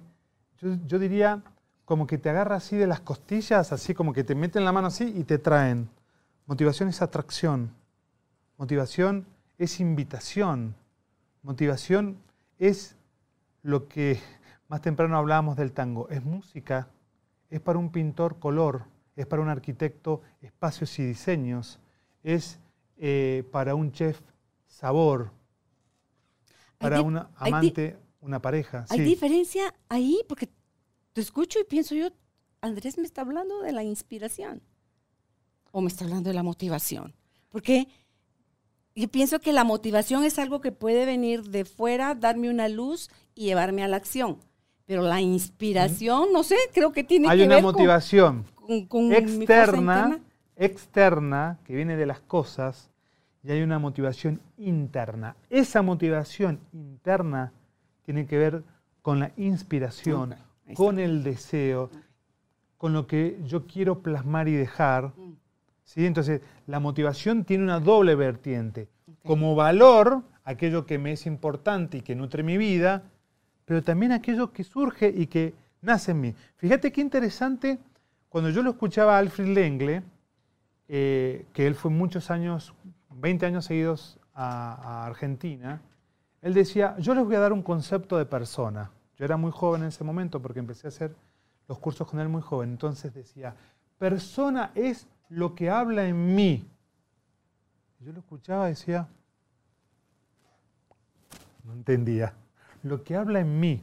yo, 0.60 0.98
diría 0.98 1.42
como 1.84 2.06
que 2.06 2.16
te 2.16 2.30
agarra 2.30 2.56
así 2.56 2.76
de 2.76 2.86
las 2.86 3.00
costillas, 3.00 3.72
así 3.72 3.92
como 3.92 4.14
que 4.14 4.24
te 4.24 4.34
meten 4.34 4.64
la 4.64 4.72
mano 4.72 4.86
así 4.86 5.12
y 5.14 5.24
te 5.24 5.38
traen. 5.38 5.90
Motivación 6.46 6.88
es 6.88 7.02
atracción. 7.02 7.70
Motivación 8.56 9.26
es 9.58 9.80
invitación. 9.80 10.74
Motivación 11.42 12.16
es 12.58 12.96
lo 13.62 13.88
que 13.88 14.18
más 14.74 14.82
temprano 14.82 15.16
hablábamos 15.16 15.56
del 15.56 15.70
tango. 15.70 16.08
Es 16.08 16.24
música, 16.24 16.88
es 17.48 17.60
para 17.60 17.78
un 17.78 17.92
pintor 17.92 18.40
color, 18.40 18.86
es 19.14 19.24
para 19.24 19.40
un 19.40 19.48
arquitecto 19.48 20.20
espacios 20.42 20.98
y 20.98 21.04
diseños, 21.04 21.78
es 22.24 22.58
eh, 22.96 23.44
para 23.52 23.76
un 23.76 23.92
chef 23.92 24.20
sabor, 24.66 25.30
para 26.76 27.02
un 27.02 27.24
amante 27.36 27.96
una 28.20 28.42
pareja. 28.42 28.84
Hay 28.88 29.02
diferencia 29.02 29.72
ahí 29.88 30.18
porque 30.28 30.50
te 31.12 31.20
escucho 31.20 31.60
y 31.60 31.64
pienso 31.64 31.94
yo, 31.94 32.08
Andrés 32.60 32.98
me 32.98 33.04
está 33.04 33.20
hablando 33.20 33.60
de 33.60 33.70
la 33.70 33.84
inspiración 33.84 34.60
o 35.70 35.82
me 35.82 35.88
está 35.88 36.04
hablando 36.04 36.30
de 36.30 36.34
la 36.34 36.42
motivación. 36.42 37.14
Porque 37.48 37.86
yo 38.96 39.06
pienso 39.06 39.38
que 39.38 39.52
la 39.52 39.62
motivación 39.62 40.24
es 40.24 40.40
algo 40.40 40.60
que 40.60 40.72
puede 40.72 41.06
venir 41.06 41.44
de 41.44 41.64
fuera, 41.64 42.16
darme 42.16 42.50
una 42.50 42.68
luz 42.68 43.08
y 43.36 43.44
llevarme 43.44 43.84
a 43.84 43.88
la 43.88 43.98
acción. 43.98 44.40
Pero 44.86 45.02
la 45.02 45.20
inspiración, 45.20 46.32
no 46.32 46.42
sé, 46.42 46.56
creo 46.72 46.92
que 46.92 47.04
tiene 47.04 47.28
que 47.28 47.36
ver 47.36 47.50
Hay 47.52 47.58
una 47.58 47.62
motivación 47.62 48.44
externa, 48.68 50.20
externa, 50.56 51.58
que 51.64 51.74
viene 51.74 51.96
de 51.96 52.06
las 52.06 52.20
cosas, 52.20 52.90
y 53.42 53.50
hay 53.50 53.62
una 53.62 53.78
motivación 53.78 54.40
interna. 54.56 55.36
Esa 55.50 55.82
motivación 55.82 56.60
interna 56.72 57.52
tiene 58.04 58.26
que 58.26 58.38
ver 58.38 58.62
con 59.02 59.20
la 59.20 59.32
inspiración, 59.36 60.34
con 60.74 60.98
el 60.98 61.22
deseo, 61.22 61.90
con 62.78 62.92
lo 62.92 63.06
que 63.06 63.38
yo 63.44 63.66
quiero 63.66 64.00
plasmar 64.00 64.48
y 64.48 64.52
dejar. 64.52 65.12
Mm. 65.16 65.36
¿sí? 65.84 66.06
Entonces, 66.06 66.40
la 66.66 66.80
motivación 66.80 67.44
tiene 67.44 67.64
una 67.64 67.80
doble 67.80 68.14
vertiente. 68.14 68.88
Como 69.24 69.54
valor, 69.54 70.22
aquello 70.44 70.86
que 70.86 70.98
me 70.98 71.12
es 71.12 71.26
importante 71.26 71.98
y 71.98 72.00
que 72.02 72.14
nutre 72.14 72.42
mi 72.42 72.58
vida, 72.58 73.04
pero 73.64 73.82
también 73.82 74.12
aquello 74.12 74.52
que 74.52 74.64
surge 74.64 75.08
y 75.08 75.26
que 75.26 75.54
nace 75.82 76.12
en 76.12 76.20
mí. 76.20 76.34
Fíjate 76.56 76.92
qué 76.92 77.00
interesante, 77.00 77.78
cuando 78.28 78.50
yo 78.50 78.62
lo 78.62 78.70
escuchaba 78.70 79.16
a 79.16 79.18
Alfred 79.18 79.48
Lengle, 79.48 80.02
eh, 80.88 81.46
que 81.52 81.66
él 81.66 81.74
fue 81.74 81.90
muchos 81.90 82.30
años, 82.30 82.74
20 83.10 83.46
años 83.46 83.64
seguidos 83.64 84.18
a, 84.34 84.74
a 84.74 85.06
Argentina, 85.06 85.80
él 86.42 86.52
decía, 86.52 86.96
yo 86.98 87.14
les 87.14 87.24
voy 87.24 87.36
a 87.36 87.40
dar 87.40 87.52
un 87.52 87.62
concepto 87.62 88.18
de 88.18 88.26
persona. 88.26 88.90
Yo 89.16 89.24
era 89.24 89.36
muy 89.36 89.50
joven 89.50 89.82
en 89.82 89.88
ese 89.88 90.04
momento 90.04 90.42
porque 90.42 90.58
empecé 90.58 90.86
a 90.86 90.88
hacer 90.88 91.14
los 91.68 91.78
cursos 91.78 92.06
con 92.08 92.20
él 92.20 92.28
muy 92.28 92.42
joven. 92.42 92.70
Entonces 92.70 93.14
decía, 93.14 93.54
persona 93.98 94.70
es 94.74 95.06
lo 95.28 95.54
que 95.54 95.70
habla 95.70 96.06
en 96.06 96.34
mí. 96.34 96.68
Yo 98.00 98.12
lo 98.12 98.18
escuchaba 98.18 98.66
y 98.66 98.70
decía, 98.70 99.08
no 101.64 101.72
entendía. 101.72 102.34
Lo 102.84 103.02
que 103.02 103.16
habla 103.16 103.40
en 103.40 103.58
mí. 103.58 103.82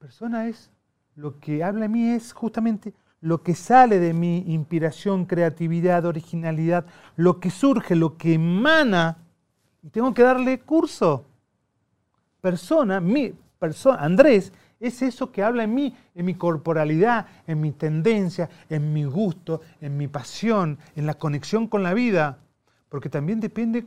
Persona 0.00 0.48
es, 0.48 0.68
lo 1.14 1.38
que 1.38 1.62
habla 1.62 1.84
en 1.84 1.92
mí 1.92 2.10
es 2.10 2.32
justamente 2.32 2.92
lo 3.20 3.42
que 3.44 3.54
sale 3.54 4.00
de 4.00 4.12
mi 4.12 4.38
inspiración, 4.52 5.26
creatividad, 5.26 6.04
originalidad, 6.04 6.86
lo 7.14 7.38
que 7.38 7.50
surge, 7.50 7.94
lo 7.94 8.16
que 8.16 8.34
emana. 8.34 9.18
Y 9.82 9.90
tengo 9.90 10.12
que 10.12 10.22
darle 10.24 10.58
curso. 10.58 11.24
Persona, 12.40 13.00
mi 13.00 13.32
persona, 13.60 14.02
Andrés, 14.02 14.52
es 14.80 15.00
eso 15.02 15.30
que 15.30 15.44
habla 15.44 15.62
en 15.62 15.72
mí, 15.72 15.96
en 16.16 16.26
mi 16.26 16.34
corporalidad, 16.34 17.26
en 17.46 17.60
mi 17.60 17.70
tendencia, 17.70 18.50
en 18.68 18.92
mi 18.92 19.04
gusto, 19.04 19.60
en 19.80 19.96
mi 19.96 20.08
pasión, 20.08 20.78
en 20.96 21.06
la 21.06 21.14
conexión 21.14 21.68
con 21.68 21.84
la 21.84 21.94
vida. 21.94 22.38
Porque 22.88 23.08
también 23.08 23.38
depende 23.38 23.86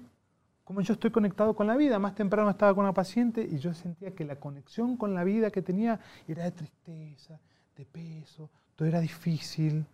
cómo 0.71 0.79
yo 0.79 0.93
estoy 0.93 1.11
conectado 1.11 1.53
con 1.53 1.67
la 1.67 1.75
vida. 1.75 1.99
Más 1.99 2.15
temprano 2.15 2.49
estaba 2.49 2.73
con 2.73 2.85
una 2.85 2.93
paciente 2.93 3.45
y 3.45 3.57
yo 3.57 3.73
sentía 3.73 4.15
que 4.15 4.23
la 4.23 4.37
conexión 4.37 4.95
con 4.95 5.13
la 5.13 5.25
vida 5.25 5.51
que 5.51 5.61
tenía 5.61 5.99
era 6.29 6.45
de 6.45 6.51
tristeza, 6.51 7.37
de 7.75 7.83
peso, 7.83 8.49
todo 8.77 8.87
era 8.87 9.01
difícil. 9.01 9.85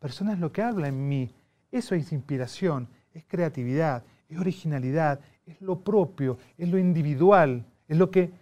Persona 0.00 0.32
es 0.32 0.40
lo 0.40 0.50
que 0.50 0.60
habla 0.60 0.88
en 0.88 1.08
mí. 1.08 1.30
Eso 1.70 1.94
es 1.94 2.10
inspiración, 2.10 2.88
es 3.14 3.24
creatividad, 3.28 4.02
es 4.28 4.36
originalidad, 4.40 5.20
es 5.46 5.60
lo 5.60 5.78
propio, 5.78 6.36
es 6.58 6.68
lo 6.68 6.78
individual, 6.78 7.64
es 7.86 7.96
lo 7.96 8.10
que 8.10 8.32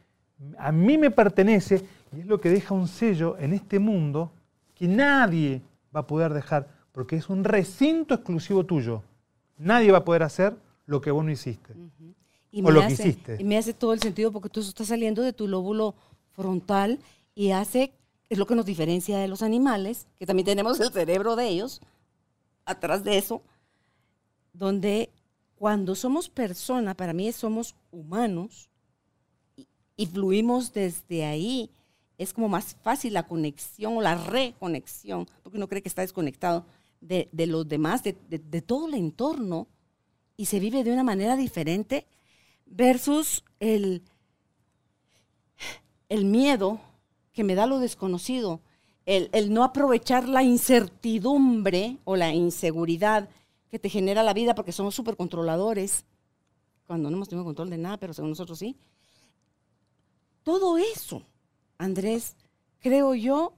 a 0.57 0.73
mí 0.73 0.97
me 0.97 1.11
pertenece 1.11 1.85
y 2.17 2.21
es 2.21 2.27
lo 2.27 2.41
que 2.41 2.49
deja 2.49 2.73
un 2.73 2.89
sello 2.89 3.37
en 3.37 3.53
este 3.53 3.79
mundo 3.79 4.33
que 4.75 4.89
nadie 4.89 5.61
va 5.95 6.01
a 6.01 6.07
poder 6.07 6.33
dejar 6.33 6.69
porque 6.91 7.17
es 7.17 7.29
un 7.29 7.45
recinto 7.45 8.15
exclusivo 8.15 8.65
tuyo. 8.65 9.03
Nadie 9.59 9.93
va 9.93 9.99
a 9.99 10.05
poder 10.07 10.23
hacer 10.23 10.64
lo 10.87 11.01
que 11.01 11.11
vos 11.11 11.25
no 11.25 11.31
hiciste. 11.31 11.75
Y 12.51 12.61
o 12.61 12.65
me 12.65 12.73
lo 12.73 12.81
que 12.81 12.87
hace- 12.87 13.09
hiciste. 13.09 13.37
Y 13.41 13.45
me 13.45 13.57
hace 13.59 13.75
todo 13.75 13.93
el 13.93 14.01
sentido 14.01 14.31
porque 14.33 14.49
tú 14.49 14.61
estás 14.61 14.89
saliendo 14.89 15.23
de 15.23 15.33
tu 15.33 15.49
lóbulo 15.49 15.95
frontal 16.33 16.99
y 17.35 17.51
hace, 17.51 17.93
es 18.29 18.39
lo 18.39 18.47
que 18.47 18.55
nos 18.55 18.67
diferencia 18.67 19.19
de 19.19 19.29
los 19.29 19.43
animales, 19.43 20.07
que 20.19 20.27
también 20.27 20.47
tenemos 20.47 20.79
el 20.81 20.93
cerebro 20.93 21.37
de 21.37 21.49
ellos, 21.49 21.81
atrás 22.65 23.03
de 23.05 23.19
eso, 23.19 23.43
donde 24.53 25.11
cuando 25.57 25.95
somos 25.95 26.29
personas, 26.29 26.95
para 26.95 27.13
mí 27.13 27.31
somos 27.33 27.75
humanos 27.91 28.69
y, 29.57 29.67
y 29.97 30.07
fluimos 30.07 30.73
desde 30.73 31.25
ahí, 31.25 31.71
es 32.19 32.33
como 32.33 32.49
más 32.49 32.77
fácil 32.83 33.13
la 33.15 33.27
conexión 33.27 33.97
o 33.97 34.01
la 34.03 34.15
reconexión, 34.17 35.27
porque 35.43 35.57
uno 35.59 35.69
cree 35.69 35.83
que 35.83 35.89
está 35.89 36.03
desconectado 36.03 36.65
de, 37.01 37.29
de 37.33 37.47
los 37.47 37.69
demás, 37.69 38.03
de, 38.05 38.17
de- 38.29 38.39
de 38.39 38.63
todo 38.63 38.87
el 38.89 38.95
entorno, 38.95 39.67
y 40.37 40.47
se 40.47 40.61
vive 40.61 40.85
de 40.85 40.93
una 40.93 41.05
manera 41.05 41.37
diferente 41.37 42.07
versus 42.67 43.45
el, 43.61 44.03
el 46.09 46.25
miedo 46.25 46.81
que 47.33 47.45
me 47.45 47.55
da 47.55 47.67
lo 47.67 47.79
desconocido, 47.79 48.61
el, 49.07 49.29
el 49.33 49.53
no 49.53 49.65
aprovechar 49.65 50.29
la 50.29 50.43
incertidumbre 50.43 51.99
o 52.05 52.17
la 52.17 52.33
inseguridad 52.33 53.29
que 53.71 53.79
te 53.79 53.89
genera 53.89 54.23
la 54.23 54.35
vida 54.35 54.55
porque 54.55 54.73
somos 54.73 54.95
súper 54.95 55.17
controladores, 55.17 56.05
cuando 56.87 57.11
no 57.11 57.17
hemos 57.17 57.29
tenido 57.29 57.45
control 57.45 57.71
de 57.71 57.79
nada, 57.79 57.97
pero 57.97 58.15
según 58.15 58.31
nosotros 58.31 58.59
sí. 58.59 58.77
Todo 60.43 60.79
eso, 60.79 61.23
Andrés, 61.79 62.37
creo 62.79 63.15
yo, 63.15 63.55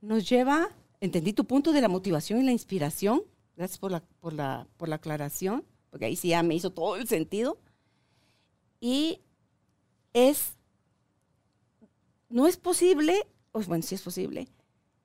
nos 0.00 0.28
lleva, 0.28 0.68
entendí 1.00 1.32
tu 1.32 1.44
punto 1.44 1.72
de 1.72 1.80
la 1.80 1.88
motivación 1.88 2.40
y 2.40 2.44
la 2.44 2.52
inspiración, 2.52 3.22
gracias 3.56 3.78
por 3.78 3.90
la, 3.90 4.00
por 4.20 4.32
la, 4.32 4.66
por 4.76 4.88
la 4.88 4.96
aclaración, 4.96 5.64
porque 5.92 6.06
ahí 6.06 6.16
sí 6.16 6.28
ya 6.28 6.42
me 6.42 6.54
hizo 6.54 6.70
todo 6.70 6.96
el 6.96 7.06
sentido, 7.06 7.58
y 8.80 9.20
es, 10.14 10.54
no 12.30 12.46
es 12.46 12.56
posible, 12.56 13.26
pues 13.52 13.68
bueno, 13.68 13.82
sí 13.82 13.94
es 13.94 14.02
posible, 14.02 14.48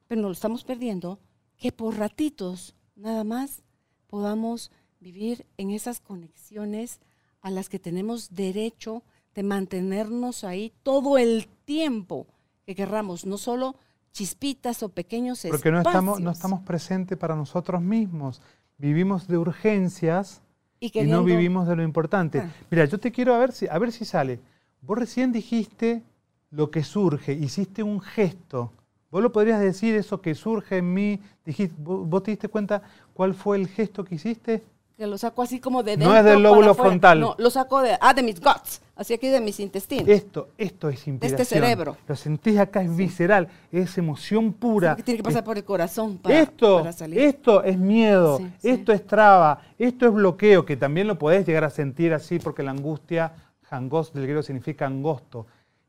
pero 0.07 0.21
nos 0.21 0.29
lo 0.29 0.33
estamos 0.33 0.63
perdiendo, 0.63 1.19
que 1.57 1.73
por 1.73 1.97
ratitos 1.97 2.73
nada 2.95 3.25
más 3.25 3.63
podamos 4.07 4.71
vivir 5.01 5.45
en 5.57 5.71
esas 5.71 5.99
conexiones 5.99 7.01
a 7.41 7.51
las 7.51 7.67
que 7.67 7.79
tenemos 7.79 8.33
derecho 8.33 9.03
de 9.35 9.43
mantenernos 9.43 10.45
ahí 10.45 10.71
todo 10.83 11.17
el 11.17 11.47
tiempo 11.65 12.27
que 12.65 12.75
querramos, 12.75 13.25
no 13.25 13.37
solo 13.37 13.75
chispitas 14.13 14.81
o 14.83 14.89
pequeños 14.89 15.45
Porque 15.49 15.69
no 15.69 15.79
estamos, 15.79 16.19
no 16.19 16.31
espacios. 16.31 16.37
estamos 16.37 16.61
presentes 16.61 17.17
para 17.17 17.35
nosotros 17.35 17.81
mismos. 17.81 18.41
Vivimos 18.77 19.27
de 19.27 19.37
urgencias 19.37 20.41
y, 20.79 20.99
y 20.99 21.03
no 21.03 21.23
vivimos 21.23 21.67
de 21.67 21.75
lo 21.75 21.83
importante. 21.83 22.39
Ah. 22.39 22.51
Mira, 22.69 22.85
yo 22.85 22.99
te 22.99 23.11
quiero 23.11 23.33
a 23.33 23.39
ver 23.39 23.51
si, 23.51 23.67
a 23.67 23.77
ver 23.77 23.91
si 23.91 24.05
sale. 24.05 24.39
Vos 24.81 24.97
recién 24.97 25.31
dijiste 25.31 26.03
lo 26.51 26.71
que 26.71 26.83
surge, 26.83 27.33
hiciste 27.33 27.83
un 27.83 27.99
gesto. 27.99 28.71
Vos 29.09 29.21
lo 29.21 29.31
podrías 29.31 29.59
decir, 29.59 29.95
eso 29.95 30.21
que 30.21 30.35
surge 30.35 30.77
en 30.77 30.93
mí. 30.93 31.19
Dijiste, 31.45 31.75
vos 31.79 32.23
te 32.23 32.31
diste 32.31 32.47
cuenta 32.47 32.81
cuál 33.13 33.33
fue 33.33 33.57
el 33.57 33.67
gesto 33.67 34.03
que 34.03 34.15
hiciste? 34.15 34.63
Que 34.97 35.05
lo 35.05 35.17
saco 35.17 35.43
así 35.43 35.59
como 35.59 35.83
de 35.83 35.95
No 35.95 36.05
dentro 36.11 36.17
es 36.17 36.25
del 36.25 36.41
lóbulo 36.43 36.73
frontal. 36.73 37.19
No, 37.19 37.35
lo 37.37 37.49
saco 37.51 37.81
de, 37.81 37.95
ah, 38.01 38.13
de 38.15 38.23
mis 38.23 38.41
guts, 38.41 38.81
así 38.95 39.13
aquí 39.13 39.27
de 39.27 39.39
mis 39.39 39.59
intestinos. 39.59 40.07
Esto, 40.09 40.49
esto 40.57 40.89
es 40.89 41.07
inspiración. 41.07 41.41
este 41.41 41.55
cerebro. 41.55 41.97
Lo 42.07 42.15
sentís 42.15 42.57
acá, 42.57 42.81
es 42.81 42.95
visceral, 42.95 43.47
es 43.71 43.95
emoción 43.99 44.53
pura. 44.53 44.95
que 44.95 45.03
tiene 45.03 45.19
que 45.19 45.23
pasar 45.23 45.43
por 45.43 45.55
el 45.55 45.63
corazón 45.63 46.17
para, 46.17 46.39
esto, 46.39 46.79
para 46.79 46.93
salir. 46.93 47.19
esto 47.19 47.63
es 47.63 47.77
miedo, 47.77 48.39
Sí, 48.39 48.51
sí. 48.59 48.69
esto 48.69 48.91
es 48.91 49.05
traba, 49.05 49.61
esto 49.77 50.07
es 50.07 50.13
bloqueo, 50.13 50.65
que 50.65 50.75
también 50.75 51.05
lo 51.07 51.19
podés 51.19 51.45
llegar 51.45 51.63
a 51.63 51.69
sentir 51.69 52.11
así 52.13 52.39
porque 52.39 52.63
la 52.63 52.71
angustia, 52.71 53.33
hangos 53.69 54.11
del 54.13 54.23
griego 54.23 54.41
significa 54.41 54.87
angosto, 54.87 55.45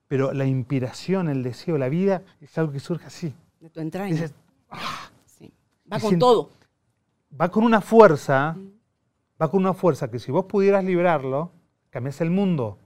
pero 0.07 0.35
la 0.35 0.45
inspiración, 0.45 1.31
el 1.31 1.43
deseo, 1.43 1.79
la 1.79 1.89
vida 1.89 2.23
es 2.43 2.59
algo 2.59 2.73
que 2.73 2.81
surge 2.81 3.07
así. 3.07 3.33
de 3.61 3.71
tu 3.71 3.81
entraña. 3.81 4.13
Dices, 4.13 4.35
Sí. 5.25 5.51
Va 5.91 5.99
con 5.99 6.19
todo. 6.19 6.51
va 7.41 7.49
con 7.49 7.65
una 7.65 7.81
fuerza, 7.81 8.55
va 9.41 9.51
con 9.51 9.61
una 9.61 9.74
fuerza 9.74 10.11
que 10.11 10.18
si 10.18 10.30
vos 10.32 10.45
pudieras 10.47 10.84
librarlo, 10.84 11.51
cambias 11.91 12.20
el 12.20 12.30
mundo, 12.30 12.78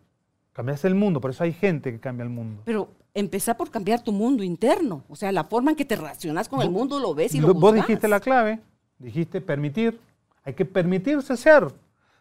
cambias 0.53 0.85
el 0.85 0.95
mundo, 0.95 1.21
por 1.21 1.31
eso 1.31 1.45
hay 1.45 1.53
gente 1.53 1.91
que 1.93 2.01
cambia 2.01 2.25
el 2.25 2.31
mundo. 2.31 2.63
Pero 2.65 2.89
empezar 3.15 3.57
por 3.57 3.71
cambiar 3.71 4.03
tu 4.03 4.13
mundo 4.13 4.43
interno. 4.43 5.05
O 5.09 5.17
sea, 5.17 5.33
la 5.33 5.45
forma 5.45 5.71
en 5.71 5.77
que 5.77 5.85
te 5.85 5.97
relacionas 5.97 6.49
con 6.49 6.61
el 6.63 6.71
mundo 6.71 6.99
lo 6.99 7.15
ves 7.15 7.35
y 7.35 7.41
lo, 7.41 7.49
Lo- 7.49 7.55
vos 7.55 7.75
dijiste 7.75 8.09
la 8.09 8.21
clave, 8.21 8.61
dijiste 8.99 9.41
permitir, 9.41 9.99
hay 10.45 10.55
que 10.55 10.65
permitirse 10.65 11.37
ser. 11.37 11.69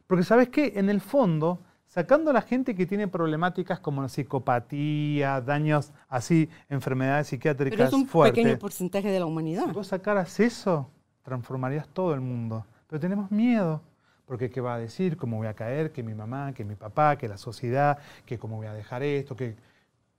Porque 0.07 0.23
sabes 0.23 0.49
qué, 0.49 0.73
en 0.75 0.89
el 0.89 0.99
fondo, 0.99 1.59
sacando 1.85 2.31
a 2.31 2.33
la 2.33 2.41
gente 2.41 2.75
que 2.75 2.85
tiene 2.85 3.07
problemáticas 3.07 3.79
como 3.79 4.01
la 4.01 4.09
psicopatía, 4.09 5.41
daños 5.41 5.91
así, 6.09 6.49
enfermedades 6.69 7.27
psiquiátricas 7.27 7.77
Pero 7.77 7.87
es 7.87 7.93
un 7.93 8.07
fuertes, 8.07 8.43
pequeño 8.43 8.59
porcentaje 8.59 9.09
de 9.09 9.19
la 9.19 9.25
humanidad. 9.25 9.65
si 9.67 9.71
vos 9.71 9.87
sacaras 9.87 10.39
eso, 10.39 10.89
transformarías 11.23 11.87
todo 11.89 12.13
el 12.13 12.21
mundo. 12.21 12.65
Pero 12.87 12.99
tenemos 12.99 13.31
miedo, 13.31 13.81
porque 14.31 14.49
qué 14.49 14.61
va 14.61 14.75
a 14.75 14.79
decir, 14.79 15.17
cómo 15.17 15.35
voy 15.35 15.47
a 15.47 15.53
caer, 15.55 15.91
que 15.91 16.03
mi 16.03 16.13
mamá, 16.13 16.53
que 16.53 16.63
mi 16.63 16.75
papá, 16.75 17.17
que 17.17 17.27
la 17.27 17.37
sociedad, 17.37 17.97
que 18.25 18.39
cómo 18.39 18.55
voy 18.55 18.67
a 18.67 18.73
dejar 18.73 19.03
esto, 19.03 19.35
que... 19.35 19.57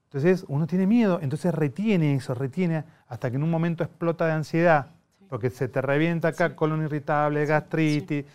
Entonces 0.04 0.44
uno 0.48 0.66
tiene 0.66 0.86
miedo, 0.86 1.18
entonces 1.22 1.54
retiene 1.54 2.14
eso, 2.14 2.34
retiene 2.34 2.84
hasta 3.08 3.30
que 3.30 3.36
en 3.36 3.42
un 3.42 3.50
momento 3.50 3.82
explota 3.82 4.26
de 4.26 4.32
ansiedad, 4.32 4.88
porque 5.30 5.48
se 5.48 5.66
te 5.66 5.80
revienta 5.80 6.28
acá 6.28 6.54
colon 6.54 6.82
irritable, 6.82 7.46
gastritis. 7.46 8.26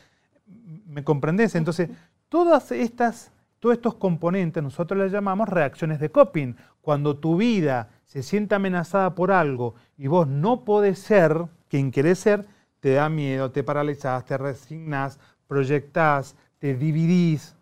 ¿Me 0.87 1.03
comprendés? 1.03 1.53
Entonces, 1.53 1.91
todas 2.27 2.71
estas, 2.71 3.31
todos 3.59 3.75
estos 3.75 3.93
componentes 3.93 4.63
nosotros 4.63 4.99
les 4.99 5.11
llamamos 5.11 5.47
reacciones 5.47 5.99
de 5.99 6.09
coping. 6.09 6.55
Cuando 6.81 7.17
tu 7.17 7.37
vida 7.37 7.89
se 8.07 8.23
siente 8.23 8.55
amenazada 8.55 9.13
por 9.13 9.31
algo 9.31 9.75
y 9.95 10.07
vos 10.07 10.27
no 10.27 10.65
podés 10.65 10.97
ser 10.97 11.45
quien 11.69 11.91
querés 11.91 12.17
ser, 12.17 12.47
te 12.79 12.93
da 12.93 13.09
miedo, 13.09 13.51
te 13.51 13.63
paralizás, 13.63 14.25
te 14.25 14.39
resignás, 14.39 15.19
proyectás, 15.47 16.35
te 16.59 16.75
dividís. 16.75 17.55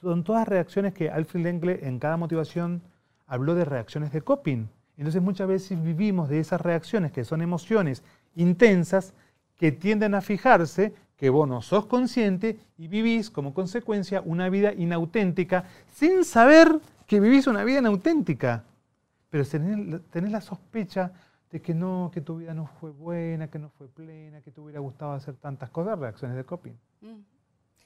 Son 0.00 0.24
todas 0.24 0.46
reacciones 0.46 0.94
que 0.94 1.10
Alfred 1.10 1.42
Lengle 1.42 1.80
en 1.82 1.98
cada 1.98 2.16
motivación 2.16 2.82
habló 3.26 3.54
de 3.54 3.64
reacciones 3.64 4.12
de 4.12 4.22
coping. 4.22 4.68
Entonces 4.96 5.22
muchas 5.22 5.48
veces 5.48 5.82
vivimos 5.82 6.28
de 6.28 6.40
esas 6.40 6.60
reacciones 6.60 7.12
que 7.12 7.24
son 7.24 7.42
emociones 7.42 8.02
intensas 8.34 9.14
que 9.56 9.72
tienden 9.72 10.14
a 10.14 10.20
fijarse 10.20 10.92
que 11.16 11.30
vos 11.30 11.48
no 11.48 11.62
sos 11.62 11.86
consciente 11.86 12.58
y 12.78 12.86
vivís 12.86 13.28
como 13.28 13.52
consecuencia 13.52 14.22
una 14.24 14.48
vida 14.48 14.72
inauténtica 14.72 15.64
sin 15.92 16.24
saber 16.24 16.80
que 17.06 17.18
vivís 17.18 17.48
una 17.48 17.64
vida 17.64 17.80
inauténtica. 17.80 18.64
Pero 19.28 19.44
tenés, 19.44 20.30
la 20.30 20.40
sospecha 20.40 21.12
de 21.50 21.62
que 21.62 21.74
no, 21.74 22.10
que 22.12 22.20
tu 22.20 22.36
vida 22.36 22.54
no 22.54 22.66
fue 22.80 22.90
buena, 22.90 23.48
que 23.48 23.58
no 23.58 23.70
fue 23.70 23.88
plena, 23.88 24.40
que 24.42 24.50
te 24.50 24.60
hubiera 24.60 24.80
gustado 24.80 25.12
hacer 25.12 25.34
tantas 25.36 25.70
cosas, 25.70 25.98
reacciones 25.98 26.36
de 26.36 26.44
coping. 26.44 26.74
Mm. 27.00 27.20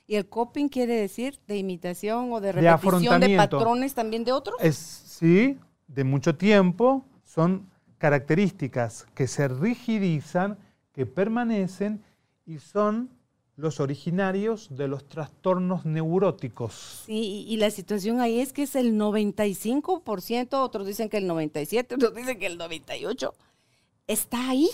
¿Y 0.07 0.17
el 0.17 0.29
coping 0.29 0.69
quiere 0.69 0.95
decir 0.95 1.39
de 1.47 1.57
imitación 1.57 2.33
o 2.33 2.41
de 2.41 2.53
repetición 2.53 3.21
de, 3.21 3.37
patrones 3.37 3.95
también 3.95 4.25
de 4.25 4.33
otros? 4.33 4.57
Es, 4.61 4.77
sí, 4.77 5.59
de 5.87 6.05
mucho 6.05 6.35
tiempo. 6.37 7.05
Son 7.25 7.71
características 7.99 9.07
que 9.15 9.29
se 9.29 9.47
rigidizan, 9.47 10.59
que 10.93 11.07
permanecen 11.07 12.03
y 12.45 12.59
son 12.59 13.11
los 13.57 13.81
originarios 13.81 14.75
de 14.77 14.89
los 14.89 15.09
trastornos 15.09 15.85
neuróticos. 15.85 17.05
Sí, 17.07 17.45
y 17.49 17.57
la 17.59 17.71
situación 17.71 18.21
ahí 18.21 18.41
es 18.41 18.53
que 18.53 18.65
es 18.65 18.75
el 18.75 18.99
95%, 18.99 20.55
otros 20.55 20.87
dicen 20.87 21.09
que 21.09 21.19
el 21.19 21.29
97%, 21.29 21.95
otros 21.95 22.15
dicen 22.15 22.39
que 22.39 22.47
el 22.47 22.59
98%, 22.59 23.33
está 24.07 24.51
ahí. 24.51 24.69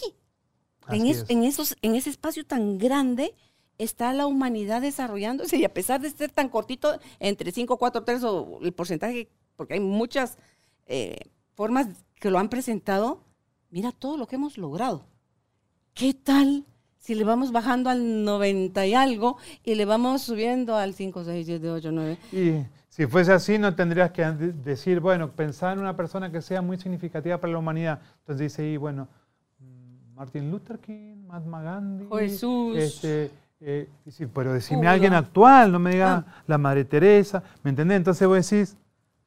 En, 0.90 1.06
en, 1.06 1.44
esos, 1.44 1.76
en 1.82 1.94
ese 1.94 2.08
espacio 2.08 2.46
tan 2.46 2.78
grande 2.78 3.34
está 3.78 4.12
la 4.12 4.26
humanidad 4.26 4.82
desarrollándose 4.82 5.56
y 5.56 5.64
a 5.64 5.72
pesar 5.72 6.00
de 6.00 6.10
ser 6.10 6.30
tan 6.30 6.48
cortito, 6.48 6.98
entre 7.20 7.52
5, 7.52 7.78
4, 7.78 8.04
3 8.04 8.24
o 8.24 8.58
el 8.62 8.72
porcentaje, 8.72 9.28
porque 9.56 9.74
hay 9.74 9.80
muchas 9.80 10.38
eh, 10.86 11.18
formas 11.54 11.86
que 12.16 12.30
lo 12.30 12.38
han 12.38 12.48
presentado, 12.48 13.24
mira 13.70 13.92
todo 13.92 14.16
lo 14.16 14.26
que 14.26 14.36
hemos 14.36 14.58
logrado. 14.58 15.06
¿Qué 15.94 16.14
tal 16.14 16.64
si 16.98 17.14
le 17.14 17.24
vamos 17.24 17.52
bajando 17.52 17.90
al 17.90 18.24
90 18.24 18.86
y 18.86 18.94
algo 18.94 19.36
y 19.64 19.74
le 19.74 19.84
vamos 19.84 20.22
subiendo 20.22 20.76
al 20.76 20.94
5, 20.94 21.24
6, 21.24 21.46
7, 21.46 21.70
8, 21.70 21.92
9? 21.92 22.18
Si 22.98 23.06
fuese 23.06 23.32
así, 23.32 23.58
no 23.58 23.76
tendrías 23.76 24.10
que 24.10 24.24
decir, 24.24 24.98
bueno, 24.98 25.30
pensar 25.30 25.74
en 25.74 25.78
una 25.78 25.96
persona 25.96 26.32
que 26.32 26.42
sea 26.42 26.60
muy 26.62 26.78
significativa 26.78 27.38
para 27.38 27.52
la 27.52 27.60
humanidad. 27.60 28.00
Entonces 28.18 28.50
dice, 28.50 28.66
y 28.66 28.76
bueno, 28.76 29.06
mm, 29.60 30.16
Martin 30.16 30.50
Luther 30.50 30.80
King, 30.80 31.24
Mahatma 31.28 31.62
Gandhi, 31.62 32.08
Jesús. 32.18 32.76
Este, 32.76 33.30
eh, 33.60 33.88
pero 34.34 34.52
decime 34.52 34.88
a 34.88 34.90
alguien 34.90 35.14
actual, 35.14 35.70
no 35.70 35.78
me 35.78 35.92
diga 35.92 36.24
ah. 36.26 36.42
la 36.48 36.58
Madre 36.58 36.84
Teresa, 36.84 37.40
¿me 37.62 37.70
entendés? 37.70 37.98
Entonces 37.98 38.26
vos 38.26 38.50
decís, 38.50 38.76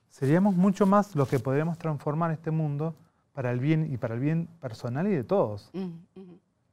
seríamos 0.09 0.53
mucho 0.53 0.85
más 0.85 1.15
los 1.15 1.29
que 1.29 1.39
podríamos 1.39 1.77
transformar 1.77 2.31
este 2.31 2.51
mundo 2.51 2.93
para 3.31 3.51
el 3.51 3.61
bien 3.61 3.87
y 3.89 3.95
para 3.95 4.15
el 4.15 4.19
bien 4.19 4.49
personal 4.59 5.07
y 5.07 5.11
de 5.11 5.23
todos. 5.23 5.69
Mm, 5.71 5.91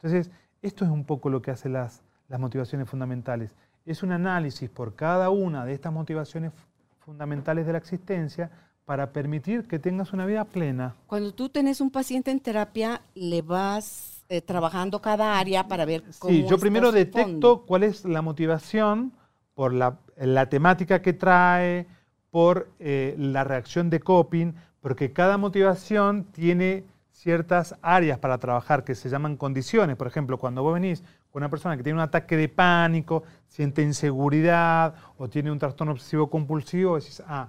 Entonces, 0.03 0.33
esto 0.63 0.85
es 0.85 0.91
un 0.91 1.05
poco 1.05 1.31
lo 1.31 1.43
que 1.43 1.53
hacen 1.53 1.75
las, 1.75 2.03
las 2.27 2.41
motivaciones 2.41 2.89
fundamentales. 2.89 3.55
Es 3.87 4.03
un 4.03 4.11
análisis 4.11 4.69
por 4.69 4.97
cada 4.97 5.31
una 5.31 5.65
de 5.65 5.75
estas 5.75 5.93
motivaciones 5.93 6.51
fundamentales 6.51 6.68
de 7.15 7.73
la 7.73 7.79
existencia 7.79 8.51
para 8.85 9.13
permitir 9.13 9.67
que 9.67 9.79
tengas 9.79 10.13
una 10.13 10.27
vida 10.27 10.45
plena. 10.45 10.95
Cuando 11.07 11.33
tú 11.33 11.49
tenés 11.49 11.81
un 11.81 11.91
paciente 11.91 12.31
en 12.31 12.41
terapia, 12.41 13.03
le 13.15 13.43
vas 13.43 14.25
eh, 14.29 14.41
trabajando 14.43 15.01
cada 15.01 15.39
área 15.39 15.69
para 15.69 15.85
ver 15.85 16.05
cómo. 16.19 16.33
Sí, 16.33 16.47
yo 16.49 16.59
primero 16.59 16.93
detecto 16.93 17.65
cuál 17.67 17.83
es 17.83 18.05
la 18.05 18.23
motivación 18.23 19.13
por 19.55 19.73
la, 19.73 19.99
temática 20.49 21.03
que 21.03 21.13
trae, 21.13 21.87
por 22.31 22.71
eh, 22.79 23.15
la 23.19 23.45
reacción 23.45 23.91
de 23.91 24.01
coping, 24.01 24.53
porque 24.81 25.13
cada 25.13 25.37
motivación 25.39 26.25
tiene 26.25 26.85
ciertas 27.11 27.75
áreas 27.83 28.19
para 28.19 28.39
trabajar 28.39 28.85
que 28.85 28.95
se 28.95 29.09
llaman 29.09 29.37
condiciones. 29.37 29.97
Por 29.97 30.07
ejemplo, 30.07 30.39
cuando 30.39 30.63
vos 30.63 30.75
venís 30.75 31.03
con 31.31 31.43
una 31.43 31.51
persona 31.51 31.77
que 31.77 31.83
tiene 31.83 31.99
un 31.99 32.03
ataque 32.03 32.37
de 32.37 32.49
pánico, 32.49 33.23
siente 33.47 33.83
inseguridad 33.83 34.95
o 35.17 35.29
tiene 35.29 35.51
un 35.51 35.59
trastorno 35.59 35.93
obsesivo 35.93 36.29
compulsivo, 36.31 36.99
decís, 36.99 37.23
ah, 37.27 37.49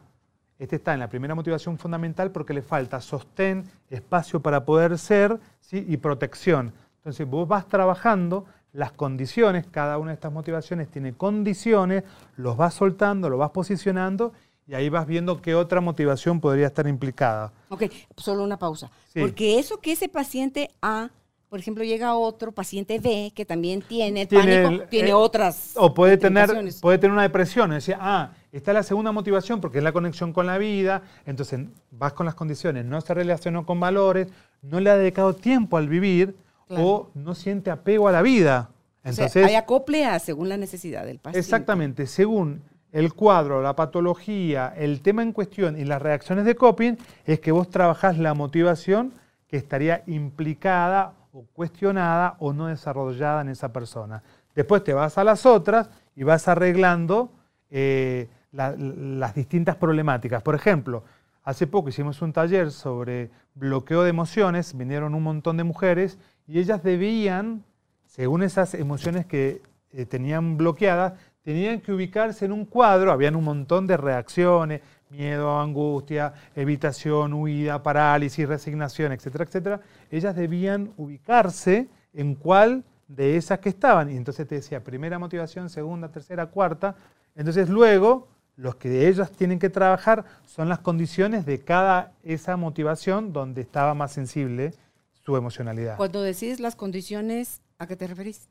este 0.58 0.76
está 0.76 0.94
en 0.94 1.00
la 1.00 1.10
primera 1.10 1.36
motivación 1.36 1.78
fundamental 1.78 2.32
porque 2.32 2.54
le 2.54 2.62
falta 2.62 3.00
sostén, 3.00 3.64
espacio 3.90 4.42
para 4.42 4.66
poder 4.66 4.98
ser 4.98 5.40
¿sí? 5.62 5.86
y 5.88 5.98
protección. 5.98 6.74
Entonces 6.98 7.26
vos 7.28 7.48
vas 7.48 7.68
trabajando 7.68 8.46
las 8.74 8.92
condiciones, 8.92 9.66
cada 9.72 9.98
una 9.98 10.12
de 10.12 10.16
estas 10.16 10.32
motivaciones 10.32 10.90
tiene 10.90 11.14
condiciones, 11.14 12.04
los 12.36 12.58
vas 12.58 12.74
soltando, 12.74 13.30
los 13.30 13.40
vas 13.40 13.52
posicionando 13.52 14.34
y 14.68 14.76
ahí 14.76 14.90
vas 14.90 15.08
viendo 15.08 15.42
qué 15.42 15.56
otra 15.56 15.82
motivación 15.82 16.40
podría 16.40 16.68
estar 16.68 16.86
implicada. 16.88 17.52
Ok, 17.70 17.84
solo 18.18 18.44
una 18.44 18.60
pausa. 18.60 18.92
Porque 19.20 19.58
eso 19.58 19.80
que 19.80 19.94
ese 19.94 20.10
paciente 20.10 20.70
A 20.82 21.10
por 21.50 21.60
ejemplo, 21.60 21.84
llega 21.84 22.16
otro 22.16 22.52
paciente 22.52 23.00
B 23.00 23.34
que 23.36 23.44
también 23.44 23.82
tiene 23.82 24.22
el 24.22 24.28
pánico, 24.28 24.84
tiene 24.88 25.10
eh, 25.10 25.14
otras. 25.14 25.74
O 25.76 25.96
puede 25.96 26.18
tener, 26.18 26.48
puede 26.80 27.00
tener 27.00 27.12
una 27.12 27.24
depresión. 27.24 27.72
Decía, 27.72 27.98
ah, 28.00 28.34
está 28.52 28.72
la 28.72 28.84
segunda 28.84 29.12
motivación 29.12 29.60
porque 29.60 29.80
es 29.80 29.84
la 29.84 29.92
conexión 29.92 30.32
con 30.32 30.46
la 30.46 30.60
vida. 30.60 31.02
Entonces 31.26 31.62
vas 31.90 32.14
con 32.14 32.28
las 32.28 32.36
condiciones, 32.36 32.86
no 32.86 33.02
se 33.02 33.16
relacionó 33.16 33.66
con 33.66 33.80
valores, 33.80 34.28
no 34.62 34.80
le 34.80 34.92
ha 34.92 34.96
dedicado 34.96 35.34
tiempo 35.34 35.78
al 35.78 35.90
vivir 35.90 36.36
o 36.70 37.10
no 37.16 37.34
siente 37.34 37.72
apego 37.72 38.08
a 38.08 38.12
la 38.12 38.22
vida. 38.22 38.70
Entonces, 39.04 39.44
hay 39.44 39.56
acople 39.56 40.08
según 40.20 40.50
la 40.50 40.58
necesidad 40.58 41.04
del 41.04 41.18
paciente. 41.18 41.40
Exactamente, 41.40 42.06
según 42.06 42.62
el 42.92 43.14
cuadro, 43.14 43.64
la 43.64 43.76
patología, 43.76 44.72
el 44.78 45.02
tema 45.02 45.24
en 45.24 45.32
cuestión 45.32 45.80
y 45.80 45.86
las 45.86 46.00
reacciones 46.00 46.46
de 46.46 46.56
coping, 46.56 46.96
es 47.26 47.40
que 47.40 47.52
vos 47.52 47.72
trabajás 47.72 48.20
la 48.20 48.36
motivación 48.36 49.14
que 49.48 49.58
estaría 49.58 50.04
implicada 50.06 51.14
o 51.32 51.46
cuestionada 51.54 52.36
o 52.40 52.54
no 52.54 52.68
desarrollada 52.68 53.42
en 53.42 53.50
esa 53.50 53.72
persona. 53.72 54.24
Después 54.56 54.84
te 54.84 54.94
vas 54.94 55.18
a 55.18 55.24
las 55.24 55.46
otras 55.46 55.90
y 56.16 56.24
vas 56.24 56.48
arreglando 56.48 57.32
eh, 57.70 58.30
las 58.52 59.36
distintas 59.36 59.76
problemáticas. 59.76 60.42
Por 60.42 60.56
ejemplo, 60.56 61.04
hace 61.44 61.68
poco 61.68 61.90
hicimos 61.90 62.22
un 62.22 62.34
taller 62.34 62.72
sobre 62.72 63.30
bloqueo 63.54 64.04
de 64.04 64.10
emociones, 64.10 64.76
vinieron 64.76 65.14
un 65.14 65.24
montón 65.24 65.58
de 65.58 65.64
mujeres 65.64 66.18
y 66.48 66.60
ellas 66.60 66.84
debían, 66.84 67.64
según 68.06 68.44
esas 68.44 68.74
emociones 68.74 69.26
que 69.26 69.62
eh, 69.92 70.06
tenían 70.06 70.58
bloqueadas, 70.58 71.14
tenían 71.42 71.82
que 71.82 71.92
ubicarse 71.92 72.46
en 72.46 72.52
un 72.52 72.66
cuadro, 72.66 73.12
habían 73.12 73.36
un 73.36 73.44
montón 73.44 73.88
de 73.88 73.98
reacciones, 73.98 74.82
miedo, 75.10 75.60
angustia, 75.60 76.34
evitación, 76.56 77.34
huida, 77.34 77.82
parálisis, 77.82 78.48
resignación, 78.48 79.12
etcétera, 79.12 79.44
etcétera, 79.46 79.82
ellas 80.12 80.36
debían 80.36 80.94
ubicarse 80.98 81.90
en 82.14 82.36
cuál 82.36 82.84
de 83.08 83.38
esas 83.38 83.60
que 83.60 83.70
estaban. 83.70 84.12
Y 84.12 84.18
entonces 84.18 84.48
te 84.48 84.56
decía 84.56 84.84
primera 84.84 85.20
motivación, 85.20 85.70
segunda, 85.70 86.10
tercera, 86.10 86.46
cuarta. 86.48 86.96
Entonces 87.36 87.70
luego 87.70 88.28
los 88.56 88.76
que 88.76 89.08
ellas 89.08 89.32
tienen 89.32 89.58
que 89.58 89.70
trabajar 89.70 90.26
son 90.46 90.70
las 90.70 90.80
condiciones 90.80 91.46
de 91.46 91.60
cada 91.60 92.12
esa 92.24 92.58
motivación 92.58 93.34
donde 93.34 93.62
estaba 93.62 93.94
más 93.94 94.12
sensible 94.12 94.74
su 95.12 95.36
emocionalidad. 95.36 95.98
Cuando 95.98 96.22
decís 96.22 96.60
las 96.60 96.76
condiciones, 96.76 97.62
¿a 97.78 97.88
qué 97.88 97.96
te 97.96 98.06
referís? 98.06 98.50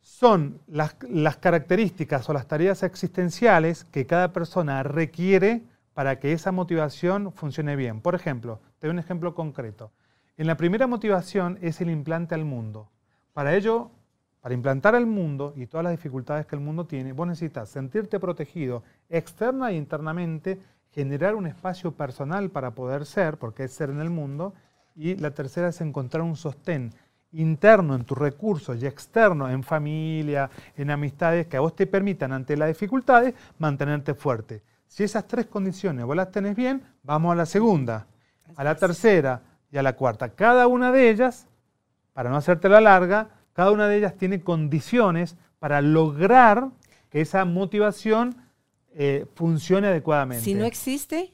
Son 0.00 0.60
las, 0.66 0.94
características 1.36 2.28
o 2.28 2.32
las 2.32 2.46
tareas 2.46 2.82
existenciales 2.82 3.84
que 3.84 4.06
cada 4.06 4.32
persona 4.32 4.82
requiere 4.82 5.62
para 5.94 6.18
que 6.18 6.32
esa 6.32 6.52
motivación 6.52 7.32
funcione 7.32 7.76
bien. 7.76 8.00
Por 8.00 8.14
ejemplo, 8.14 8.60
te 8.78 8.86
doy 8.86 8.94
un 8.94 8.98
ejemplo 9.00 9.34
concreto. 9.34 9.92
En 10.36 10.46
la 10.46 10.56
primera 10.56 10.86
motivación 10.86 11.58
es 11.60 11.80
el 11.80 11.90
implante 11.90 12.34
al 12.34 12.44
mundo. 12.44 12.88
Para 13.32 13.54
ello, 13.54 13.90
para 14.40 14.54
implantar 14.54 14.94
al 14.94 15.06
mundo 15.06 15.52
y 15.54 15.66
todas 15.66 15.84
las 15.84 15.92
dificultades 15.92 16.46
que 16.46 16.56
el 16.56 16.62
mundo 16.62 16.86
tiene, 16.86 17.12
vos 17.12 17.26
necesitas 17.26 17.68
sentirte 17.68 18.18
protegido 18.18 18.82
externa 19.10 19.70
e 19.70 19.76
internamente, 19.76 20.58
generar 20.92 21.34
un 21.34 21.46
espacio 21.46 21.92
personal 21.92 22.50
para 22.50 22.74
poder 22.74 23.04
ser, 23.04 23.36
porque 23.36 23.64
es 23.64 23.72
ser 23.72 23.90
en 23.90 24.00
el 24.00 24.10
mundo, 24.10 24.54
y 24.96 25.16
la 25.16 25.32
tercera 25.32 25.68
es 25.68 25.80
encontrar 25.80 26.22
un 26.22 26.36
sostén 26.36 26.92
interno 27.32 27.94
en 27.94 28.04
tus 28.04 28.18
recursos 28.18 28.82
y 28.82 28.86
externo 28.86 29.48
en 29.48 29.62
familia, 29.62 30.50
en 30.76 30.90
amistades, 30.90 31.46
que 31.46 31.56
a 31.56 31.60
vos 31.60 31.76
te 31.76 31.86
permitan 31.86 32.32
ante 32.32 32.56
las 32.56 32.68
dificultades 32.68 33.34
mantenerte 33.58 34.14
fuerte. 34.14 34.62
Si 34.86 35.04
esas 35.04 35.26
tres 35.26 35.46
condiciones 35.46 36.04
vos 36.04 36.16
las 36.16 36.30
tenés 36.32 36.56
bien, 36.56 36.82
vamos 37.02 37.32
a 37.32 37.36
la 37.36 37.46
segunda, 37.46 38.06
a 38.56 38.64
la 38.64 38.74
tercera 38.74 39.42
y 39.70 39.78
a 39.78 39.82
la 39.82 39.94
cuarta. 39.94 40.30
Cada 40.30 40.66
una 40.66 40.90
de 40.90 41.10
ellas, 41.10 41.46
para 42.12 42.30
no 42.30 42.36
hacerte 42.36 42.68
la 42.68 42.80
larga, 42.80 43.28
cada 43.52 43.70
una 43.70 43.86
de 43.86 43.98
ellas 43.98 44.16
tiene 44.16 44.40
condiciones 44.40 45.36
para 45.60 45.80
lograr 45.80 46.70
que 47.10 47.20
esa 47.20 47.44
motivación 47.44 48.34
eh, 48.92 49.26
funcione 49.34 49.88
adecuadamente. 49.88 50.44
Si 50.44 50.54
no 50.54 50.64
existe, 50.64 51.32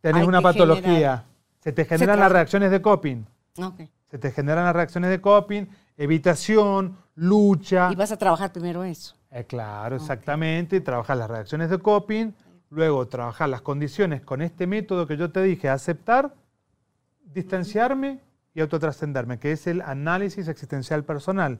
tenés 0.00 0.26
una 0.26 0.40
patología. 0.40 1.24
Se 1.60 1.72
te 1.72 1.84
generan 1.84 2.20
las 2.20 2.32
reacciones 2.32 2.70
de 2.70 2.80
coping. 2.80 3.24
Okay 3.58 3.93
se 4.14 4.18
te 4.18 4.30
generan 4.30 4.64
las 4.64 4.76
reacciones 4.76 5.10
de 5.10 5.20
coping, 5.20 5.66
evitación, 5.96 6.96
lucha. 7.16 7.88
Y 7.90 7.96
vas 7.96 8.12
a 8.12 8.16
trabajar 8.16 8.52
primero 8.52 8.84
eso. 8.84 9.16
Eh, 9.32 9.42
claro, 9.44 9.96
exactamente. 9.96 10.80
Trabajar 10.80 11.16
las 11.16 11.28
reacciones 11.28 11.68
de 11.68 11.78
coping, 11.80 12.30
luego 12.70 13.08
trabajar 13.08 13.48
las 13.48 13.62
condiciones 13.62 14.22
con 14.22 14.40
este 14.40 14.68
método 14.68 15.08
que 15.08 15.16
yo 15.16 15.32
te 15.32 15.42
dije, 15.42 15.68
aceptar, 15.68 16.32
distanciarme 17.24 18.20
y 18.54 18.60
autotrascenderme, 18.60 19.40
que 19.40 19.50
es 19.50 19.66
el 19.66 19.80
análisis 19.80 20.46
existencial 20.46 21.02
personal. 21.02 21.58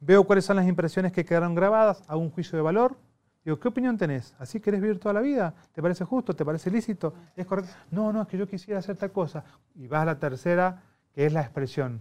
Veo 0.00 0.24
cuáles 0.24 0.44
son 0.44 0.56
las 0.56 0.66
impresiones 0.66 1.12
que 1.12 1.24
quedaron 1.24 1.54
grabadas, 1.54 2.02
hago 2.08 2.20
un 2.20 2.30
juicio 2.32 2.56
de 2.56 2.62
valor. 2.62 2.96
Digo, 3.44 3.60
¿qué 3.60 3.68
opinión 3.68 3.96
tenés? 3.96 4.34
¿Así 4.40 4.58
querés 4.58 4.80
vivir 4.80 4.98
toda 4.98 5.12
la 5.12 5.20
vida? 5.20 5.54
¿Te 5.72 5.80
parece 5.80 6.04
justo? 6.04 6.34
¿Te 6.34 6.44
parece 6.44 6.68
lícito? 6.68 7.14
¿Es 7.36 7.46
correcto? 7.46 7.70
No, 7.92 8.12
no, 8.12 8.22
es 8.22 8.26
que 8.26 8.36
yo 8.36 8.48
quisiera 8.48 8.80
hacer 8.80 8.96
tal 8.96 9.12
cosa. 9.12 9.44
Y 9.76 9.86
vas 9.86 10.02
a 10.02 10.06
la 10.06 10.18
tercera, 10.18 10.82
que 11.14 11.26
es 11.26 11.32
la 11.32 11.42
expresión, 11.42 12.00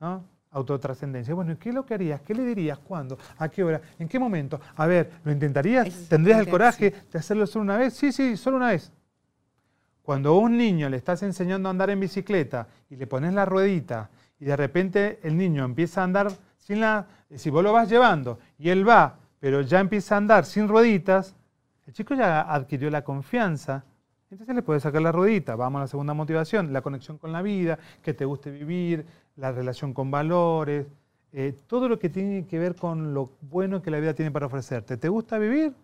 ¿no? 0.00 0.24
Autotrascendencia. 0.52 1.32
Bueno, 1.34 1.56
¿qué 1.58 1.72
lo 1.72 1.86
que 1.86 1.94
harías? 1.94 2.20
¿Qué 2.22 2.34
le 2.34 2.44
dirías? 2.44 2.78
¿Cuándo? 2.78 3.18
¿A 3.38 3.48
qué 3.48 3.62
hora? 3.62 3.80
¿En 3.98 4.08
qué 4.08 4.18
momento? 4.18 4.60
A 4.76 4.86
ver, 4.86 5.12
¿lo 5.24 5.30
intentarías? 5.30 6.08
¿Tendrías 6.08 6.40
el 6.40 6.48
coraje 6.48 6.92
de 7.12 7.18
hacerlo 7.18 7.46
solo 7.46 7.62
una 7.64 7.76
vez? 7.76 7.94
Sí, 7.94 8.10
sí, 8.10 8.36
solo 8.36 8.56
una 8.56 8.68
vez. 8.68 8.92
Cuando 10.02 10.30
a 10.30 10.38
un 10.38 10.56
niño 10.56 10.88
le 10.88 10.96
estás 10.96 11.22
enseñando 11.22 11.68
a 11.68 11.70
andar 11.70 11.90
en 11.90 12.00
bicicleta 12.00 12.66
y 12.88 12.96
le 12.96 13.06
pones 13.06 13.32
la 13.32 13.44
ruedita 13.44 14.10
y 14.40 14.44
de 14.44 14.56
repente 14.56 15.20
el 15.22 15.36
niño 15.36 15.64
empieza 15.64 16.00
a 16.00 16.04
andar 16.04 16.32
sin 16.58 16.80
la... 16.80 17.06
Si 17.36 17.48
vos 17.48 17.62
lo 17.62 17.72
vas 17.72 17.88
llevando 17.88 18.40
y 18.58 18.70
él 18.70 18.88
va, 18.88 19.18
pero 19.38 19.60
ya 19.60 19.78
empieza 19.78 20.16
a 20.16 20.18
andar 20.18 20.46
sin 20.46 20.66
rueditas, 20.66 21.36
el 21.86 21.92
chico 21.92 22.14
ya 22.14 22.40
adquirió 22.40 22.90
la 22.90 23.04
confianza. 23.04 23.84
Entonces 24.30 24.54
le 24.54 24.62
puedes 24.62 24.84
sacar 24.84 25.02
la 25.02 25.10
ruedita. 25.10 25.56
Vamos 25.56 25.80
a 25.80 25.82
la 25.82 25.88
segunda 25.88 26.14
motivación, 26.14 26.72
la 26.72 26.82
conexión 26.82 27.18
con 27.18 27.32
la 27.32 27.42
vida, 27.42 27.78
que 28.02 28.14
te 28.14 28.24
guste 28.24 28.50
vivir, 28.50 29.04
la 29.36 29.50
relación 29.50 29.92
con 29.92 30.10
valores, 30.10 30.86
eh, 31.32 31.56
todo 31.66 31.88
lo 31.88 31.98
que 31.98 32.08
tiene 32.08 32.46
que 32.46 32.58
ver 32.58 32.76
con 32.76 33.12
lo 33.12 33.30
bueno 33.40 33.82
que 33.82 33.90
la 33.90 33.98
vida 33.98 34.14
tiene 34.14 34.30
para 34.30 34.46
ofrecerte. 34.46 34.96
¿Te 34.96 35.08
gusta 35.08 35.38
vivir? 35.38 35.74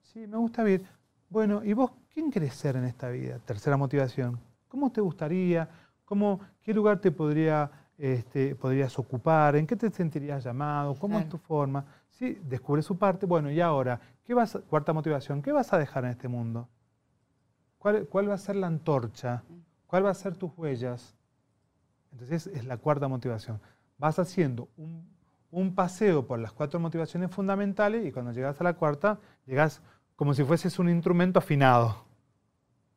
Sí, 0.00 0.26
me 0.26 0.38
gusta 0.38 0.62
vivir. 0.62 0.86
Bueno, 1.28 1.62
¿y 1.64 1.74
vos 1.74 1.90
quién 2.12 2.30
querés 2.30 2.54
ser 2.54 2.76
en 2.76 2.84
esta 2.84 3.10
vida? 3.10 3.38
Tercera 3.44 3.76
motivación. 3.76 4.38
¿Cómo 4.68 4.90
te 4.90 5.02
gustaría? 5.02 5.68
¿Cómo, 6.06 6.40
¿Qué 6.62 6.72
lugar 6.72 6.98
te 6.98 7.10
podría, 7.10 7.70
este, 7.98 8.54
podrías 8.54 8.98
ocupar? 8.98 9.54
¿En 9.56 9.66
qué 9.66 9.76
te 9.76 9.90
sentirías 9.90 10.44
llamado? 10.44 10.94
¿Cómo 10.94 11.18
es 11.18 11.28
tu 11.28 11.36
forma? 11.36 11.84
Sí, 12.08 12.38
descubre 12.42 12.80
su 12.80 12.96
parte. 12.96 13.26
Bueno, 13.26 13.50
y 13.50 13.60
ahora, 13.60 14.00
¿qué 14.24 14.32
vas, 14.32 14.58
cuarta 14.70 14.94
motivación, 14.94 15.42
¿qué 15.42 15.52
vas 15.52 15.74
a 15.74 15.78
dejar 15.78 16.04
en 16.04 16.12
este 16.12 16.28
mundo? 16.28 16.68
¿Cuál, 17.86 18.08
¿Cuál 18.08 18.28
va 18.28 18.34
a 18.34 18.38
ser 18.38 18.56
la 18.56 18.66
antorcha? 18.66 19.44
¿Cuál 19.86 20.06
va 20.06 20.10
a 20.10 20.14
ser 20.14 20.34
tus 20.34 20.50
huellas? 20.56 21.14
Entonces 22.10 22.48
es 22.48 22.64
la 22.64 22.78
cuarta 22.78 23.06
motivación. 23.06 23.60
Vas 23.96 24.18
haciendo 24.18 24.68
un, 24.76 25.08
un 25.52 25.72
paseo 25.72 26.26
por 26.26 26.40
las 26.40 26.52
cuatro 26.52 26.80
motivaciones 26.80 27.30
fundamentales 27.30 28.04
y 28.04 28.10
cuando 28.10 28.32
llegas 28.32 28.60
a 28.60 28.64
la 28.64 28.72
cuarta, 28.72 29.20
llegas 29.46 29.82
como 30.16 30.34
si 30.34 30.42
fueses 30.42 30.80
un 30.80 30.88
instrumento 30.88 31.38
afinado. 31.38 32.04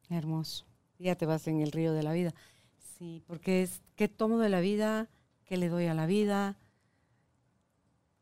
Hermoso. 0.10 0.66
Ya 0.98 1.14
te 1.14 1.28
vas 1.28 1.48
en 1.48 1.62
el 1.62 1.72
río 1.72 1.94
de 1.94 2.02
la 2.02 2.14
vida. 2.14 2.34
Sí, 2.98 3.22
porque 3.28 3.62
es 3.62 3.84
qué 3.96 4.08
tomo 4.08 4.40
de 4.40 4.50
la 4.50 4.60
vida, 4.60 5.08
qué 5.46 5.58
le 5.58 5.70
doy 5.70 5.86
a 5.86 5.94
la 5.94 6.08
vida. 6.08 6.58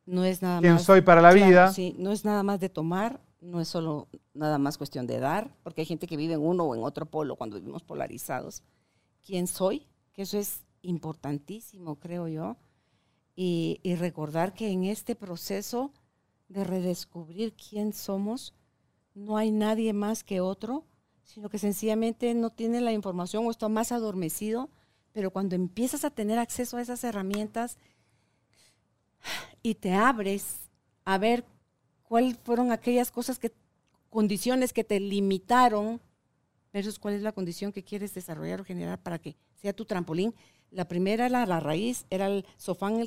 No 0.06 0.26
es 0.26 0.42
nada 0.42 0.60
¿Quién 0.60 0.74
más. 0.74 0.84
soy 0.84 1.00
para 1.00 1.22
la 1.22 1.32
vida? 1.32 1.72
Sí, 1.72 1.96
no 1.98 2.12
es 2.12 2.26
nada 2.26 2.44
más 2.44 2.60
de 2.60 2.68
tomar, 2.68 3.22
no 3.42 3.62
es 3.62 3.68
solo 3.68 4.08
nada 4.34 4.58
más 4.58 4.78
cuestión 4.78 5.08
de 5.08 5.20
dar, 5.20 5.56
porque 5.64 5.82
hay 5.82 5.86
gente 5.86 6.08
que 6.08 6.18
vive 6.18 6.34
en 6.34 6.42
uno 6.42 6.64
o 6.64 6.76
en 6.76 6.84
otro 6.84 7.06
polo 7.06 7.36
cuando 7.36 7.58
vivimos 7.58 7.84
polarizados. 7.84 8.64
¿Quién 9.26 9.48
soy? 9.48 9.88
Que 10.14 10.24
eso 10.24 10.38
es 10.38 10.62
importantísimo, 10.82 11.98
creo 11.98 12.28
yo. 12.28 12.58
Y, 13.36 13.80
recordar 14.00 14.54
que 14.54 14.72
en 14.72 14.86
este 14.86 15.16
proceso 15.16 15.92
de 16.50 16.64
redescubrir 16.64 17.54
quién 17.54 17.94
somos, 17.94 18.56
no 19.14 19.38
hay 19.38 19.52
nadie 19.52 19.94
más 19.94 20.24
que 20.24 20.42
otro, 20.42 20.86
sino 21.24 21.50
que 21.50 21.60
sencillamente 21.60 22.34
no 22.34 22.50
tiene 22.50 22.82
la 22.82 22.94
información 22.94 23.46
o 23.46 23.52
está 23.52 23.70
más 23.70 23.92
adormecido, 23.92 24.70
pero 25.12 25.30
cuando 25.30 25.56
empiezas 25.56 26.04
a 26.04 26.10
tener 26.10 26.40
acceso 26.40 26.78
a 26.78 26.82
esas 26.82 27.04
herramientas 27.04 27.78
y 29.62 29.76
te 29.76 29.94
abres 29.94 30.70
a 31.06 31.18
ver 31.18 31.46
cuáles 32.08 32.38
fueron 32.44 32.72
aquellas 32.72 33.12
cosas 33.12 33.38
que, 33.38 33.52
condiciones 34.10 34.74
que 34.74 34.84
te 34.84 35.00
limitaron, 35.00 36.02
versus 36.74 37.00
cuál 37.00 37.16
es 37.16 37.22
la 37.22 37.32
condición 37.32 37.72
que 37.72 37.84
quieres 37.84 38.14
desarrollar 38.14 38.62
o 38.62 38.66
generar 38.66 39.02
para 39.02 39.20
que 39.20 39.36
sea 39.56 39.74
tu 39.74 39.86
trampolín. 39.86 40.34
La 40.70 40.88
primera 40.88 41.26
era 41.26 41.46
la 41.46 41.60
raíz, 41.60 42.06
era 42.10 42.28
el 42.28 42.46
sofá 42.58 42.90
en 42.90 43.00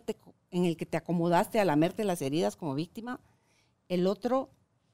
el, 0.64 0.76
que 0.76 0.86
te 0.86 0.96
acomodaste 0.96 1.60
a 1.60 1.64
lamerte 1.64 2.04
las 2.04 2.22
heridas 2.22 2.56
como 2.56 2.74
víctima. 2.74 3.20
El 3.88 4.06
otro 4.06 4.50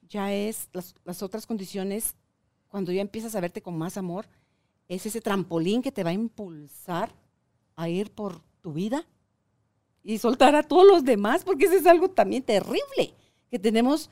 ya 0.08 0.32
es 0.32 0.68
las, 0.72 0.94
las 1.04 1.22
otras 1.22 1.46
condiciones, 1.46 2.16
cuando 2.68 2.92
ya 2.92 3.00
empiezas 3.00 3.34
a 3.34 3.40
verte 3.40 3.62
con 3.62 3.78
más 3.78 3.96
amor, 3.96 4.26
es 4.88 5.06
ese 5.06 5.20
trampolín 5.20 5.82
que 5.82 5.92
te 5.92 6.04
va 6.04 6.10
a 6.10 6.14
impulsar 6.14 7.14
a 7.76 7.88
ir 7.88 8.10
por 8.10 8.42
tu 8.60 8.72
vida 8.72 9.06
y 10.02 10.18
soltar 10.18 10.54
a 10.54 10.62
todos 10.62 10.86
los 10.86 11.04
demás, 11.04 11.44
porque 11.44 11.64
eso 11.64 11.74
es 11.74 11.86
algo 11.86 12.10
también 12.10 12.42
terrible, 12.42 13.14
que 13.50 13.58
tenemos, 13.58 14.10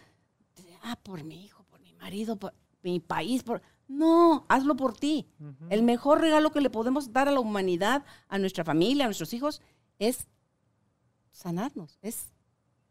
ah, 0.82 0.97
por 1.03 1.24
mi 1.24 1.45
hijo, 1.45 1.64
por 1.64 1.80
mi 1.80 1.93
marido, 1.95 2.37
por 2.37 2.55
mi 2.82 3.01
país, 3.01 3.43
por... 3.43 3.62
No, 3.87 4.47
hazlo 4.49 4.76
por 4.76 4.97
ti. 4.97 5.26
El 5.68 5.82
mejor 5.82 6.20
regalo 6.20 6.51
que 6.53 6.62
le 6.62 6.70
podemos 6.70 7.12
dar 7.12 7.28
a 7.28 7.32
la 7.32 7.41
humanidad, 7.41 8.05
a 8.28 8.39
nuestra 8.39 8.64
familia, 8.64 9.05
a 9.05 9.09
nuestros 9.09 9.35
hijos, 9.35 9.61
es 9.99 10.26
sanarnos, 11.32 11.99
es 12.01 12.32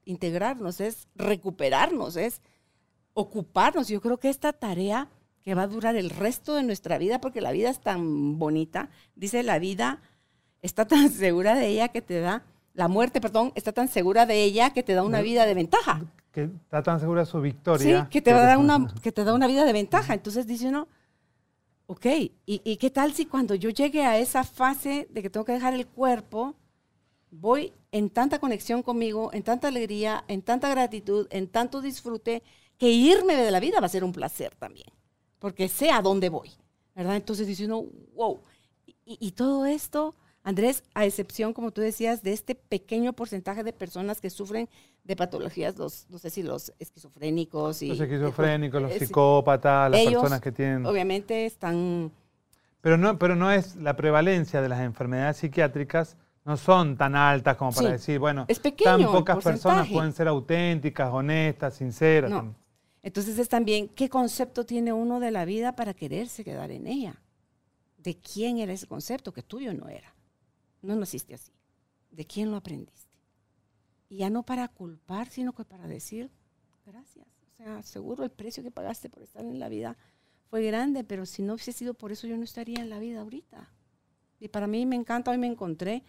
integrarnos, 0.06 0.80
es 0.82 1.08
recuperarnos, 1.16 2.16
es 2.16 2.42
ocuparnos. 3.14 3.88
Yo 3.88 4.02
creo 4.02 4.20
que 4.20 4.30
esta 4.30 4.54
tarea 4.54 5.10
que 5.42 5.56
va 5.56 5.64
a 5.64 5.68
durar 5.68 5.96
el 5.96 6.10
resto 6.10 6.54
de 6.56 6.64
nuestra 6.64 6.98
vida, 6.98 7.20
porque 7.20 7.42
la 7.42 7.52
vida 7.52 7.70
es 7.70 7.80
tan 7.80 8.38
bonita, 8.38 8.90
dice 9.16 9.44
la 9.44 9.60
vida 9.60 10.02
está 10.62 10.88
tan 10.88 11.12
segura 11.12 11.56
de 11.56 11.68
ella 11.68 11.90
que 11.90 12.02
te 12.02 12.20
da, 12.20 12.46
la 12.74 12.88
muerte, 12.88 13.22
perdón, 13.22 13.52
está 13.56 13.72
tan 13.72 13.88
segura 13.88 14.26
de 14.26 14.44
ella 14.44 14.74
que 14.74 14.84
te 14.84 14.94
da 14.94 15.04
una 15.04 15.22
vida 15.22 15.46
de 15.46 15.54
ventaja. 15.54 16.02
Que 16.34 16.44
está 16.46 16.84
tan 16.84 17.00
segura 17.00 17.22
de 17.22 17.28
su 17.28 17.38
Sí, 17.38 17.44
victoria. 17.44 18.10
que 18.10 18.22
te, 18.22 18.34
va 18.34 18.42
a 18.44 18.48
dar 18.48 18.58
una, 18.58 18.94
que 19.02 19.12
te 19.14 19.24
da 19.24 19.34
una 19.34 19.48
vida 19.48 19.66
de 19.66 19.74
ventaja. 19.74 20.14
Entonces 20.16 20.48
dice 20.48 20.68
uno, 20.68 20.88
ok, 21.88 22.06
¿y, 22.08 22.62
¿y 22.66 22.78
qué 22.78 22.90
tal 22.90 23.14
si 23.14 23.26
cuando 23.28 23.56
yo 23.56 23.70
llegue 23.70 24.04
a 24.06 24.18
esa 24.18 24.44
fase 24.44 25.08
de 25.12 25.22
que 25.22 25.30
tengo 25.30 25.46
que 25.46 25.54
dejar 25.54 25.74
el 25.76 25.88
cuerpo, 25.88 26.56
voy 27.32 27.74
en 27.92 28.10
tanta 28.10 28.40
conexión 28.40 28.84
conmigo, 28.84 29.32
en 29.34 29.44
tanta 29.44 29.68
alegría, 29.68 30.24
en 30.28 30.42
tanta 30.42 30.70
gratitud, 30.70 31.28
en 31.32 31.48
tanto 31.48 31.82
disfrute, 31.82 32.44
que 32.80 32.90
irme 32.90 33.36
de 33.36 33.52
la 33.52 33.60
vida 33.60 33.80
va 33.80 33.86
a 33.86 33.90
ser 33.90 34.04
un 34.04 34.12
placer 34.14 34.56
también, 34.56 34.88
porque 35.40 35.70
sé 35.70 35.92
a 35.92 36.02
dónde 36.02 36.30
voy, 36.30 36.52
¿verdad? 36.96 37.16
Entonces 37.18 37.48
dice 37.48 37.66
uno, 37.66 37.86
wow. 38.16 38.42
Y, 39.06 39.18
y 39.28 39.32
todo 39.34 39.66
esto, 39.66 40.16
Andrés, 40.44 40.84
a 40.94 41.06
excepción, 41.06 41.54
como 41.54 41.72
tú 41.72 41.80
decías, 41.80 42.22
de 42.22 42.34
este 42.34 42.54
pequeño 42.54 43.14
porcentaje 43.14 43.64
de 43.64 43.72
personas 43.72 44.20
que 44.20 44.30
sufren 44.30 44.68
de 45.06 45.16
patologías, 45.16 45.78
los, 45.78 46.06
no 46.10 46.18
sé 46.18 46.30
si 46.30 46.44
los 46.44 46.74
esquizofrénicos 46.80 47.82
y... 47.82 47.88
Los 47.88 48.00
esquizofrénicos, 48.02 48.82
los 48.82 48.92
eh, 48.92 49.00
psicópatas, 49.00 49.90
las 49.90 50.00
ellos, 50.02 50.14
personas 50.16 50.42
que 50.42 50.52
tienen... 50.52 50.86
Obviamente 50.86 51.46
están... 51.46 52.12
Pero 52.82 52.98
no, 52.98 53.18
pero 53.18 53.38
no 53.38 53.52
es 53.52 53.78
la 53.78 53.96
prevalencia 53.96 54.62
de 54.62 54.68
las 54.68 54.82
enfermedades 54.82 55.38
psiquiátricas, 55.38 56.18
no 56.44 56.58
son 56.58 56.98
tan 56.98 57.16
altas 57.16 57.56
como 57.56 57.72
para 57.72 57.88
Sí, 57.88 57.94
decir, 57.94 58.20
bueno, 58.20 58.44
es 58.50 58.60
pequeño 58.60 58.92
tan 58.92 59.04
pocas 59.06 59.42
personas 59.42 59.88
pueden 59.88 60.12
ser 60.12 60.28
auténticas, 60.28 61.10
honestas, 61.12 61.76
sinceras. 61.76 62.30
No. 62.30 62.54
Entonces 63.02 63.40
es 63.40 63.48
también 63.48 63.88
qué 63.88 64.10
concepto 64.10 64.66
tiene 64.66 64.92
uno 64.92 65.22
de 65.22 65.32
la 65.32 65.46
vida 65.46 65.76
para 65.78 65.94
quererse 65.94 66.44
quedar 66.44 66.72
en 66.72 66.88
ella. 66.88 67.22
¿De 67.98 68.18
quién 68.18 68.58
era 68.58 68.74
ese 68.74 68.88
concepto? 68.88 69.32
Que 69.32 69.44
tuyo 69.44 69.74
no 69.74 69.88
era. 69.88 70.14
No 70.84 70.96
naciste 70.96 71.34
así. 71.34 71.52
¿De 72.12 72.26
quién 72.26 72.52
lo 72.52 72.58
aprendiste? 72.58 73.18
Y 74.10 74.18
ya 74.18 74.30
no 74.30 74.44
para 74.44 74.68
culpar, 74.68 75.30
sino 75.30 75.54
que 75.54 75.66
para 75.66 75.88
decir 75.88 76.30
gracias. 76.86 77.26
O 77.26 77.56
sea, 77.56 77.82
seguro 77.82 78.24
el 78.24 78.30
precio 78.30 78.62
que 78.62 78.70
pagaste 78.70 79.10
por 79.10 79.24
estar 79.24 79.44
en 79.46 79.60
la 79.60 79.70
vida 79.70 79.98
fue 80.50 80.64
grande, 80.64 81.04
pero 81.04 81.26
si 81.26 81.42
no 81.42 81.54
hubiese 81.54 81.72
sido 81.72 81.94
por 81.94 82.12
eso, 82.12 82.28
yo 82.28 82.38
no 82.38 82.44
estaría 82.44 82.80
en 82.80 82.90
la 82.90 83.00
vida 83.00 83.22
ahorita. 83.22 83.72
Y 84.40 84.50
para 84.50 84.68
mí 84.68 84.86
me 84.86 84.98
encanta, 84.98 85.32
hoy 85.32 85.38
me 85.38 85.48
encontré 85.48 86.04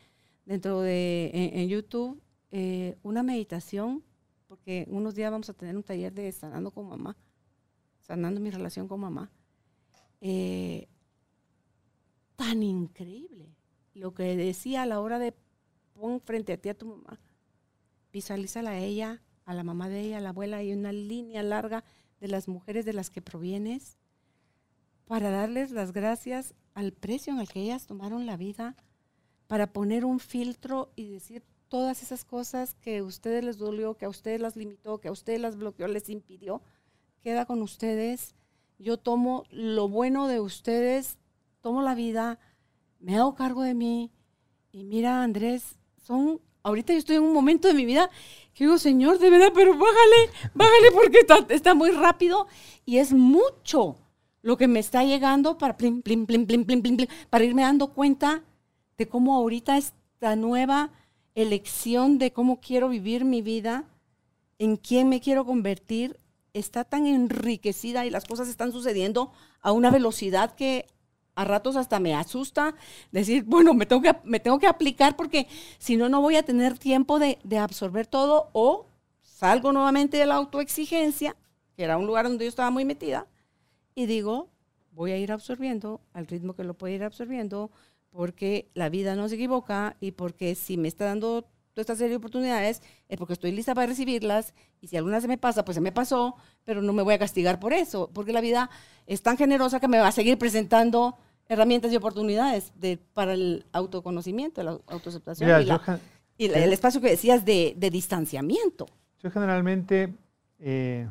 dentro 0.44 0.80
de 0.80 1.30
en, 1.32 1.68
YouTube 1.68 2.20
eh, 2.50 2.98
una 3.04 3.22
meditación, 3.22 4.02
porque 4.48 4.86
unos 4.90 5.14
días 5.14 5.30
vamos 5.30 5.48
a 5.48 5.54
tener 5.54 5.76
un 5.76 5.84
taller 5.84 6.12
de 6.12 6.30
sanando 6.32 6.72
con 6.72 6.88
mamá, 6.88 7.16
sanando 8.00 8.40
mi 8.40 8.50
relación 8.50 8.88
con 8.88 9.00
mamá. 9.00 9.30
Eh, 10.20 10.88
tan 12.36 12.62
increíble 12.62 13.53
lo 13.94 14.12
que 14.12 14.36
decía 14.36 14.82
a 14.82 14.86
la 14.86 15.00
hora 15.00 15.18
de 15.18 15.34
pon 15.94 16.20
frente 16.20 16.52
a 16.52 16.56
ti 16.56 16.68
a 16.68 16.78
tu 16.78 16.86
mamá, 16.86 17.20
visualízala 18.12 18.70
a 18.70 18.78
ella, 18.78 19.22
a 19.44 19.54
la 19.54 19.64
mamá 19.64 19.88
de 19.88 20.00
ella, 20.00 20.18
a 20.18 20.20
la 20.20 20.30
abuela, 20.30 20.62
y 20.62 20.72
una 20.72 20.92
línea 20.92 21.42
larga 21.42 21.84
de 22.20 22.28
las 22.28 22.48
mujeres 22.48 22.84
de 22.84 22.92
las 22.92 23.10
que 23.10 23.22
provienes 23.22 23.98
para 25.06 25.30
darles 25.30 25.70
las 25.70 25.92
gracias 25.92 26.54
al 26.74 26.92
precio 26.92 27.32
en 27.32 27.40
el 27.40 27.48
que 27.48 27.60
ellas 27.60 27.86
tomaron 27.86 28.26
la 28.26 28.36
vida, 28.36 28.76
para 29.46 29.72
poner 29.72 30.04
un 30.04 30.20
filtro 30.20 30.90
y 30.96 31.10
decir 31.10 31.44
todas 31.68 32.02
esas 32.02 32.24
cosas 32.24 32.74
que 32.74 32.98
a 32.98 33.04
ustedes 33.04 33.44
les 33.44 33.58
dolió, 33.58 33.94
que 33.96 34.06
a 34.06 34.08
ustedes 34.08 34.40
las 34.40 34.56
limitó, 34.56 35.00
que 35.00 35.08
a 35.08 35.12
ustedes 35.12 35.40
las 35.40 35.56
bloqueó, 35.56 35.86
les 35.86 36.08
impidió, 36.08 36.62
queda 37.20 37.46
con 37.46 37.62
ustedes. 37.62 38.34
Yo 38.78 38.96
tomo 38.96 39.44
lo 39.50 39.88
bueno 39.88 40.26
de 40.26 40.40
ustedes, 40.40 41.18
tomo 41.60 41.82
la 41.82 41.94
vida, 41.94 42.38
me 43.00 43.16
hago 43.16 43.34
cargo 43.34 43.62
de 43.62 43.74
mí. 43.74 44.10
Y 44.72 44.84
mira, 44.84 45.22
Andrés, 45.22 45.76
son, 45.96 46.40
ahorita 46.62 46.92
yo 46.92 46.98
estoy 46.98 47.16
en 47.16 47.22
un 47.22 47.32
momento 47.32 47.68
de 47.68 47.74
mi 47.74 47.84
vida 47.84 48.10
que 48.54 48.64
digo, 48.64 48.78
Señor, 48.78 49.18
de 49.18 49.30
verdad, 49.30 49.52
pero 49.54 49.72
bájale, 49.72 50.30
bájale 50.54 50.90
porque 50.92 51.18
está, 51.20 51.46
está 51.48 51.74
muy 51.74 51.90
rápido 51.90 52.46
y 52.84 52.98
es 52.98 53.12
mucho 53.12 53.96
lo 54.42 54.56
que 54.56 54.68
me 54.68 54.80
está 54.80 55.04
llegando 55.04 55.58
para, 55.58 55.76
plim, 55.76 56.02
plim, 56.02 56.26
plim, 56.26 56.46
para 57.30 57.44
irme 57.44 57.62
dando 57.62 57.92
cuenta 57.92 58.42
de 58.98 59.08
cómo 59.08 59.34
ahorita 59.34 59.76
esta 59.76 60.36
nueva 60.36 60.90
elección 61.34 62.18
de 62.18 62.32
cómo 62.32 62.60
quiero 62.60 62.88
vivir 62.88 63.24
mi 63.24 63.42
vida, 63.42 63.84
en 64.58 64.76
quién 64.76 65.08
me 65.08 65.20
quiero 65.20 65.44
convertir, 65.44 66.18
está 66.52 66.84
tan 66.84 67.06
enriquecida 67.06 68.06
y 68.06 68.10
las 68.10 68.24
cosas 68.24 68.48
están 68.48 68.70
sucediendo 68.70 69.32
a 69.60 69.72
una 69.72 69.90
velocidad 69.90 70.54
que 70.54 70.86
a 71.34 71.44
ratos 71.44 71.76
hasta 71.76 72.00
me 72.00 72.14
asusta 72.14 72.74
decir, 73.12 73.44
bueno, 73.44 73.74
me 73.74 73.86
tengo 73.86 74.02
que, 74.02 74.14
me 74.24 74.40
tengo 74.40 74.58
que 74.58 74.66
aplicar 74.66 75.16
porque 75.16 75.48
si 75.78 75.96
no, 75.96 76.08
no 76.08 76.20
voy 76.20 76.36
a 76.36 76.42
tener 76.42 76.78
tiempo 76.78 77.18
de, 77.18 77.38
de 77.44 77.58
absorber 77.58 78.06
todo 78.06 78.50
o 78.52 78.86
salgo 79.22 79.72
nuevamente 79.72 80.16
de 80.16 80.26
la 80.26 80.36
autoexigencia, 80.36 81.36
que 81.76 81.84
era 81.84 81.98
un 81.98 82.06
lugar 82.06 82.28
donde 82.28 82.44
yo 82.44 82.48
estaba 82.48 82.70
muy 82.70 82.84
metida, 82.84 83.26
y 83.94 84.06
digo, 84.06 84.48
voy 84.92 85.12
a 85.12 85.18
ir 85.18 85.32
absorbiendo 85.32 86.00
al 86.12 86.26
ritmo 86.26 86.54
que 86.54 86.64
lo 86.64 86.74
puedo 86.74 86.94
ir 86.94 87.04
absorbiendo, 87.04 87.70
porque 88.10 88.70
la 88.74 88.88
vida 88.88 89.16
no 89.16 89.28
se 89.28 89.34
equivoca 89.34 89.96
y 90.00 90.12
porque 90.12 90.54
si 90.54 90.76
me 90.76 90.88
está 90.88 91.06
dando 91.06 91.48
toda 91.74 91.82
esta 91.82 91.96
serie 91.96 92.10
de 92.10 92.16
oportunidades 92.16 92.82
es 93.08 93.18
porque 93.18 93.32
estoy 93.32 93.50
lista 93.50 93.74
para 93.74 93.88
recibirlas 93.88 94.54
y 94.80 94.86
si 94.86 94.96
alguna 94.96 95.20
se 95.20 95.28
me 95.28 95.36
pasa, 95.36 95.64
pues 95.64 95.74
se 95.74 95.80
me 95.80 95.92
pasó, 95.92 96.36
pero 96.64 96.80
no 96.80 96.92
me 96.92 97.02
voy 97.02 97.14
a 97.14 97.18
castigar 97.18 97.58
por 97.58 97.72
eso, 97.72 98.10
porque 98.14 98.32
la 98.32 98.40
vida 98.40 98.70
es 99.06 99.22
tan 99.22 99.36
generosa 99.36 99.80
que 99.80 99.88
me 99.88 99.98
va 99.98 100.08
a 100.08 100.12
seguir 100.12 100.38
presentando 100.38 101.18
herramientas 101.48 101.92
y 101.92 101.96
oportunidades 101.96 102.72
de, 102.76 102.98
para 103.12 103.34
el 103.34 103.66
autoconocimiento, 103.72 104.62
la 104.62 104.78
autoaceptación 104.86 105.50
y, 106.36 106.46
el 106.46 106.72
espacio 106.72 107.00
que 107.00 107.10
decías 107.10 107.44
de, 107.44 107.76
distanciamiento. 107.92 108.86
Yo 109.22 109.30
generalmente, 109.30 110.14
eh, 110.60 111.08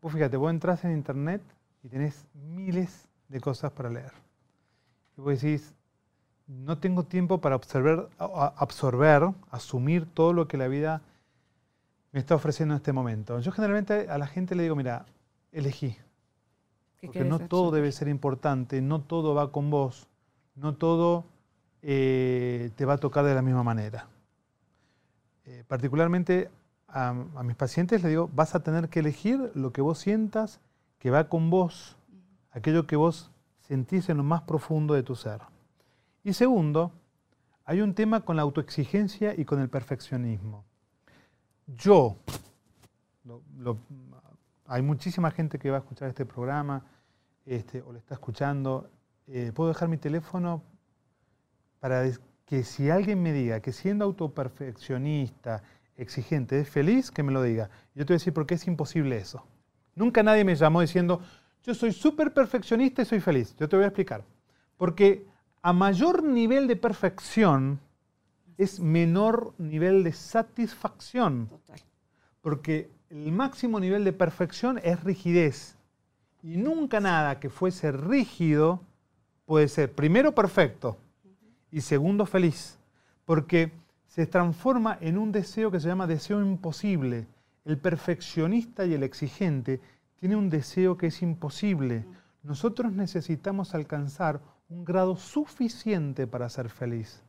vos 0.00 0.12
fíjate, 0.12 0.36
vos 0.36 0.50
entras 0.50 0.84
en 0.84 0.92
internet 0.92 1.42
y 1.82 1.88
tenés 1.88 2.24
miles 2.34 3.08
de 3.28 3.40
cosas 3.40 3.72
para 3.72 3.90
leer. 3.90 4.12
Y 5.16 5.20
vos 5.20 5.40
decís, 5.40 5.74
no 6.50 6.78
tengo 6.78 7.04
tiempo 7.04 7.40
para 7.40 7.54
absorber, 7.54 8.08
absorber, 8.18 9.30
asumir 9.50 10.06
todo 10.06 10.32
lo 10.32 10.48
que 10.48 10.56
la 10.56 10.66
vida 10.66 11.00
me 12.12 12.18
está 12.18 12.34
ofreciendo 12.34 12.74
en 12.74 12.78
este 12.78 12.92
momento. 12.92 13.38
Yo 13.38 13.52
generalmente 13.52 14.08
a 14.10 14.18
la 14.18 14.26
gente 14.26 14.56
le 14.56 14.64
digo, 14.64 14.74
mira, 14.74 15.06
elegí. 15.52 15.96
Porque 17.00 17.24
no 17.24 17.38
todo 17.38 17.70
debe 17.70 17.92
ser 17.92 18.08
importante, 18.08 18.82
no 18.82 19.00
todo 19.00 19.34
va 19.34 19.52
con 19.52 19.70
vos, 19.70 20.08
no 20.54 20.74
todo 20.74 21.24
eh, 21.82 22.70
te 22.76 22.84
va 22.84 22.94
a 22.94 22.98
tocar 22.98 23.24
de 23.24 23.34
la 23.34 23.42
misma 23.42 23.62
manera. 23.62 24.08
Eh, 25.46 25.64
particularmente 25.66 26.50
a, 26.88 27.10
a, 27.36 27.42
mis 27.42 27.56
pacientes 27.56 28.02
les 28.02 28.10
digo, 28.10 28.28
vas 28.34 28.54
a 28.54 28.60
tener 28.60 28.88
que 28.88 29.00
elegir 29.00 29.50
lo 29.54 29.72
que 29.72 29.80
vos 29.80 29.98
sientas 29.98 30.60
que 30.98 31.10
va 31.10 31.28
con 31.28 31.48
vos, 31.48 31.96
aquello 32.50 32.86
que 32.86 32.96
vos 32.96 33.30
sentís 33.60 34.10
en 34.10 34.18
lo 34.18 34.24
más 34.24 34.42
profundo 34.42 34.92
de 34.92 35.02
tu 35.02 35.14
ser. 35.14 35.40
Y 36.22 36.32
segundo, 36.32 36.92
hay 37.64 37.80
un 37.80 37.94
tema 37.94 38.20
con 38.22 38.36
la 38.36 38.42
autoexigencia 38.42 39.34
y 39.36 39.44
con 39.44 39.60
el 39.60 39.68
perfeccionismo. 39.68 40.64
Yo, 41.66 42.16
hay 44.66 44.82
muchísima 44.82 45.30
gente 45.30 45.58
que 45.58 45.70
va 45.70 45.78
a 45.78 45.80
escuchar 45.80 46.08
este 46.08 46.26
programa 46.26 46.84
este, 47.46 47.80
o 47.82 47.92
le 47.92 47.98
está 47.98 48.14
escuchando. 48.14 48.90
Eh, 49.26 49.52
puedo 49.54 49.68
dejar 49.68 49.88
mi 49.88 49.96
teléfono 49.96 50.62
para 51.78 52.04
que 52.44 52.64
si 52.64 52.90
alguien 52.90 53.22
me 53.22 53.32
diga 53.32 53.60
que 53.60 53.72
siendo 53.72 54.04
autoperfeccionista, 54.04 55.62
exigente, 55.96 56.60
es 56.60 56.68
feliz, 56.68 57.10
que 57.10 57.22
me 57.22 57.32
lo 57.32 57.42
diga. 57.42 57.70
Yo 57.94 58.04
te 58.04 58.12
voy 58.12 58.16
a 58.16 58.18
decir 58.18 58.32
por 58.32 58.46
qué 58.46 58.54
es 58.54 58.66
imposible 58.66 59.16
eso. 59.16 59.46
Nunca 59.94 60.22
nadie 60.22 60.44
me 60.44 60.54
llamó 60.54 60.80
diciendo, 60.80 61.20
yo 61.62 61.74
soy 61.74 61.92
súper 61.92 62.32
perfeccionista 62.32 63.02
y 63.02 63.04
soy 63.04 63.20
feliz. 63.20 63.54
Yo 63.56 63.68
te 63.68 63.76
voy 63.76 63.84
a 63.84 63.88
explicar. 63.88 64.24
Porque 64.76 65.29
a 65.62 65.72
mayor 65.72 66.22
nivel 66.22 66.66
de 66.66 66.76
perfección 66.76 67.80
es 68.56 68.80
menor 68.80 69.54
nivel 69.58 70.04
de 70.04 70.12
satisfacción. 70.12 71.48
Porque 72.40 72.90
el 73.10 73.32
máximo 73.32 73.80
nivel 73.80 74.04
de 74.04 74.12
perfección 74.12 74.78
es 74.82 75.02
rigidez. 75.02 75.76
Y 76.42 76.56
nunca 76.56 77.00
nada 77.00 77.40
que 77.40 77.50
fuese 77.50 77.92
rígido 77.92 78.80
puede 79.44 79.68
ser 79.68 79.92
primero 79.92 80.34
perfecto 80.34 80.96
y 81.70 81.82
segundo 81.82 82.24
feliz. 82.24 82.78
Porque 83.26 83.72
se 84.06 84.26
transforma 84.26 84.96
en 85.00 85.18
un 85.18 85.32
deseo 85.32 85.70
que 85.70 85.80
se 85.80 85.88
llama 85.88 86.06
deseo 86.06 86.40
imposible. 86.40 87.26
El 87.64 87.78
perfeccionista 87.78 88.86
y 88.86 88.94
el 88.94 89.02
exigente 89.02 89.80
tiene 90.18 90.36
un 90.36 90.50
deseo 90.50 90.96
que 90.96 91.08
es 91.08 91.22
imposible. 91.22 92.04
Nosotros 92.42 92.92
necesitamos 92.92 93.74
alcanzar 93.74 94.40
un 94.70 94.84
grado 94.84 95.16
suficiente 95.16 96.26
para 96.28 96.48
ser 96.48 96.70
feliz, 96.70 97.22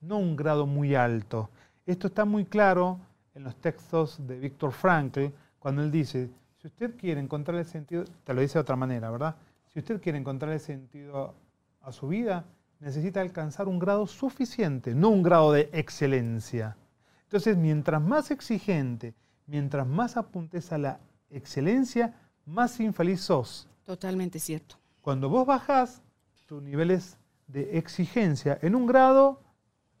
no 0.00 0.18
un 0.18 0.34
grado 0.34 0.66
muy 0.66 0.94
alto. 0.94 1.50
Esto 1.84 2.06
está 2.08 2.24
muy 2.24 2.46
claro 2.46 2.98
en 3.34 3.44
los 3.44 3.54
textos 3.56 4.26
de 4.26 4.38
Víctor 4.38 4.72
Frankl, 4.72 5.26
cuando 5.58 5.82
él 5.82 5.90
dice, 5.90 6.30
si 6.56 6.66
usted 6.66 6.96
quiere 6.96 7.20
encontrar 7.20 7.58
el 7.58 7.66
sentido, 7.66 8.04
te 8.24 8.32
lo 8.32 8.40
dice 8.40 8.54
de 8.54 8.60
otra 8.60 8.76
manera, 8.76 9.10
¿verdad? 9.10 9.36
Si 9.68 9.78
usted 9.78 10.00
quiere 10.00 10.18
encontrar 10.18 10.52
el 10.52 10.60
sentido 10.60 11.34
a 11.82 11.92
su 11.92 12.08
vida, 12.08 12.44
necesita 12.80 13.20
alcanzar 13.20 13.68
un 13.68 13.78
grado 13.78 14.06
suficiente, 14.06 14.94
no 14.94 15.10
un 15.10 15.22
grado 15.22 15.52
de 15.52 15.68
excelencia. 15.72 16.76
Entonces, 17.24 17.58
mientras 17.58 18.00
más 18.00 18.30
exigente, 18.30 19.14
mientras 19.46 19.86
más 19.86 20.16
apuntes 20.16 20.72
a 20.72 20.78
la 20.78 20.98
excelencia, 21.28 22.14
más 22.46 22.80
infeliz 22.80 23.20
sos. 23.20 23.68
Totalmente 23.84 24.38
cierto. 24.38 24.76
Cuando 25.02 25.28
vos 25.28 25.46
bajás, 25.46 26.02
tus 26.46 26.62
niveles 26.62 27.18
de 27.48 27.78
exigencia 27.78 28.58
en 28.62 28.74
un 28.74 28.86
grado 28.86 29.40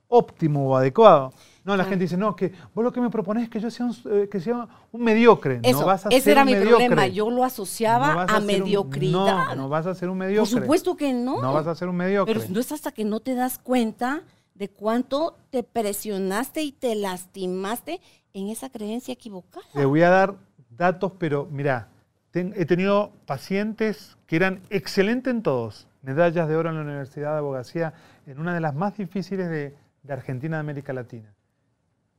óptimo 0.08 0.68
o 0.68 0.76
adecuado. 0.76 1.32
No, 1.64 1.76
la 1.76 1.84
gente 1.84 2.04
dice, 2.04 2.16
no, 2.16 2.36
que 2.36 2.52
vos 2.72 2.84
lo 2.84 2.92
que 2.92 3.00
me 3.00 3.10
propones 3.10 3.42
es 3.44 3.50
que 3.50 3.58
yo 3.58 3.70
sea 3.70 3.86
un, 3.86 3.96
eh, 4.12 4.28
que 4.30 4.40
sea 4.40 4.68
un 4.92 5.02
mediocre. 5.02 5.58
Eso, 5.64 5.80
no 5.80 5.86
vas 5.86 6.06
a 6.06 6.10
ese 6.10 6.20
ser 6.20 6.32
era 6.32 6.42
un 6.42 6.46
mi 6.46 6.52
mediocre. 6.52 6.86
problema. 6.86 7.06
Yo 7.08 7.28
lo 7.28 7.42
asociaba 7.42 8.22
a, 8.22 8.40
mediocridad. 8.40 9.48
no, 9.48 9.54
no 9.56 9.68
vas 9.68 9.86
a 9.86 9.94
ser 9.94 10.08
un 10.08 10.18
mediocre. 10.18 10.52
Por 10.52 10.62
supuesto 10.62 10.96
que 10.96 11.12
no. 11.12 11.42
No 11.42 11.52
vas 11.52 11.66
a 11.66 11.74
ser 11.74 11.88
un 11.88 11.96
mediocre. 11.96 12.32
Pero 12.32 12.46
no 12.48 12.60
es 12.60 12.70
hasta 12.70 12.92
que 12.92 13.04
no 13.04 13.18
te 13.18 13.34
das 13.34 13.58
cuenta 13.58 14.22
de 14.54 14.68
cuánto 14.70 15.36
te 15.50 15.64
presionaste 15.64 16.62
y 16.62 16.70
te 16.70 16.94
lastimaste 16.94 18.00
en 18.32 18.48
esa 18.48 18.70
creencia 18.70 19.12
equivocada. 19.12 19.66
Te 19.72 19.84
voy 19.84 20.02
a 20.02 20.10
dar 20.10 20.36
datos, 20.70 21.12
pero 21.18 21.48
mira, 21.50 21.88
he 22.32 22.64
tenido 22.64 23.10
pacientes 23.26 24.16
que 24.26 24.36
eran 24.36 24.62
excelentes 24.70 25.32
en 25.32 25.42
todos 25.42 25.88
medallas 26.06 26.48
de 26.48 26.56
oro 26.56 26.70
en 26.70 26.76
la 26.76 26.82
Universidad 26.82 27.32
de 27.32 27.38
Abogacía, 27.38 27.92
en 28.26 28.38
una 28.38 28.54
de 28.54 28.60
las 28.60 28.74
más 28.76 28.96
difíciles 28.96 29.50
de, 29.50 29.76
Argentina 30.08 30.56
de 30.56 30.60
América 30.60 30.92
Latina. 30.92 31.34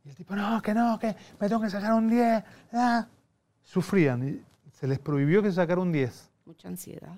Y 0.04 0.10
el 0.10 0.16
tipo, 0.16 0.36
no, 0.36 0.62
que 0.62 0.74
no, 0.74 1.00
que 1.00 1.16
me 1.40 1.48
tengo 1.48 1.62
que 1.62 1.70
sacar 1.70 1.94
un 1.94 2.10
10. 2.10 2.44
Ah. 2.74 3.08
Sufrían 3.64 4.28
y 4.28 4.44
se 4.74 4.88
les 4.88 5.00
prohibió 5.00 5.42
que 5.42 5.54
sacara 5.54 5.80
un 5.80 5.94
10. 5.94 6.30
Mucha 6.46 6.68
ansiedad. 6.68 7.18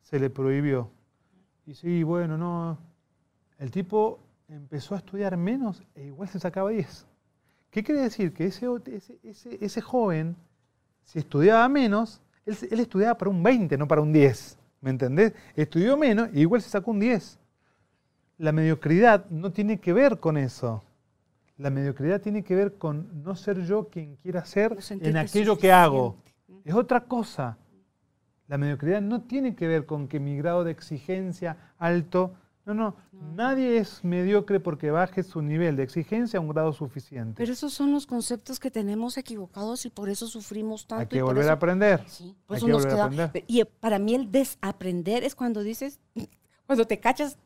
Se 0.00 0.20
le 0.20 0.30
prohibió. 0.30 0.92
Y 1.66 1.74
sí, 1.74 2.04
bueno, 2.04 2.38
no. 2.38 2.78
El 3.58 3.72
tipo 3.72 4.20
empezó 4.48 4.94
a 4.94 4.98
estudiar 4.98 5.36
menos 5.36 5.82
e 5.96 6.04
igual 6.04 6.28
se 6.28 6.38
sacaba 6.38 6.70
10. 6.70 7.04
¿Qué 7.70 7.82
quiere 7.82 8.02
decir? 8.02 8.32
Que 8.32 8.46
ese, 8.46 8.68
ese, 9.24 9.58
ese, 9.60 9.80
joven, 9.80 10.36
si 11.02 11.18
estudiaba 11.18 11.68
menos, 11.68 12.22
él, 12.46 12.56
él, 12.70 12.78
estudiaba 12.78 13.18
para 13.18 13.32
un 13.32 13.42
20, 13.42 13.76
no 13.76 13.88
para 13.88 14.02
un 14.02 14.12
10. 14.12 14.58
¿Me 14.84 14.90
entendés? 14.90 15.32
Estudió 15.56 15.96
menos 15.96 16.28
y 16.34 16.40
igual 16.40 16.60
se 16.60 16.68
sacó 16.68 16.90
un 16.90 17.00
10. 17.00 17.38
La 18.36 18.52
mediocridad 18.52 19.24
no 19.30 19.50
tiene 19.50 19.80
que 19.80 19.94
ver 19.94 20.20
con 20.20 20.36
eso. 20.36 20.84
La 21.56 21.70
mediocridad 21.70 22.20
tiene 22.20 22.44
que 22.44 22.54
ver 22.54 22.74
con 22.74 23.22
no 23.22 23.34
ser 23.34 23.62
yo 23.62 23.88
quien 23.88 24.16
quiera 24.16 24.44
ser 24.44 24.76
en 24.90 25.16
aquello 25.16 25.56
que 25.56 25.72
hago. 25.72 26.18
Es 26.66 26.74
otra 26.74 27.00
cosa. 27.04 27.56
La 28.46 28.58
mediocridad 28.58 29.00
no 29.00 29.22
tiene 29.22 29.54
que 29.54 29.66
ver 29.66 29.86
con 29.86 30.06
que 30.06 30.20
mi 30.20 30.36
grado 30.36 30.64
de 30.64 30.72
exigencia 30.72 31.56
alto 31.78 32.34
no, 32.66 32.72
no, 32.72 32.96
nadie 33.12 33.76
es 33.76 34.02
mediocre 34.02 34.58
porque 34.58 34.90
baje 34.90 35.22
su 35.22 35.42
nivel 35.42 35.76
de 35.76 35.82
exigencia 35.82 36.38
a 36.38 36.40
un 36.40 36.48
grado 36.48 36.72
suficiente. 36.72 37.34
Pero 37.36 37.52
esos 37.52 37.74
son 37.74 37.92
los 37.92 38.06
conceptos 38.06 38.58
que 38.58 38.70
tenemos 38.70 39.18
equivocados 39.18 39.84
y 39.84 39.90
por 39.90 40.08
eso 40.08 40.26
sufrimos 40.26 40.86
tanto. 40.86 41.02
Hay 41.02 41.06
que 41.06 41.22
volver 41.22 41.50
a 41.50 41.52
aprender. 41.52 42.02
Sí, 42.06 42.34
por 42.46 42.56
eso 42.56 42.66
nos 42.66 42.86
queda. 42.86 43.10
Y 43.46 43.64
para 43.64 43.98
mí 43.98 44.14
el 44.14 44.32
desaprender 44.32 45.24
es 45.24 45.34
cuando 45.34 45.62
dices, 45.62 46.00
cuando 46.66 46.86
te 46.86 46.98
cachas, 46.98 47.36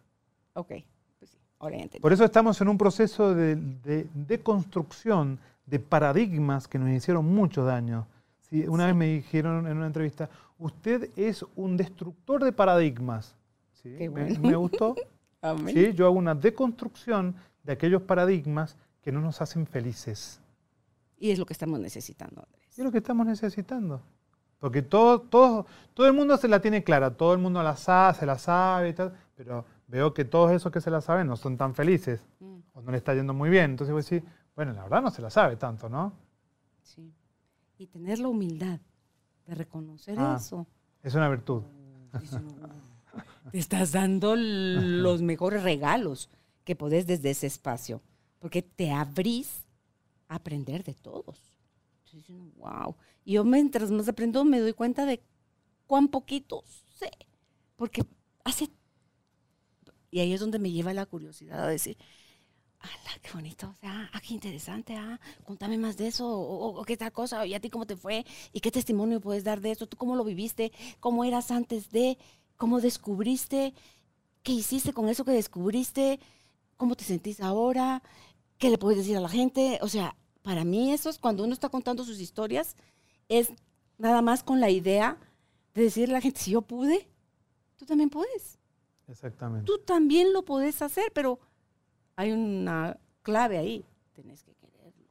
ok, 0.52 0.72
pues 1.18 1.32
sí, 1.32 1.38
ahora 1.58 1.76
entiendo. 1.76 2.00
Por 2.00 2.12
eso 2.12 2.24
estamos 2.24 2.60
en 2.60 2.68
un 2.68 2.78
proceso 2.78 3.34
de, 3.34 3.56
de, 3.56 4.40
construcción 4.40 5.40
de 5.66 5.80
paradigmas 5.80 6.68
que 6.68 6.78
nos 6.78 6.90
hicieron 6.90 7.26
mucho 7.26 7.64
daño. 7.64 8.06
una 8.68 8.86
vez 8.86 8.94
me 8.94 9.06
dijeron 9.06 9.66
en 9.66 9.78
una 9.78 9.88
entrevista, 9.88 10.30
usted 10.58 11.10
es 11.16 11.44
un 11.56 11.76
destructor 11.76 12.44
de 12.44 12.52
paradigmas. 12.52 13.34
Sí, 13.82 14.08
me, 14.08 14.56
gustó. 14.56 14.96
¿sí? 15.66 15.92
Yo 15.94 16.06
hago 16.06 16.16
una 16.16 16.34
deconstrucción 16.34 17.36
de 17.62 17.72
aquellos 17.72 18.02
paradigmas 18.02 18.76
que 19.02 19.12
no 19.12 19.20
nos 19.20 19.40
hacen 19.40 19.66
felices. 19.66 20.40
Y 21.18 21.30
es 21.30 21.38
lo 21.38 21.46
que 21.46 21.52
estamos 21.52 21.80
necesitando, 21.80 22.42
Andrés. 22.44 22.78
es 22.78 22.84
lo 22.84 22.92
que 22.92 22.98
estamos 22.98 23.26
necesitando. 23.26 24.00
Porque 24.58 24.82
todo, 24.82 25.20
todo, 25.20 25.66
todo 25.94 26.06
el 26.06 26.12
mundo 26.12 26.36
se 26.36 26.48
la 26.48 26.60
tiene 26.60 26.82
clara, 26.82 27.16
todo 27.16 27.32
el 27.32 27.38
mundo 27.38 27.62
la 27.62 27.76
sabe, 27.76 28.18
se 28.18 28.26
la 28.26 28.38
sabe 28.38 28.88
y 28.88 28.92
tal, 28.92 29.12
pero 29.36 29.64
veo 29.86 30.12
que 30.12 30.24
todos 30.24 30.50
esos 30.50 30.72
que 30.72 30.80
se 30.80 30.90
la 30.90 31.00
saben 31.00 31.28
no 31.28 31.36
son 31.36 31.56
tan 31.56 31.74
felices 31.74 32.20
mm. 32.40 32.58
o 32.74 32.82
no 32.82 32.90
le 32.90 32.98
está 32.98 33.14
yendo 33.14 33.34
muy 33.34 33.50
bien. 33.50 33.70
Entonces 33.72 33.92
voy 33.92 34.00
a 34.00 34.02
decir, 34.02 34.24
bueno, 34.56 34.72
la 34.72 34.82
verdad 34.82 35.02
no 35.02 35.10
se 35.10 35.22
la 35.22 35.30
sabe 35.30 35.56
tanto, 35.56 35.88
¿no? 35.88 36.12
Sí. 36.82 37.12
Y 37.78 37.86
tener 37.86 38.18
la 38.18 38.28
humildad 38.28 38.80
de 39.46 39.54
reconocer 39.54 40.18
ah, 40.18 40.36
eso. 40.38 40.66
Es 41.02 41.14
una 41.14 41.28
virtud. 41.28 41.62
Te 43.52 43.58
estás 43.58 43.92
dando 43.92 44.34
los 44.36 45.22
mejores 45.22 45.62
regalos 45.62 46.28
que 46.64 46.76
podés 46.76 47.06
desde 47.06 47.30
ese 47.30 47.46
espacio, 47.46 48.02
porque 48.38 48.62
te 48.62 48.90
abrís 48.90 49.64
a 50.28 50.36
aprender 50.36 50.84
de 50.84 50.94
todos. 50.94 51.40
wow. 52.56 52.94
Y 53.24 53.32
yo 53.34 53.44
mientras 53.44 53.90
más 53.90 54.08
aprendo 54.08 54.44
me 54.44 54.60
doy 54.60 54.74
cuenta 54.74 55.06
de 55.06 55.22
cuán 55.86 56.08
poquito 56.08 56.62
sé, 56.98 57.10
porque 57.76 58.04
hace... 58.44 58.68
Y 60.10 60.20
ahí 60.20 60.32
es 60.32 60.40
donde 60.40 60.58
me 60.58 60.70
lleva 60.70 60.92
la 60.94 61.06
curiosidad 61.06 61.64
a 61.64 61.68
decir, 61.68 61.96
¡Hala, 62.80 63.18
qué 63.22 63.30
bonito! 63.32 63.68
O 63.68 63.74
sea, 63.74 64.08
ah, 64.12 64.20
qué 64.20 64.34
interesante, 64.34 64.94
ah, 64.94 65.18
contame 65.44 65.78
más 65.78 65.96
de 65.96 66.06
eso, 66.06 66.28
o, 66.28 66.84
qué 66.84 66.96
tal 66.96 67.12
cosa, 67.12 67.44
y 67.44 67.54
a 67.54 67.60
ti 67.60 67.70
cómo 67.70 67.86
te 67.86 67.96
fue, 67.96 68.24
y 68.52 68.60
qué 68.60 68.70
testimonio 68.70 69.20
puedes 69.20 69.42
dar 69.42 69.60
de 69.60 69.72
eso, 69.72 69.88
tú 69.88 69.96
cómo 69.96 70.14
lo 70.14 70.22
viviste, 70.24 70.72
cómo 71.00 71.24
eras 71.24 71.50
antes 71.50 71.90
de, 71.90 72.18
cómo 72.58 72.80
descubriste, 72.80 73.72
qué 74.42 74.52
hiciste 74.52 74.92
con 74.92 75.08
eso 75.08 75.24
que 75.24 75.30
descubriste, 75.30 76.20
cómo 76.76 76.96
te 76.96 77.04
sentís 77.04 77.40
ahora, 77.40 78.02
qué 78.58 78.68
le 78.68 78.76
puedes 78.76 78.98
decir 78.98 79.16
a 79.16 79.20
la 79.20 79.28
gente. 79.30 79.78
O 79.80 79.88
sea, 79.88 80.14
para 80.42 80.64
mí 80.64 80.92
eso 80.92 81.08
es 81.08 81.18
cuando 81.18 81.44
uno 81.44 81.54
está 81.54 81.70
contando 81.70 82.04
sus 82.04 82.20
historias, 82.20 82.76
es 83.28 83.50
nada 83.96 84.20
más 84.20 84.42
con 84.42 84.60
la 84.60 84.68
idea 84.68 85.16
de 85.74 85.84
decirle 85.84 86.14
a 86.14 86.18
la 86.18 86.20
gente, 86.20 86.40
si 86.40 86.50
yo 86.50 86.62
pude, 86.62 87.08
tú 87.76 87.86
también 87.86 88.10
puedes. 88.10 88.58
Exactamente. 89.06 89.64
Tú 89.64 89.78
también 89.78 90.32
lo 90.32 90.44
puedes 90.44 90.82
hacer, 90.82 91.10
pero 91.14 91.38
hay 92.16 92.32
una 92.32 92.98
clave 93.22 93.58
ahí. 93.58 93.84
Tenés 94.12 94.42
que 94.42 94.52
quererlo 94.54 95.06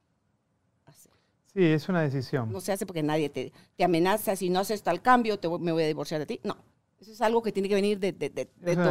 hacer. 0.86 1.12
Sí, 1.54 1.64
es 1.64 1.88
una 1.88 2.02
decisión. 2.02 2.52
No 2.52 2.60
se 2.60 2.74
hace 2.74 2.86
porque 2.86 3.04
nadie 3.04 3.30
te, 3.30 3.54
te 3.76 3.84
amenaza, 3.84 4.36
si 4.36 4.50
no 4.50 4.60
haces 4.60 4.84
tal 4.84 5.02
cambio, 5.02 5.40
te, 5.40 5.48
me 5.48 5.72
voy 5.72 5.84
a 5.84 5.88
divorciar 5.88 6.20
de 6.20 6.26
ti. 6.26 6.40
No. 6.44 6.58
Eso 7.00 7.12
es 7.12 7.22
algo 7.22 7.44
que 7.44 7.52
tiene 7.52 7.70
que 7.70 7.76
venir 7.76 8.00
de, 8.00 8.12
de, 8.12 8.50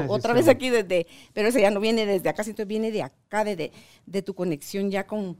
otra 0.08 0.32
vez 0.32 0.46
aquí 0.46 0.70
desde, 0.70 1.08
pero 1.32 1.48
eso 1.48 1.58
ya 1.58 1.70
no 1.70 1.80
viene 1.80 2.06
desde 2.06 2.28
acá, 2.28 2.44
sino 2.44 2.64
viene 2.64 2.92
de 2.92 3.02
acá, 3.02 3.44
de, 3.44 3.72
de, 4.06 4.22
tu 4.22 4.34
conexión 4.34 4.90
ya 4.92 5.08
con, 5.08 5.36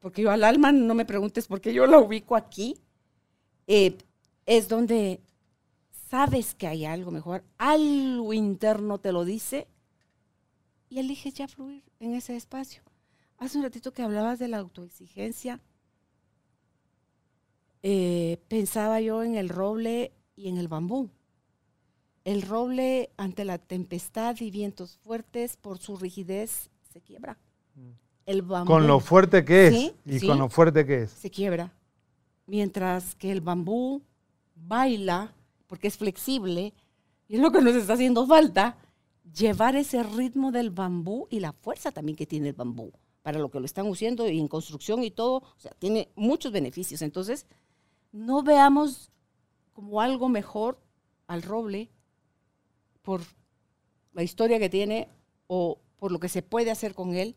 porque 0.00 0.20
yo 0.20 0.30
al 0.30 0.44
alma, 0.44 0.72
no 0.72 0.94
me 0.94 1.06
preguntes 1.06 1.46
por 1.46 1.60
qué 1.60 1.72
yo 1.72 1.86
la 1.86 1.98
ubico 1.98 2.36
aquí, 2.36 2.76
eh, 3.66 3.96
es 4.44 4.68
donde 4.68 5.22
sabes 6.10 6.54
que 6.54 6.66
hay 6.66 6.84
algo 6.84 7.10
mejor, 7.10 7.44
algo 7.56 8.34
interno 8.34 8.98
te 8.98 9.12
lo 9.12 9.24
dice 9.24 9.66
y 10.88 10.98
eliges 10.98 11.34
ya 11.34 11.48
fluir 11.48 11.82
en 11.98 12.14
ese 12.14 12.36
espacio. 12.36 12.82
Hace 13.38 13.58
un 13.58 13.64
ratito 13.64 13.92
que 13.92 14.02
hablabas 14.02 14.38
de 14.38 14.48
la 14.48 14.58
autoexigencia, 14.58 15.60
eh, 17.82 18.38
pensaba 18.48 19.00
yo 19.00 19.22
en 19.22 19.36
el 19.36 19.48
roble 19.48 20.12
y 20.34 20.48
en 20.48 20.58
el 20.58 20.68
bambú. 20.68 21.10
El 22.26 22.42
roble 22.42 23.10
ante 23.16 23.44
la 23.44 23.56
tempestad 23.56 24.34
y 24.40 24.50
vientos 24.50 24.96
fuertes 24.96 25.56
por 25.56 25.78
su 25.78 25.96
rigidez 25.96 26.70
se 26.92 27.00
quiebra. 27.00 27.38
Mm. 27.76 27.90
El 28.26 28.42
bambú, 28.42 28.72
con 28.72 28.88
lo 28.88 28.98
fuerte 28.98 29.44
que 29.44 29.68
es 29.68 29.94
y 30.04 30.26
con 30.26 30.36
lo 30.40 30.48
fuerte 30.48 30.84
que 30.84 31.02
es. 31.02 31.12
Se 31.12 31.30
quiebra. 31.30 31.72
Mientras 32.46 33.14
que 33.14 33.30
el 33.30 33.42
bambú 33.42 34.02
baila 34.56 35.32
porque 35.68 35.86
es 35.86 35.96
flexible 35.96 36.74
y 37.28 37.36
es 37.36 37.40
lo 37.40 37.52
que 37.52 37.60
nos 37.60 37.76
está 37.76 37.92
haciendo 37.92 38.26
falta, 38.26 38.76
llevar 39.32 39.76
ese 39.76 40.02
ritmo 40.02 40.50
del 40.50 40.70
bambú 40.70 41.28
y 41.30 41.38
la 41.38 41.52
fuerza 41.52 41.92
también 41.92 42.16
que 42.16 42.26
tiene 42.26 42.48
el 42.48 42.54
bambú 42.54 42.90
para 43.22 43.38
lo 43.38 43.52
que 43.52 43.60
lo 43.60 43.66
están 43.66 43.86
usando 43.86 44.28
y 44.28 44.40
en 44.40 44.48
construcción 44.48 45.04
y 45.04 45.12
todo, 45.12 45.36
o 45.36 45.58
sea, 45.58 45.70
tiene 45.78 46.08
muchos 46.16 46.50
beneficios. 46.50 47.02
Entonces, 47.02 47.46
no 48.10 48.42
veamos 48.42 49.12
como 49.74 50.00
algo 50.00 50.28
mejor 50.28 50.80
al 51.28 51.42
roble 51.42 51.88
por 53.06 53.22
la 54.14 54.24
historia 54.24 54.58
que 54.58 54.68
tiene 54.68 55.08
o 55.46 55.78
por 55.96 56.10
lo 56.10 56.18
que 56.18 56.28
se 56.28 56.42
puede 56.42 56.72
hacer 56.72 56.92
con 56.92 57.14
él 57.14 57.36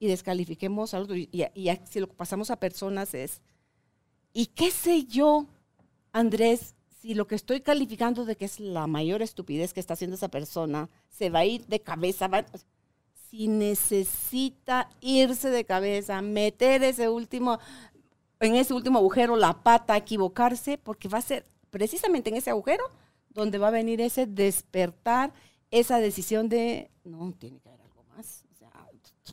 y 0.00 0.08
descalifiquemos 0.08 0.94
al 0.94 1.04
otro. 1.04 1.14
Y, 1.14 1.30
y, 1.32 1.70
si 1.84 2.00
lo 2.00 2.08
pasamos 2.08 2.50
a 2.50 2.58
personas 2.58 3.14
es, 3.14 3.40
¿y 4.32 4.46
qué 4.46 4.72
sé 4.72 5.04
yo, 5.04 5.46
Andrés, 6.10 6.74
si 7.00 7.14
lo 7.14 7.28
que 7.28 7.36
estoy 7.36 7.60
calificando 7.60 8.24
de 8.24 8.36
que 8.36 8.46
es 8.46 8.58
la 8.58 8.88
mayor 8.88 9.22
estupidez 9.22 9.72
que 9.72 9.78
está 9.78 9.94
haciendo 9.94 10.16
esa 10.16 10.28
persona, 10.28 10.90
se 11.08 11.30
va 11.30 11.38
a 11.40 11.46
ir 11.46 11.64
de 11.66 11.80
cabeza? 11.80 12.28
si 13.30 13.46
necesita 13.48 14.88
irse 15.00 15.50
de 15.50 15.64
cabeza, 15.64 16.20
meter 16.20 16.82
ese 16.82 17.08
último, 17.08 17.58
en 18.40 18.56
ese 18.56 18.74
último 18.74 18.98
agujero 18.98 19.36
la 19.36 19.62
pata, 19.62 19.96
equivocarse, 19.96 20.78
porque 20.78 21.08
va 21.08 21.18
a 21.18 21.22
ser 21.22 21.44
precisamente 21.70 22.30
en 22.30 22.36
ese 22.36 22.50
agujero 22.50 22.84
donde 23.36 23.58
va 23.58 23.68
a 23.68 23.70
venir 23.70 24.00
ese 24.00 24.26
despertar, 24.26 25.32
esa 25.70 25.98
decisión 25.98 26.48
de, 26.48 26.90
no, 27.04 27.32
tiene 27.38 27.60
que 27.60 27.68
haber 27.68 27.82
algo 27.82 28.02
más. 28.16 28.44
O 28.50 28.54
sea, 28.56 28.72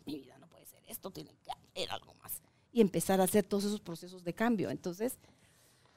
mi 0.06 0.20
vida 0.20 0.38
no 0.40 0.48
puede 0.48 0.66
ser 0.66 0.84
esto, 0.88 1.10
tiene 1.10 1.32
que 1.44 1.52
haber 1.52 1.90
algo 1.92 2.14
más. 2.22 2.42
Y 2.72 2.82
empezar 2.82 3.22
a 3.22 3.24
hacer 3.24 3.46
todos 3.46 3.64
esos 3.64 3.80
procesos 3.80 4.24
de 4.24 4.34
cambio. 4.34 4.70
Entonces... 4.70 5.18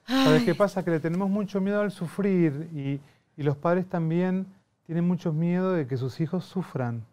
¿Sabes 0.07 0.43
qué 0.43 0.55
pasa? 0.55 0.85
Que 0.85 0.91
le 0.91 1.01
tenemos 1.01 1.29
mucho 1.29 1.59
miedo 1.59 1.81
al 1.81 1.91
sufrir 1.91 2.69
y, 2.73 3.01
y 3.35 3.43
los 3.43 3.57
padres 3.57 3.89
también 3.89 4.47
tienen 4.85 5.05
mucho 5.05 5.33
miedo 5.33 5.73
de 5.73 5.85
que 5.85 5.97
sus 5.97 6.21
hijos 6.21 6.45
sufran. 6.45 7.05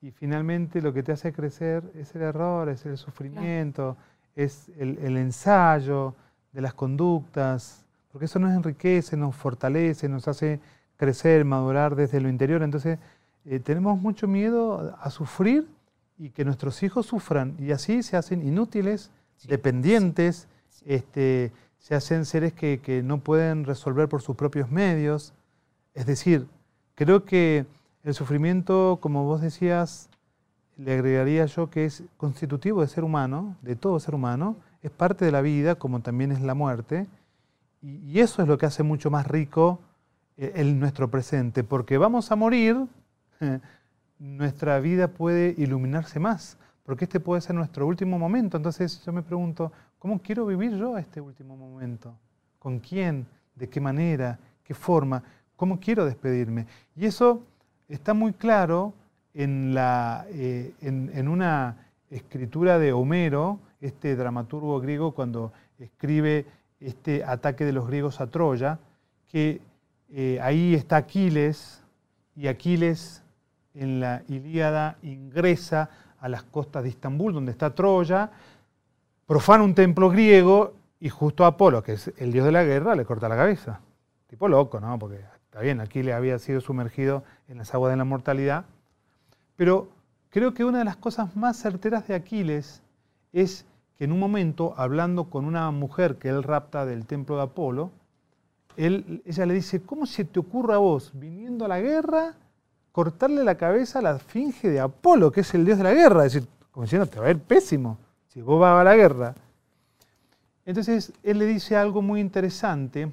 Y 0.00 0.12
finalmente 0.12 0.80
lo 0.80 0.94
que 0.94 1.02
te 1.02 1.10
hace 1.10 1.32
crecer 1.32 1.82
es 1.96 2.14
el 2.14 2.22
error, 2.22 2.68
es 2.68 2.86
el 2.86 2.96
sufrimiento, 2.96 3.96
es 4.36 4.70
el, 4.78 4.96
el 4.98 5.16
ensayo 5.16 6.14
de 6.52 6.60
las 6.60 6.72
conductas, 6.72 7.84
porque 8.12 8.26
eso 8.26 8.38
nos 8.38 8.52
enriquece, 8.52 9.16
nos 9.16 9.34
fortalece, 9.36 10.08
nos 10.08 10.28
hace 10.28 10.60
crecer, 10.96 11.44
madurar 11.44 11.94
desde 11.94 12.20
lo 12.20 12.28
interior. 12.28 12.62
Entonces, 12.62 12.98
eh, 13.44 13.58
tenemos 13.60 14.00
mucho 14.00 14.28
miedo 14.28 14.96
a 15.00 15.10
sufrir 15.10 15.68
y 16.18 16.30
que 16.30 16.44
nuestros 16.44 16.82
hijos 16.82 17.06
sufran, 17.06 17.56
y 17.58 17.72
así 17.72 18.02
se 18.02 18.16
hacen 18.16 18.46
inútiles, 18.46 19.10
dependientes, 19.48 20.48
Este, 20.86 21.52
se 21.78 21.94
hacen 21.94 22.24
seres 22.24 22.52
que, 22.52 22.80
que 22.80 23.02
no 23.02 23.18
pueden 23.18 23.64
resolver 23.64 24.08
por 24.08 24.22
sus 24.22 24.34
propios 24.34 24.70
medios. 24.70 25.32
Es 25.94 26.06
decir, 26.06 26.46
creo 26.94 27.24
que 27.24 27.66
el 28.02 28.14
sufrimiento, 28.14 28.98
como 29.00 29.24
vos 29.24 29.40
decías, 29.40 30.08
le 30.76 30.94
agregaría 30.94 31.44
yo 31.46 31.68
que 31.68 31.84
es 31.84 32.02
constitutivo 32.16 32.80
de 32.80 32.88
ser 32.88 33.04
humano, 33.04 33.56
de 33.62 33.76
todo 33.76 34.00
ser 34.00 34.14
humano, 34.14 34.56
es 34.82 34.90
parte 34.90 35.24
de 35.26 35.32
la 35.32 35.42
vida, 35.42 35.74
como 35.74 36.00
también 36.00 36.32
es 36.32 36.40
la 36.40 36.54
muerte, 36.54 37.06
y, 37.82 38.20
eso 38.20 38.42
es 38.42 38.48
lo 38.48 38.58
que 38.58 38.66
hace 38.66 38.82
mucho 38.82 39.10
más 39.10 39.26
rico 39.26 39.80
eh, 40.36 40.52
el, 40.56 40.78
nuestro 40.78 41.10
presente, 41.10 41.64
porque 41.64 41.98
vamos 41.98 42.30
a 42.30 42.36
morir, 42.36 42.86
nuestra 44.18 44.78
vida 44.80 45.08
puede 45.08 45.54
iluminarse 45.56 46.20
más, 46.20 46.58
porque 46.84 47.04
este 47.04 47.20
puede 47.20 47.40
ser 47.40 47.56
nuestro 47.56 47.86
último 47.86 48.18
momento. 48.18 48.56
Entonces 48.56 49.02
yo 49.04 49.12
me 49.12 49.22
pregunto, 49.22 49.72
¿cómo 49.98 50.20
quiero 50.20 50.44
vivir 50.44 50.76
yo 50.76 50.98
este 50.98 51.20
último 51.20 51.56
momento? 51.56 52.14
¿Con 52.58 52.80
quién? 52.80 53.26
¿De 53.54 53.68
qué 53.68 53.80
manera? 53.80 54.38
¿Qué 54.62 54.74
forma? 54.74 55.22
¿Cómo 55.56 55.80
quiero 55.80 56.04
despedirme? 56.04 56.66
Y 56.94 57.06
eso 57.06 57.42
está 57.88 58.12
muy 58.12 58.34
claro 58.34 58.92
en, 59.32 59.72
la, 59.72 60.26
eh, 60.28 60.74
en 60.82 61.28
una 61.28 61.76
escritura 62.10 62.78
de 62.78 62.92
Homero, 62.92 63.60
este 63.80 64.16
dramaturgo 64.16 64.80
griego, 64.80 65.12
cuando 65.12 65.52
escribe 65.78 66.44
este 66.80 67.24
ataque 67.24 67.64
de 67.64 67.72
los 67.72 67.86
griegos 67.86 68.20
a 68.20 68.28
Troya, 68.28 68.78
que 69.28 69.60
eh, 70.10 70.38
ahí 70.42 70.74
está 70.74 70.96
Aquiles, 70.96 71.82
y 72.34 72.48
Aquiles 72.48 73.22
en 73.74 74.00
la 74.00 74.22
Ilíada 74.28 74.96
ingresa 75.02 75.90
a 76.18 76.28
las 76.28 76.42
costas 76.42 76.82
de 76.82 76.88
Istambul, 76.90 77.32
donde 77.32 77.52
está 77.52 77.74
Troya, 77.74 78.30
profana 79.26 79.62
un 79.62 79.74
templo 79.74 80.10
griego 80.10 80.74
y 80.98 81.08
justo 81.08 81.44
a 81.44 81.48
Apolo, 81.48 81.82
que 81.82 81.92
es 81.92 82.12
el 82.18 82.32
dios 82.32 82.44
de 82.44 82.52
la 82.52 82.64
guerra, 82.64 82.94
le 82.94 83.04
corta 83.04 83.28
la 83.28 83.36
cabeza. 83.36 83.80
Tipo 84.26 84.48
loco, 84.48 84.80
¿no? 84.80 84.98
Porque 84.98 85.20
está 85.44 85.60
bien, 85.60 85.80
Aquiles 85.80 86.14
había 86.14 86.38
sido 86.38 86.60
sumergido 86.60 87.24
en 87.48 87.58
las 87.58 87.74
aguas 87.74 87.90
de 87.90 87.96
la 87.96 88.04
mortalidad. 88.04 88.64
Pero 89.56 89.88
creo 90.30 90.54
que 90.54 90.64
una 90.64 90.78
de 90.78 90.84
las 90.84 90.96
cosas 90.96 91.36
más 91.36 91.56
certeras 91.56 92.06
de 92.06 92.14
Aquiles 92.14 92.82
es 93.32 93.64
que 94.00 94.04
en 94.04 94.12
un 94.12 94.18
momento, 94.18 94.72
hablando 94.78 95.24
con 95.24 95.44
una 95.44 95.70
mujer 95.72 96.16
que 96.16 96.30
él 96.30 96.42
rapta 96.42 96.86
del 96.86 97.04
templo 97.04 97.36
de 97.36 97.42
Apolo, 97.42 97.90
él, 98.78 99.20
ella 99.26 99.44
le 99.44 99.52
dice, 99.52 99.82
¿cómo 99.82 100.06
se 100.06 100.24
te 100.24 100.40
ocurre 100.40 100.72
a 100.72 100.78
vos, 100.78 101.10
viniendo 101.12 101.66
a 101.66 101.68
la 101.68 101.82
guerra, 101.82 102.34
cortarle 102.92 103.44
la 103.44 103.56
cabeza 103.56 103.98
a 103.98 104.02
la 104.02 104.18
finge 104.18 104.70
de 104.70 104.80
Apolo, 104.80 105.30
que 105.30 105.42
es 105.42 105.52
el 105.52 105.66
dios 105.66 105.76
de 105.76 105.84
la 105.84 105.92
guerra. 105.92 106.24
Es 106.24 106.32
decir, 106.32 106.48
como 106.70 106.84
diciendo, 106.84 107.06
te 107.08 107.20
va 107.20 107.26
a 107.26 107.30
ir 107.30 107.40
pésimo 107.40 107.98
si 108.28 108.40
vos 108.40 108.58
vas 108.58 108.80
a 108.80 108.84
la 108.84 108.96
guerra. 108.96 109.34
Entonces, 110.64 111.12
él 111.22 111.38
le 111.38 111.44
dice 111.44 111.76
algo 111.76 112.00
muy 112.00 112.20
interesante, 112.20 113.12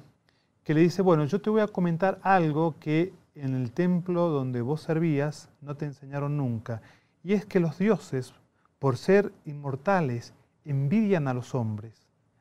que 0.64 0.72
le 0.72 0.80
dice, 0.80 1.02
bueno, 1.02 1.26
yo 1.26 1.38
te 1.38 1.50
voy 1.50 1.60
a 1.60 1.66
comentar 1.66 2.18
algo 2.22 2.76
que 2.80 3.12
en 3.34 3.54
el 3.54 3.72
templo 3.72 4.30
donde 4.30 4.62
vos 4.62 4.80
servías 4.80 5.50
no 5.60 5.74
te 5.74 5.84
enseñaron 5.84 6.38
nunca. 6.38 6.80
Y 7.22 7.34
es 7.34 7.44
que 7.44 7.60
los 7.60 7.76
dioses, 7.76 8.32
por 8.78 8.96
ser 8.96 9.34
inmortales, 9.44 10.32
envidian 10.70 11.28
a 11.28 11.34
los 11.34 11.54
hombres. 11.54 11.94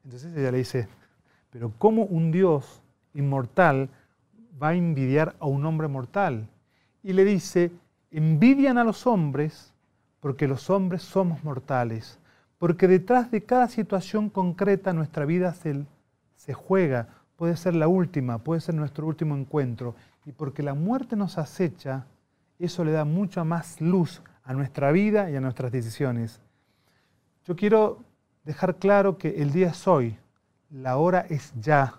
Entonces 0.03 0.35
ella 0.35 0.51
le 0.51 0.59
dice, 0.59 0.87
pero 1.49 1.71
¿cómo 1.77 2.03
un 2.03 2.31
dios 2.31 2.81
inmortal 3.13 3.89
va 4.61 4.69
a 4.69 4.75
envidiar 4.75 5.35
a 5.39 5.47
un 5.47 5.65
hombre 5.65 5.87
mortal? 5.87 6.47
Y 7.03 7.13
le 7.13 7.25
dice, 7.25 7.71
envidian 8.11 8.77
a 8.77 8.83
los 8.83 9.07
hombres 9.07 9.73
porque 10.19 10.47
los 10.47 10.69
hombres 10.69 11.03
somos 11.03 11.43
mortales, 11.43 12.19
porque 12.57 12.87
detrás 12.87 13.31
de 13.31 13.43
cada 13.43 13.67
situación 13.69 14.29
concreta 14.29 14.93
nuestra 14.93 15.25
vida 15.25 15.53
se, 15.53 16.53
juega, 16.53 17.07
puede 17.35 17.55
ser 17.55 17.75
la 17.75 17.87
última, 17.87 18.39
puede 18.39 18.61
ser 18.61 18.75
nuestro 18.75 19.05
último 19.05 19.35
encuentro, 19.35 19.95
y 20.25 20.31
porque 20.31 20.63
la 20.63 20.73
muerte 20.73 21.15
nos 21.15 21.37
acecha, 21.37 22.05
eso 22.59 22.83
le 22.83 22.91
da 22.91 23.05
mucha 23.05 23.43
más 23.43 23.79
luz 23.79 24.21
a 24.43 24.53
nuestra 24.53 24.91
vida 24.91 25.29
y 25.29 25.35
a 25.35 25.41
nuestras 25.41 25.71
decisiones. 25.71 26.41
Yo 27.45 27.55
quiero 27.55 28.03
dejar 28.47 28.77
claro 28.77 29.17
que 29.17 29.41
el 29.41 29.51
día 29.51 29.67
es 29.67 29.87
hoy, 29.89 30.17
la 30.69 30.95
hora 30.95 31.25
es 31.29 31.53
ya. 31.59 31.95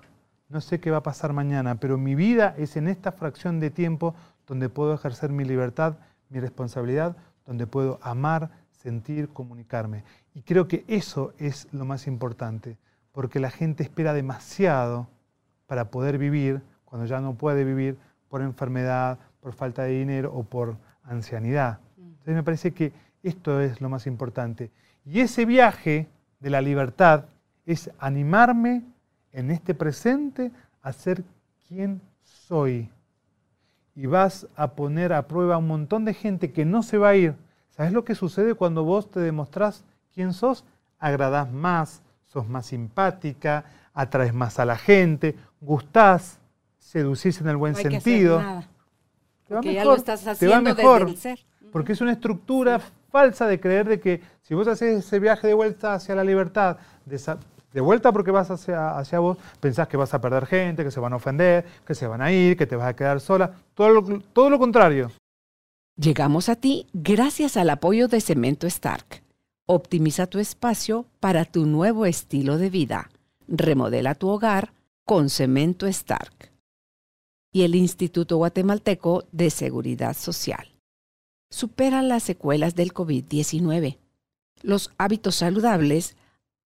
No 0.48 0.62
sé 0.62 0.80
qué 0.80 0.90
va 0.90 0.96
a 0.96 1.02
pasar 1.02 1.34
mañana, 1.34 1.74
pero 1.74 1.98
mi 1.98 2.14
vida 2.14 2.54
es 2.56 2.78
en 2.78 2.88
esta 2.88 3.12
fracción 3.12 3.60
de 3.60 3.68
tiempo 3.68 4.14
donde 4.46 4.70
puedo 4.70 4.94
ejercer 4.94 5.30
mi 5.30 5.44
libertad, 5.44 5.98
mi 6.30 6.40
responsabilidad, 6.40 7.16
donde 7.44 7.66
puedo 7.66 7.98
amar, 8.00 8.50
sentir, 8.70 9.28
comunicarme. 9.28 10.04
Y 10.34 10.40
creo 10.40 10.68
que 10.68 10.86
eso 10.88 11.34
es 11.36 11.68
lo 11.70 11.84
más 11.84 12.06
importante, 12.06 12.78
porque 13.12 13.40
la 13.40 13.50
gente 13.50 13.82
espera 13.82 14.14
demasiado 14.14 15.06
para 15.66 15.90
poder 15.90 16.16
vivir 16.16 16.62
cuando 16.86 17.06
ya 17.06 17.20
no 17.20 17.34
puede 17.34 17.62
vivir 17.64 17.98
por 18.30 18.40
enfermedad, 18.40 19.18
por 19.40 19.52
falta 19.52 19.82
de 19.82 19.98
dinero 19.98 20.32
o 20.34 20.44
por 20.44 20.78
ancianidad. 21.02 21.80
Entonces 21.98 22.34
me 22.34 22.42
parece 22.42 22.72
que 22.72 22.94
esto 23.22 23.60
es 23.60 23.82
lo 23.82 23.90
más 23.90 24.06
importante. 24.06 24.70
Y 25.04 25.20
ese 25.20 25.44
viaje 25.44 26.08
de 26.40 26.50
la 26.50 26.60
libertad 26.60 27.24
es 27.66 27.90
animarme 27.98 28.82
en 29.32 29.50
este 29.50 29.74
presente 29.74 30.50
a 30.82 30.92
ser 30.92 31.22
quien 31.66 32.00
soy. 32.22 32.88
Y 33.94 34.06
vas 34.06 34.46
a 34.56 34.68
poner 34.72 35.12
a 35.12 35.26
prueba 35.26 35.56
a 35.56 35.58
un 35.58 35.66
montón 35.66 36.04
de 36.04 36.14
gente 36.14 36.52
que 36.52 36.64
no 36.64 36.82
se 36.82 36.98
va 36.98 37.10
a 37.10 37.16
ir. 37.16 37.34
¿Sabes 37.70 37.92
lo 37.92 38.04
que 38.04 38.14
sucede 38.14 38.54
cuando 38.54 38.84
vos 38.84 39.10
te 39.10 39.20
demostrás 39.20 39.84
quién 40.14 40.32
sos? 40.32 40.64
Agradás 40.98 41.52
más, 41.52 42.02
sos 42.26 42.48
más 42.48 42.66
simpática, 42.66 43.64
atraes 43.94 44.32
más 44.32 44.58
a 44.58 44.64
la 44.64 44.76
gente, 44.76 45.36
gustás, 45.60 46.38
seducís 46.78 47.40
en 47.40 47.48
el 47.48 47.56
buen 47.56 47.74
sentido. 47.74 48.38
Te 49.46 49.54
va 49.54 49.62
mejor, 49.62 49.98
estás 49.98 50.26
haciendo 50.26 50.74
mejor, 50.74 51.14
Porque 51.72 51.92
es 51.92 52.00
una 52.00 52.12
estructura 52.12 52.80
falsa 53.10 53.46
de 53.46 53.60
creer 53.60 53.88
de 53.88 54.00
que 54.00 54.20
si 54.42 54.54
vos 54.54 54.68
haces 54.68 55.04
ese 55.04 55.18
viaje 55.18 55.46
de 55.46 55.54
vuelta 55.54 55.94
hacia 55.94 56.14
la 56.14 56.24
libertad, 56.24 56.76
de, 57.06 57.80
vuelta 57.80 58.12
porque 58.12 58.30
vas 58.30 58.50
hacia, 58.50 58.98
hacia, 58.98 59.18
vos, 59.18 59.38
pensás 59.60 59.88
que 59.88 59.96
vas 59.96 60.12
a 60.14 60.20
perder 60.20 60.46
gente, 60.46 60.84
que 60.84 60.90
se 60.90 61.00
van 61.00 61.12
a 61.12 61.16
ofender, 61.16 61.64
que 61.86 61.94
se 61.94 62.06
van 62.06 62.22
a 62.22 62.32
ir, 62.32 62.56
que 62.56 62.66
te 62.66 62.76
vas 62.76 62.88
a 62.88 62.96
quedar 62.96 63.20
sola. 63.20 63.52
Todo 63.74 63.90
lo, 63.90 64.20
todo 64.32 64.50
lo 64.50 64.58
contrario. 64.58 65.10
Llegamos 65.96 66.48
a 66.48 66.56
ti 66.56 66.86
gracias 66.92 67.56
al 67.56 67.70
apoyo 67.70 68.08
de 68.08 68.20
Cemento 68.20 68.66
Stark. 68.66 69.22
Optimiza 69.66 70.26
tu 70.26 70.38
espacio 70.38 71.06
para 71.20 71.44
tu 71.44 71.66
nuevo 71.66 72.06
estilo 72.06 72.56
de 72.56 72.70
vida. 72.70 73.10
Remodela 73.48 74.14
tu 74.14 74.28
hogar 74.28 74.72
con 75.04 75.28
Cemento 75.28 75.86
Stark 75.86 76.52
y 77.52 77.62
el 77.62 77.74
Instituto 77.74 78.36
Guatemalteco 78.36 79.24
de 79.32 79.50
Seguridad 79.50 80.14
Social. 80.14 80.77
Supera 81.50 82.02
las 82.02 82.22
secuelas 82.22 82.74
del 82.74 82.92
COVID-19. 82.92 83.98
Los 84.62 84.90
hábitos 84.98 85.36
saludables 85.36 86.16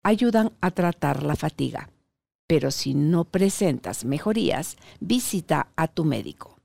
ayudan 0.02 0.52
a 0.60 0.70
tratar 0.70 1.22
la 1.22 1.36
fatiga, 1.36 1.90
pero 2.46 2.70
si 2.70 2.94
no 2.94 3.24
presentas 3.24 4.04
mejorías, 4.04 4.76
visita 5.00 5.68
a 5.76 5.88
tu 5.88 6.04
médico. 6.04 6.58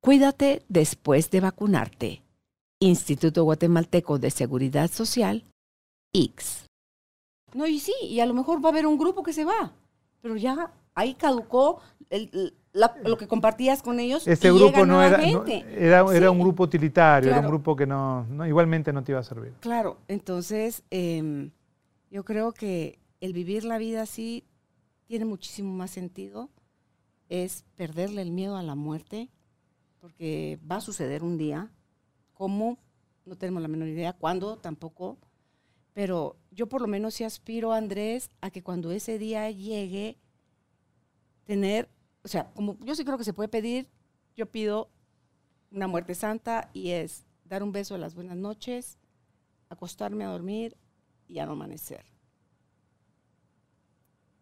Cuídate 0.00 0.64
después 0.68 1.30
de 1.30 1.40
vacunarte. 1.40 2.22
Instituto 2.78 3.44
Guatemalteco 3.44 4.18
de 4.18 4.30
Seguridad 4.30 4.90
Social, 4.90 5.44
X. 6.12 6.66
No, 7.52 7.66
y 7.66 7.78
sí, 7.78 7.92
y 8.02 8.20
a 8.20 8.26
lo 8.26 8.34
mejor 8.34 8.64
va 8.64 8.68
a 8.68 8.72
haber 8.72 8.86
un 8.86 8.98
grupo 8.98 9.22
que 9.22 9.32
se 9.32 9.44
va, 9.44 9.72
pero 10.22 10.36
ya 10.36 10.72
ahí 10.94 11.14
caducó 11.14 11.80
el, 12.08 12.54
lo 12.72 13.16
que 13.16 13.26
compartías 13.26 13.82
con 13.82 14.00
ellos. 14.00 14.26
Este 14.26 14.52
grupo 14.52 14.86
no 14.86 15.02
era, 15.02 15.22
era, 15.22 16.30
un 16.30 16.38
grupo 16.38 16.64
utilitario, 16.64 17.30
era 17.30 17.40
un 17.40 17.46
grupo 17.46 17.74
que 17.74 17.86
no, 17.86 18.26
igualmente 18.46 18.92
no 18.92 19.02
te 19.02 19.12
iba 19.12 19.20
a 19.20 19.24
servir. 19.24 19.54
Claro, 19.60 19.98
entonces 20.08 20.82
em, 20.90 21.50
yo 22.10 22.24
creo 22.24 22.52
que 22.52 22.98
el 23.20 23.32
vivir 23.32 23.64
la 23.64 23.78
vida 23.78 24.02
así 24.02 24.44
tiene 25.06 25.24
muchísimo 25.24 25.72
más 25.74 25.90
sentido, 25.90 26.50
es 27.28 27.64
perderle 27.76 28.22
el 28.22 28.30
miedo 28.30 28.56
a 28.56 28.62
la 28.62 28.74
muerte, 28.74 29.28
porque 30.00 30.58
va 30.70 30.76
a 30.76 30.80
suceder 30.80 31.22
un 31.22 31.36
día, 31.36 31.70
¿cómo? 32.34 32.78
No 33.26 33.36
tenemos 33.36 33.62
la 33.62 33.68
menor 33.68 33.88
idea, 33.88 34.12
¿cuándo? 34.12 34.56
Tampoco. 34.56 35.18
Pero 35.92 36.36
yo 36.50 36.68
por 36.68 36.80
lo 36.80 36.86
menos 36.86 37.14
sí 37.14 37.24
aspiro, 37.24 37.72
Andrés, 37.72 38.30
a 38.40 38.50
que 38.50 38.62
cuando 38.62 38.90
ese 38.92 39.18
día 39.18 39.50
llegue, 39.50 40.16
tener 41.44 41.88
o 42.22 42.28
sea, 42.28 42.50
como 42.52 42.76
yo 42.80 42.94
sí 42.94 43.04
creo 43.04 43.18
que 43.18 43.24
se 43.24 43.32
puede 43.32 43.48
pedir, 43.48 43.88
yo 44.36 44.46
pido 44.46 44.90
una 45.70 45.86
muerte 45.86 46.14
santa 46.14 46.70
y 46.72 46.90
es 46.90 47.24
dar 47.44 47.62
un 47.62 47.72
beso 47.72 47.94
a 47.94 47.98
las 47.98 48.14
buenas 48.14 48.36
noches, 48.36 48.98
acostarme 49.68 50.24
a 50.24 50.28
dormir 50.28 50.76
y 51.26 51.38
a 51.38 51.46
no 51.46 51.52
amanecer. 51.52 52.04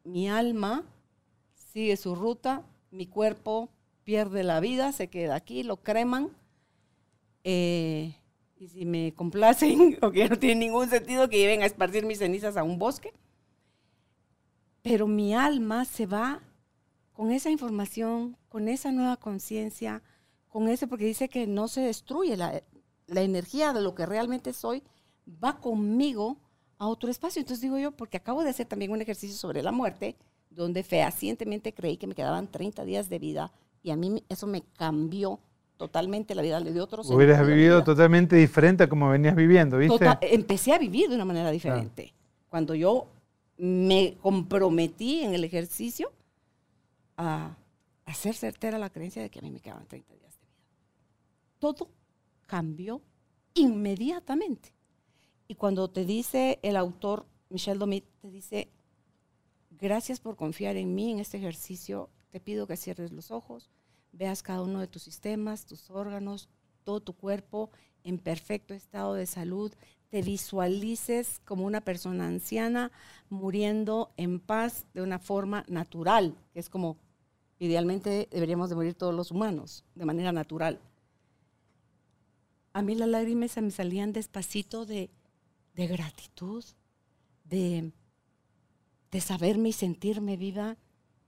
Mi 0.04 0.28
alma 0.28 0.84
sigue 1.54 1.96
su 1.96 2.14
ruta, 2.14 2.64
mi 2.90 3.06
cuerpo 3.06 3.70
pierde 4.04 4.42
la 4.42 4.60
vida, 4.60 4.92
se 4.92 5.08
queda 5.08 5.34
aquí, 5.34 5.62
lo 5.62 5.82
creman. 5.82 6.30
Eh, 7.44 8.14
y 8.56 8.68
si 8.68 8.84
me 8.86 9.12
complacen, 9.14 9.98
o 10.02 10.10
que 10.10 10.28
no 10.28 10.38
tiene 10.38 10.66
ningún 10.66 10.88
sentido 10.88 11.28
que 11.28 11.38
lleven 11.38 11.62
a 11.62 11.66
esparcir 11.66 12.06
mis 12.06 12.18
cenizas 12.18 12.56
a 12.56 12.62
un 12.62 12.78
bosque. 12.78 13.12
Pero 14.82 15.06
mi 15.06 15.34
alma 15.34 15.84
se 15.84 16.06
va 16.06 16.40
con 17.18 17.32
esa 17.32 17.50
información, 17.50 18.36
con 18.48 18.68
esa 18.68 18.92
nueva 18.92 19.16
conciencia, 19.16 20.04
con 20.46 20.68
ese, 20.68 20.86
porque 20.86 21.04
dice 21.04 21.28
que 21.28 21.48
no 21.48 21.66
se 21.66 21.80
destruye 21.80 22.36
la, 22.36 22.62
energía 23.08 23.72
de 23.72 23.80
lo 23.80 23.96
que 23.96 24.06
realmente 24.06 24.52
soy, 24.52 24.84
va 25.42 25.56
conmigo 25.56 26.36
a 26.78 26.86
otro 26.86 27.10
espacio. 27.10 27.40
Entonces 27.40 27.60
digo 27.60 27.76
yo, 27.76 27.90
porque 27.90 28.18
acabo 28.18 28.44
de 28.44 28.50
hacer 28.50 28.66
también 28.66 28.92
un 28.92 29.02
ejercicio 29.02 29.36
sobre 29.36 29.64
la 29.64 29.72
muerte, 29.72 30.14
donde 30.48 30.84
fehacientemente 30.84 31.74
creí 31.74 31.96
que 31.96 32.06
me 32.06 32.14
quedaban 32.14 32.46
30 32.46 32.84
días 32.84 33.08
de 33.08 33.18
vida 33.18 33.50
y 33.82 33.90
a 33.90 33.96
mí 33.96 34.22
eso 34.28 34.46
me 34.46 34.62
cambió 34.76 35.40
totalmente 35.76 36.36
la 36.36 36.42
vida, 36.42 36.60
le 36.60 36.72
dio 36.72 36.84
otro 36.84 37.02
Hubieras 37.02 37.44
vivido 37.44 37.82
totalmente 37.82 38.36
diferente 38.36 38.84
a 38.84 38.88
como 38.88 39.08
venías 39.08 39.34
viviendo, 39.34 39.76
¿viste? 39.78 40.06
empecé 40.20 40.72
a 40.72 40.78
vivir 40.78 41.08
de 41.08 41.16
una 41.16 41.24
manera 41.24 41.50
diferente. 41.50 42.14
Cuando 42.48 42.76
yo 42.76 43.08
me 43.56 44.16
comprometí 44.22 45.24
en 45.24 45.34
el 45.34 45.42
ejercicio, 45.42 46.12
a 47.18 47.58
hacer 48.06 48.34
certera 48.34 48.78
la 48.78 48.88
creencia 48.88 49.20
de 49.20 49.28
que 49.28 49.40
a 49.40 49.42
mí 49.42 49.50
me 49.50 49.60
quedaban 49.60 49.86
30 49.86 50.14
días 50.14 50.38
de 50.40 50.46
vida. 50.46 50.56
Todo 51.58 51.90
cambió 52.46 53.02
inmediatamente. 53.54 54.72
Y 55.46 55.56
cuando 55.56 55.90
te 55.90 56.04
dice 56.04 56.58
el 56.62 56.76
autor, 56.76 57.26
Michel 57.50 57.78
Domit, 57.78 58.04
te 58.20 58.30
dice, 58.30 58.70
gracias 59.70 60.20
por 60.20 60.36
confiar 60.36 60.76
en 60.76 60.94
mí 60.94 61.10
en 61.10 61.18
este 61.18 61.38
ejercicio, 61.38 62.08
te 62.30 62.40
pido 62.40 62.66
que 62.66 62.76
cierres 62.76 63.12
los 63.12 63.30
ojos, 63.30 63.70
veas 64.12 64.42
cada 64.42 64.62
uno 64.62 64.80
de 64.80 64.86
tus 64.86 65.02
sistemas, 65.02 65.66
tus 65.66 65.90
órganos, 65.90 66.48
todo 66.84 67.00
tu 67.00 67.14
cuerpo 67.14 67.70
en 68.04 68.18
perfecto 68.18 68.74
estado 68.74 69.14
de 69.14 69.26
salud, 69.26 69.72
te 70.08 70.22
visualices 70.22 71.40
como 71.44 71.64
una 71.64 71.82
persona 71.82 72.26
anciana 72.26 72.92
muriendo 73.28 74.12
en 74.16 74.40
paz 74.40 74.86
de 74.94 75.02
una 75.02 75.18
forma 75.18 75.64
natural, 75.68 76.34
que 76.52 76.60
es 76.60 76.70
como 76.70 76.96
Idealmente 77.58 78.28
deberíamos 78.30 78.70
de 78.70 78.76
morir 78.76 78.94
todos 78.94 79.14
los 79.14 79.30
humanos, 79.30 79.84
de 79.94 80.04
manera 80.04 80.32
natural. 80.32 80.80
A 82.72 82.82
mí 82.82 82.94
las 82.94 83.08
lágrimas 83.08 83.56
me 83.56 83.70
salían 83.70 84.12
despacito 84.12 84.86
de, 84.86 85.10
de 85.74 85.86
gratitud, 85.86 86.64
de, 87.44 87.92
de 89.10 89.20
saberme 89.20 89.70
y 89.70 89.72
sentirme 89.72 90.36
viva, 90.36 90.76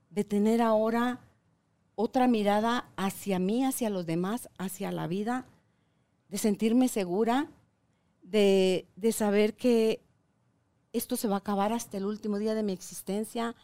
de 0.09 0.23
tener 0.23 0.61
ahora 0.61 1.19
otra 1.95 2.27
mirada 2.27 2.89
hacia 2.95 3.39
mí, 3.39 3.65
hacia 3.65 3.89
los 3.89 4.05
demás, 4.05 4.49
hacia 4.57 4.91
la 4.91 5.07
vida, 5.07 5.45
de 6.29 6.37
sentirme 6.37 6.87
segura, 6.87 7.49
de, 8.21 8.87
de 8.95 9.11
saber 9.11 9.55
que 9.55 10.01
esto 10.93 11.15
se 11.15 11.27
va 11.27 11.35
a 11.35 11.39
acabar 11.39 11.73
hasta 11.73 11.97
el 11.97 12.05
último 12.05 12.37
día 12.39 12.53
de 12.53 12.63
mi 12.63 12.71
existencia, 12.71 13.55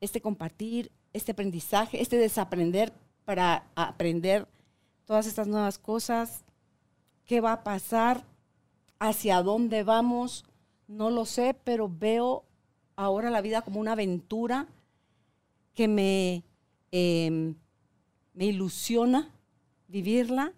este 0.00 0.20
compartir, 0.20 0.90
este 1.16 1.32
aprendizaje, 1.32 2.00
este 2.00 2.16
desaprender 2.16 2.92
para 3.24 3.66
aprender 3.74 4.46
todas 5.04 5.26
estas 5.26 5.48
nuevas 5.48 5.78
cosas, 5.78 6.44
qué 7.24 7.40
va 7.40 7.52
a 7.52 7.64
pasar, 7.64 8.24
hacia 8.98 9.42
dónde 9.42 9.82
vamos, 9.82 10.44
no 10.88 11.10
lo 11.10 11.24
sé, 11.24 11.54
pero 11.64 11.88
veo 11.88 12.44
ahora 12.94 13.30
la 13.30 13.40
vida 13.40 13.62
como 13.62 13.80
una 13.80 13.92
aventura 13.92 14.66
que 15.74 15.88
me, 15.88 16.44
em, 16.90 17.54
me 18.32 18.46
ilusiona 18.46 19.30
vivirla, 19.88 20.52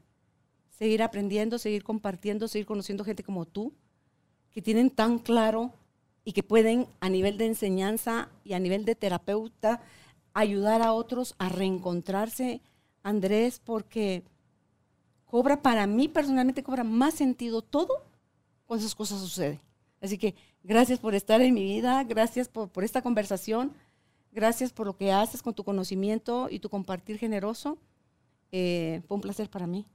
seguir 0.70 1.02
aprendiendo, 1.02 1.58
seguir 1.58 1.82
compartiendo, 1.82 2.46
seguir 2.46 2.66
conociendo 2.66 3.04
gente 3.04 3.24
como 3.24 3.44
tú, 3.44 3.72
que 4.50 4.62
tienen 4.62 4.90
tan 4.90 5.18
claro 5.18 5.72
y 6.24 6.32
que 6.32 6.42
pueden 6.42 6.86
a 7.00 7.08
nivel 7.08 7.38
de 7.38 7.46
enseñanza 7.46 8.28
y 8.44 8.52
a 8.52 8.58
nivel 8.60 8.84
de 8.84 8.94
terapeuta 8.94 9.82
ayudar 10.40 10.82
a 10.82 10.92
otros 10.92 11.34
a 11.38 11.48
reencontrarse, 11.48 12.60
Andrés, 13.02 13.60
porque 13.64 14.22
cobra 15.26 15.62
para 15.62 15.86
mí 15.86 16.08
personalmente, 16.08 16.62
cobra 16.62 16.84
más 16.84 17.14
sentido 17.14 17.62
todo 17.62 18.04
cuando 18.66 18.84
esas 18.84 18.94
cosas 18.94 19.20
suceden. 19.20 19.60
Así 20.00 20.16
que 20.16 20.34
gracias 20.62 21.00
por 21.00 21.14
estar 21.14 21.40
en 21.40 21.54
mi 21.54 21.64
vida, 21.64 22.04
gracias 22.04 22.48
por, 22.48 22.84
esta 22.84 23.02
conversación, 23.02 23.72
gracias 24.30 24.72
por 24.72 24.86
lo 24.86 24.96
que 24.96 25.12
haces 25.12 25.42
con 25.42 25.54
tu 25.54 25.64
conocimiento 25.64 26.48
y 26.50 26.60
tu 26.60 26.68
compartir 26.68 27.18
generoso. 27.18 27.78
Eh, 28.52 29.02
fue 29.06 29.16
un 29.16 29.20
placer 29.20 29.50
para 29.50 29.66
mí 29.66 29.86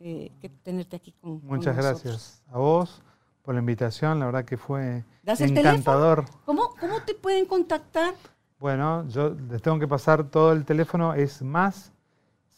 eh, 0.00 0.32
tenerte 0.62 0.96
aquí 0.96 1.12
con 1.20 1.40
Muchas 1.44 1.76
gracias 1.76 2.42
a 2.50 2.58
vos 2.58 3.02
por 3.42 3.54
la 3.54 3.60
invitación, 3.60 4.18
la 4.18 4.26
verdad 4.26 4.44
que 4.44 4.56
fue 4.56 5.04
encantador. 5.24 6.24
¿Cómo, 6.44 6.74
¿Cómo 6.80 7.02
te 7.02 7.14
pueden 7.14 7.46
contactar? 7.46 8.14
Bueno, 8.58 9.06
yo 9.08 9.36
les 9.50 9.60
tengo 9.60 9.78
que 9.78 9.86
pasar 9.86 10.24
todo 10.24 10.52
el 10.52 10.64
teléfono, 10.64 11.12
es 11.12 11.42
más 11.42 11.92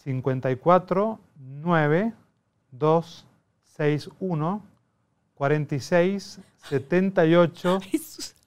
54 0.05 1.19
9 1.37 2.13
2 2.71 3.27
6 3.77 4.11
1 4.21 4.63
46 5.35 6.41
78 6.69 7.81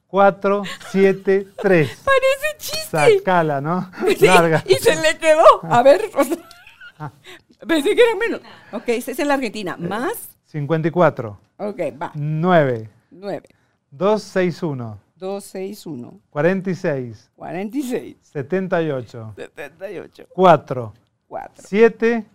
4 0.08 0.64
7 0.92 1.48
3. 1.62 2.04
Parece 2.06 2.58
chiste. 2.58 3.18
Sacala, 3.18 3.60
¿no? 3.60 3.92
Larga. 4.22 4.64
Y 4.68 4.76
se 4.76 4.96
le 5.02 5.18
quedó. 5.18 5.44
A 5.64 5.84
ver. 5.84 6.02
Pensé 7.68 7.96
que 7.96 8.02
era 8.02 8.16
menos. 8.16 8.42
Ok, 8.72 8.90
es 8.90 9.20
en 9.20 9.28
la 9.28 9.36
Argentina. 9.36 9.76
Más. 9.78 10.30
54. 10.46 11.38
Ok, 11.58 11.80
va. 12.02 12.12
9. 12.16 12.90
9. 13.12 13.50
261. 13.92 15.00
261. 15.22 16.20
46. 16.32 17.30
46. 17.36 18.18
78. 18.22 19.34
78. 19.36 20.28
4. 20.34 20.94
4. 21.28 21.64
7. 21.68 22.26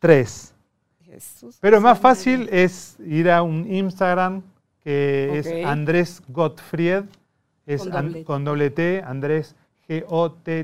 3. 0.00 0.54
Jesús. 1.06 1.58
Pero 1.60 1.80
más 1.80 2.00
fácil 2.00 2.48
es 2.50 2.96
ir 2.98 3.30
a 3.30 3.42
un 3.42 3.72
Instagram 3.72 4.42
que 4.82 5.38
es 5.38 5.46
Andrés 5.64 6.20
Gottfried. 6.28 7.04
Es 7.66 7.82
con 7.82 7.92
doble, 7.92 8.24
con 8.24 8.44
doble 8.44 8.70
T, 8.70 9.02
Andrés 9.06 9.54
G-O-T-T-F-R-I-E-D, 9.86 10.54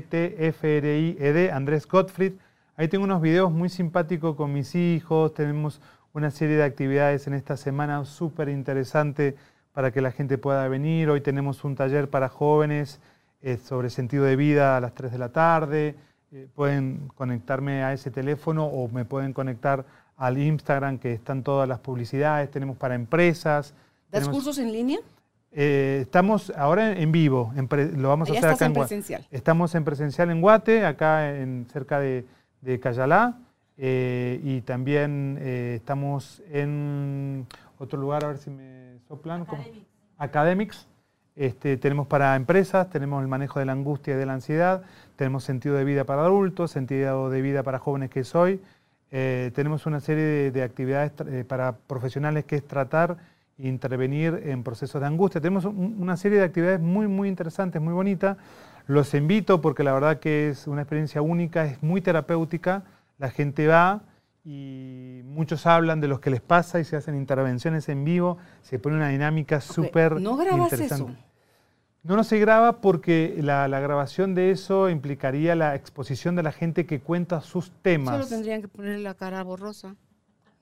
Andrés 1.51 1.87
Gottfried. 1.87 2.33
Ahí 2.75 2.89
tengo 2.89 3.05
unos 3.05 3.21
videos 3.21 3.49
muy 3.51 3.69
simpáticos 3.69 4.35
con 4.35 4.51
mis 4.51 4.75
hijos. 4.75 5.33
Tenemos 5.33 5.79
una 6.13 6.31
serie 6.31 6.57
de 6.57 6.63
actividades 6.63 7.27
en 7.27 7.33
esta 7.33 7.55
semana 7.55 8.03
súper 8.03 8.49
interesante 8.49 9.35
para 9.75 9.91
que 9.91 10.01
la 10.01 10.11
gente 10.11 10.37
pueda 10.37 10.67
venir. 10.69 11.09
Hoy 11.09 11.19
tenemos 11.19 11.65
un 11.65 11.75
taller 11.75 12.09
para 12.09 12.29
jóvenes 12.29 13.01
eh, 13.41 13.57
sobre 13.57 13.89
sentido 13.89 14.23
de 14.23 14.37
vida 14.37 14.77
a 14.77 14.79
las 14.79 14.95
3 14.95 15.11
de 15.11 15.17
la 15.17 15.29
tarde. 15.29 15.95
Eh, 16.31 16.47
pueden 16.55 17.09
conectarme 17.13 17.83
a 17.83 17.91
ese 17.91 18.09
teléfono 18.09 18.65
o 18.65 18.87
me 18.87 19.03
pueden 19.03 19.33
conectar 19.33 19.85
al 20.15 20.37
Instagram 20.37 20.97
que 20.97 21.11
están 21.11 21.43
todas 21.43 21.67
las 21.67 21.79
publicidades. 21.79 22.49
Tenemos 22.49 22.77
para 22.77 22.95
empresas. 22.95 23.73
¿Das 24.09 24.29
cursos 24.29 24.57
en 24.59 24.71
línea? 24.71 24.99
Eh, 25.51 25.99
estamos 26.03 26.53
ahora 26.55 26.93
en 26.93 27.11
vivo, 27.11 27.53
lo 27.95 28.09
vamos 28.09 28.29
a 28.29 28.33
hacer 28.33 28.49
acá 28.49 28.65
en, 28.65 28.73
presencial. 28.73 29.27
Estamos 29.29 29.75
en 29.75 29.83
presencial 29.83 30.29
en 30.29 30.39
Guate, 30.39 30.85
acá 30.85 31.35
en, 31.35 31.67
cerca 31.69 31.99
de, 31.99 32.25
de 32.61 32.79
Cayalá. 32.79 33.39
Eh, 33.77 34.39
y 34.41 34.61
también 34.61 35.37
eh, 35.41 35.73
estamos 35.75 36.41
en 36.49 37.45
otro 37.77 37.99
lugar, 37.99 38.23
a 38.23 38.27
ver 38.27 38.37
si 38.37 38.49
me 38.49 38.99
soplan. 39.07 39.41
Academics. 39.41 39.87
Academics. 40.17 40.87
Este, 41.35 41.75
tenemos 41.77 42.07
para 42.07 42.35
empresas, 42.35 42.89
tenemos 42.89 43.21
el 43.21 43.27
manejo 43.27 43.59
de 43.59 43.65
la 43.65 43.73
angustia 43.73 44.13
y 44.13 44.17
de 44.17 44.25
la 44.25 44.33
ansiedad, 44.33 44.83
tenemos 45.17 45.43
sentido 45.43 45.75
de 45.75 45.83
vida 45.83 46.05
para 46.05 46.23
adultos, 46.23 46.71
sentido 46.71 47.29
de 47.29 47.41
vida 47.41 47.61
para 47.63 47.79
jóvenes 47.79 48.09
que 48.09 48.23
soy. 48.23 48.61
Eh, 49.11 49.51
tenemos 49.53 49.85
una 49.85 49.99
serie 49.99 50.51
de, 50.51 50.63
actividades 50.63 51.11
para 51.45 51.73
profesionales 51.73 52.45
que 52.45 52.55
es 52.55 52.65
tratar 52.65 53.17
e 53.57 53.67
intervenir 53.67 54.41
en 54.45 54.63
procesos 54.63 55.01
de 55.01 55.07
angustia. 55.07 55.41
Tenemos 55.41 55.65
una 55.65 56.15
serie 56.15 56.39
de 56.39 56.45
actividades 56.45 56.79
muy, 56.79 57.07
muy 57.07 57.27
interesantes, 57.27 57.81
muy 57.81 57.93
bonitas. 57.93 58.37
Los 58.87 59.13
invito 59.13 59.61
porque 59.61 59.83
la 59.83 59.93
verdad 59.93 60.19
que 60.19 60.49
es 60.49 60.67
una 60.67 60.81
experiencia 60.81 61.21
única, 61.21 61.65
es 61.65 61.83
muy 61.83 62.01
terapéutica 62.01 62.83
la 63.17 63.29
gente 63.29 63.67
va 63.67 64.01
y 64.45 65.21
muchos 65.25 65.65
hablan 65.65 65.99
de 65.99 66.07
lo 66.07 66.21
que 66.21 66.29
les 66.29 66.39
pasa 66.39 66.79
y 66.79 66.83
se 66.83 66.95
hacen 66.95 67.15
intervenciones 67.15 67.89
en 67.89 68.05
vivo, 68.05 68.37
se 68.61 68.77
pone 68.77 68.95
una 68.95 69.09
dinámica 69.09 69.59
súper 69.59 70.21
¿No 70.21 70.37
grabas 70.37 70.71
eso? 70.73 71.09
No, 72.03 72.15
no 72.15 72.23
se 72.23 72.37
graba 72.37 72.81
porque 72.81 73.35
la, 73.41 73.67
grabación 73.67 74.35
de 74.35 74.51
eso 74.51 74.91
implicaría 74.91 75.55
la 75.55 75.73
exposición 75.73 76.35
de 76.35 76.43
la 76.43 76.51
gente 76.51 76.85
que 76.85 76.99
cuenta 77.01 77.41
sus 77.41 77.71
temas. 77.81 78.13
Solo 78.13 78.27
tendrían 78.27 78.61
que 78.61 78.67
poner 78.67 78.99
la 78.99 79.15
cara 79.15 79.41
borrosa. 79.41 79.95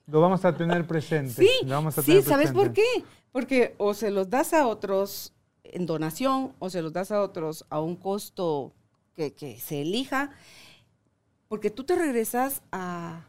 Lo 0.06 0.22
vamos 0.22 0.42
a 0.46 0.56
tener 0.56 0.86
presente. 0.86 1.34
Sí, 1.34 1.50
sí 2.02 2.22
¿sabes 2.22 2.52
por 2.52 2.72
qué? 2.72 3.04
Porque 3.32 3.74
o 3.76 3.92
se 3.92 4.10
los 4.10 4.30
das 4.30 4.54
a 4.54 4.66
otros 4.66 5.34
en 5.62 5.84
donación 5.84 6.52
o 6.58 6.70
se 6.70 6.80
los 6.80 6.94
das 6.94 7.10
a 7.10 7.20
otros 7.20 7.66
a 7.68 7.80
un 7.80 7.96
costo 7.96 8.72
que, 9.14 9.34
que 9.34 9.58
se 9.60 9.82
elija 9.82 10.30
porque 11.48 11.68
tú 11.70 11.84
te 11.84 11.94
regresas 11.94 12.62
a, 12.72 13.26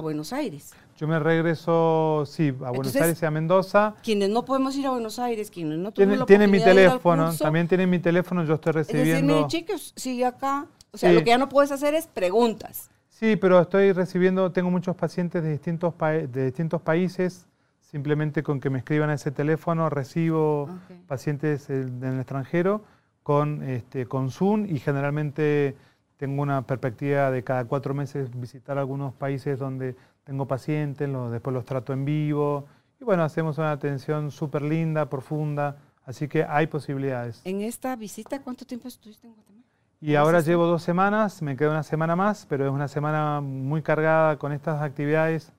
Buenos 0.00 0.32
Aires. 0.32 0.72
Yo 0.96 1.08
me 1.08 1.18
regreso, 1.18 2.24
sí, 2.26 2.48
a 2.64 2.70
Buenos 2.70 2.94
Aires 2.96 3.20
y 3.22 3.26
a 3.26 3.30
Mendoza. 3.30 3.94
Quienes 4.02 4.30
no 4.30 4.44
podemos 4.44 4.76
ir 4.76 4.86
a 4.86 4.90
Buenos 4.90 5.18
Aires, 5.18 5.50
quienes 5.50 5.78
no 5.78 5.92
tienen 5.92 6.24
Tienen 6.26 6.50
mi 6.50 6.62
teléfono, 6.62 7.34
también 7.36 7.68
tienen 7.68 7.90
mi 7.90 7.98
teléfono, 7.98 8.44
yo 8.44 8.54
estoy 8.54 8.72
recibiendo... 8.72 9.32
Es 9.32 9.44
decir, 9.44 9.66
chicos, 9.66 9.92
sigue 9.96 10.24
acá. 10.24 10.66
O 10.92 10.96
sea, 10.96 11.12
lo 11.12 11.20
que 11.20 11.30
ya 11.30 11.38
no 11.38 11.48
puedes 11.48 11.72
hacer 11.72 11.94
es 11.94 12.06
preguntas. 12.06 12.90
Sí, 13.08 13.36
pero 13.36 13.60
estoy 13.60 13.92
recibiendo, 13.92 14.52
tengo 14.52 14.70
muchos 14.70 14.96
pacientes 14.96 15.42
de 15.42 15.52
distintos, 15.52 15.94
de 15.98 16.44
distintos 16.46 16.82
países. 16.82 17.46
Simplemente 17.80 18.42
con 18.42 18.58
que 18.60 18.70
me 18.70 18.78
escriban 18.78 19.10
a 19.10 19.14
ese 19.14 19.30
teléfono 19.30 19.88
recibo 19.88 20.68
pacientes 21.06 21.70
en 21.70 22.02
el 22.02 22.18
extranjero 22.18 22.82
con, 23.22 23.62
este, 23.62 24.06
con 24.06 24.30
Zoom 24.30 24.66
y 24.66 24.80
generalmente 24.80 25.76
tengo 26.24 26.40
una 26.40 26.62
perspectiva 26.62 27.30
de 27.30 27.44
cada 27.44 27.66
cuatro 27.66 27.92
meses 27.92 28.30
visitar 28.32 28.78
algunos 28.78 29.12
países 29.12 29.58
donde 29.58 29.94
tengo 30.24 30.46
pacientes, 30.46 31.06
después 31.30 31.52
los 31.52 31.66
trato 31.66 31.92
en 31.92 32.06
vivo. 32.06 32.64
Y 32.98 33.04
bueno, 33.04 33.24
hacemos 33.24 33.58
una 33.58 33.72
atención 33.72 34.30
súper 34.30 34.62
linda, 34.62 35.10
profunda, 35.10 35.76
así 36.06 36.26
que 36.26 36.42
hay 36.42 36.66
posibilidades. 36.66 37.42
¿En 37.44 37.60
esta 37.60 37.94
visita 37.94 38.40
cuánto 38.40 38.64
tiempo 38.64 38.88
estuviste 38.88 39.26
en 39.26 39.34
Guatemala? 39.34 39.66
Y 40.00 40.14
ahora 40.14 40.40
llevo 40.40 40.64
dos 40.64 40.82
semanas, 40.82 41.42
me 41.42 41.58
queda 41.58 41.72
una 41.72 41.82
semana 41.82 42.16
más, 42.16 42.46
pero 42.48 42.64
es 42.64 42.72
una 42.72 42.88
semana 42.88 43.42
muy 43.42 43.82
cargada 43.82 44.38
con 44.38 44.52
estas 44.52 44.80
actividades 44.80 45.52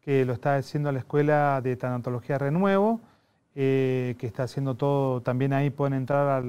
que 0.00 0.24
lo 0.24 0.32
está 0.32 0.56
haciendo 0.56 0.90
la 0.90 0.98
Escuela 0.98 1.60
de 1.62 1.76
Tanatología 1.76 2.38
Renuevo, 2.38 2.98
eh, 3.54 4.16
que 4.18 4.26
está 4.26 4.42
haciendo 4.42 4.74
todo, 4.74 5.22
también 5.22 5.52
ahí 5.52 5.70
pueden 5.70 5.94
entrar 5.94 6.42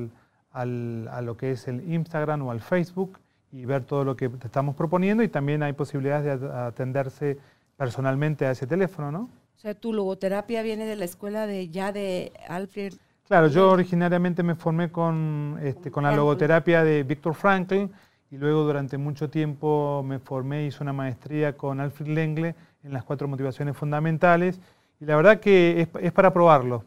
al, 0.52 1.08
a 1.08 1.22
lo 1.22 1.38
que 1.38 1.52
es 1.52 1.68
el 1.68 1.94
Instagram 1.94 2.41
o 2.48 2.50
al 2.50 2.62
Facebook 2.62 3.20
y 3.52 3.66
ver 3.66 3.84
todo 3.84 4.04
lo 4.04 4.16
que 4.16 4.30
te 4.30 4.48
estamos 4.48 4.76
proponiendo 4.76 5.24
y 5.24 5.28
también 5.28 5.64
hay 5.64 5.74
posibilidades 5.74 6.42
de 6.42 6.48
atenderse 6.48 7.38
personalmente 7.78 8.46
a 8.46 8.52
ese 8.52 8.68
teléfono, 8.68 9.12
¿no? 9.12 9.30
O 9.56 9.62
sea, 9.62 9.74
tu 9.74 9.92
logoterapia 9.94 10.62
viene 10.62 10.86
de 10.86 10.96
la 10.96 11.06
escuela 11.06 11.48
de 11.48 11.70
ya 11.70 11.92
de 11.92 12.32
Alfred. 12.48 12.94
Claro, 13.28 13.48
yo 13.48 13.72
originariamente 13.72 14.42
me 14.42 14.56
formé 14.56 14.92
con, 14.92 15.60
este, 15.62 15.92
con 15.92 16.04
la 16.04 16.16
logoterapia 16.16 16.84
de 16.84 17.04
Víctor 17.04 17.34
Frankl 17.34 17.86
y 18.32 18.38
luego 18.38 18.64
durante 18.64 18.98
mucho 18.98 19.30
tiempo 19.30 20.04
me 20.06 20.20
formé, 20.20 20.66
hice 20.66 20.82
una 20.82 20.94
maestría 20.94 21.58
con 21.58 21.80
Alfred 21.80 22.08
Lengle 22.08 22.56
en 22.84 22.94
las 22.94 23.04
cuatro 23.04 23.28
motivaciones 23.28 23.76
fundamentales 23.76 24.60
y 25.00 25.06
la 25.06 25.16
verdad 25.16 25.40
que 25.40 25.82
es, 25.82 25.90
es 26.02 26.12
para 26.12 26.32
probarlo. 26.32 26.84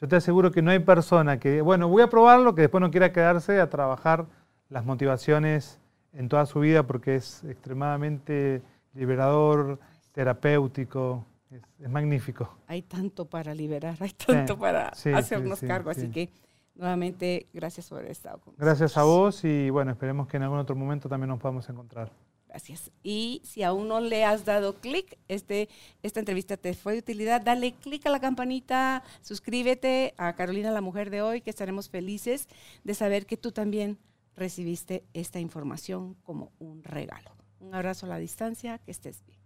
Yo 0.00 0.08
te 0.08 0.16
aseguro 0.16 0.50
que 0.50 0.62
no 0.62 0.70
hay 0.70 0.80
persona 0.80 1.38
que, 1.38 1.60
bueno, 1.60 1.88
voy 1.88 2.02
a 2.02 2.08
probarlo, 2.08 2.54
que 2.54 2.62
después 2.62 2.80
no 2.80 2.90
quiera 2.90 3.12
quedarse 3.12 3.60
a 3.60 3.70
trabajar 3.70 4.26
las 4.68 4.84
motivaciones 4.84 5.78
en 6.14 6.28
toda 6.28 6.46
su 6.46 6.60
vida 6.60 6.86
porque 6.86 7.16
es 7.16 7.44
extremadamente 7.44 8.62
liberador, 8.94 9.78
terapéutico. 10.12 11.24
es, 11.50 11.90
magnífico. 11.90 12.56
Hay 12.66 12.82
tanto 12.82 13.26
para 13.26 13.54
liberar, 13.54 13.96
hay 14.00 14.12
tanto 14.12 14.58
para 14.58 14.88
hacernos 14.88 15.60
cargo, 15.60 15.90
así 15.90 16.08
que 16.08 16.30
nuevamente 16.74 17.46
gracias 17.52 17.88
por 17.88 17.98
haber 17.98 18.10
estado 18.10 18.38
con 18.38 18.54
Gracias 18.56 18.96
a 18.96 19.04
vos 19.04 19.44
y 19.44 19.70
bueno, 19.70 19.92
esperemos 19.92 20.26
que 20.26 20.36
en 20.36 20.44
algún 20.44 20.58
otro 20.58 20.74
momento 20.74 21.08
también 21.08 21.28
nos 21.28 21.40
podamos 21.40 21.68
encontrar. 21.68 22.10
Gracias. 22.48 22.92
Y 23.02 23.42
si 23.44 23.64
aún 23.64 23.88
no 23.88 23.98
le 23.98 24.24
has 24.24 24.44
dado 24.44 24.74
clic, 24.74 25.18
este, 25.26 25.68
esta 26.04 26.20
entrevista 26.20 26.56
te 26.56 26.72
fue 26.74 26.92
de 26.92 27.00
utilidad, 27.00 27.40
dale 27.40 27.72
clic 27.72 28.06
a 28.06 28.10
la 28.10 28.20
campanita, 28.20 29.02
suscríbete 29.22 30.14
a 30.18 30.34
Carolina 30.34 30.70
la 30.70 30.80
Mujer 30.80 31.10
de 31.10 31.20
hoy, 31.20 31.40
que 31.40 31.50
estaremos 31.50 31.88
felices 31.88 32.48
de 32.84 32.94
saber 32.94 33.26
que 33.26 33.36
tú 33.36 33.50
también 33.50 33.98
recibiste 34.36 35.04
esta 35.14 35.40
información 35.40 36.14
como 36.22 36.52
un 36.58 36.82
regalo. 36.82 37.30
Un 37.60 37.74
abrazo 37.74 38.04
a 38.06 38.10
la 38.10 38.18
distancia, 38.18 38.78
que 38.78 38.90
estés 38.90 39.24
bien. 39.26 39.38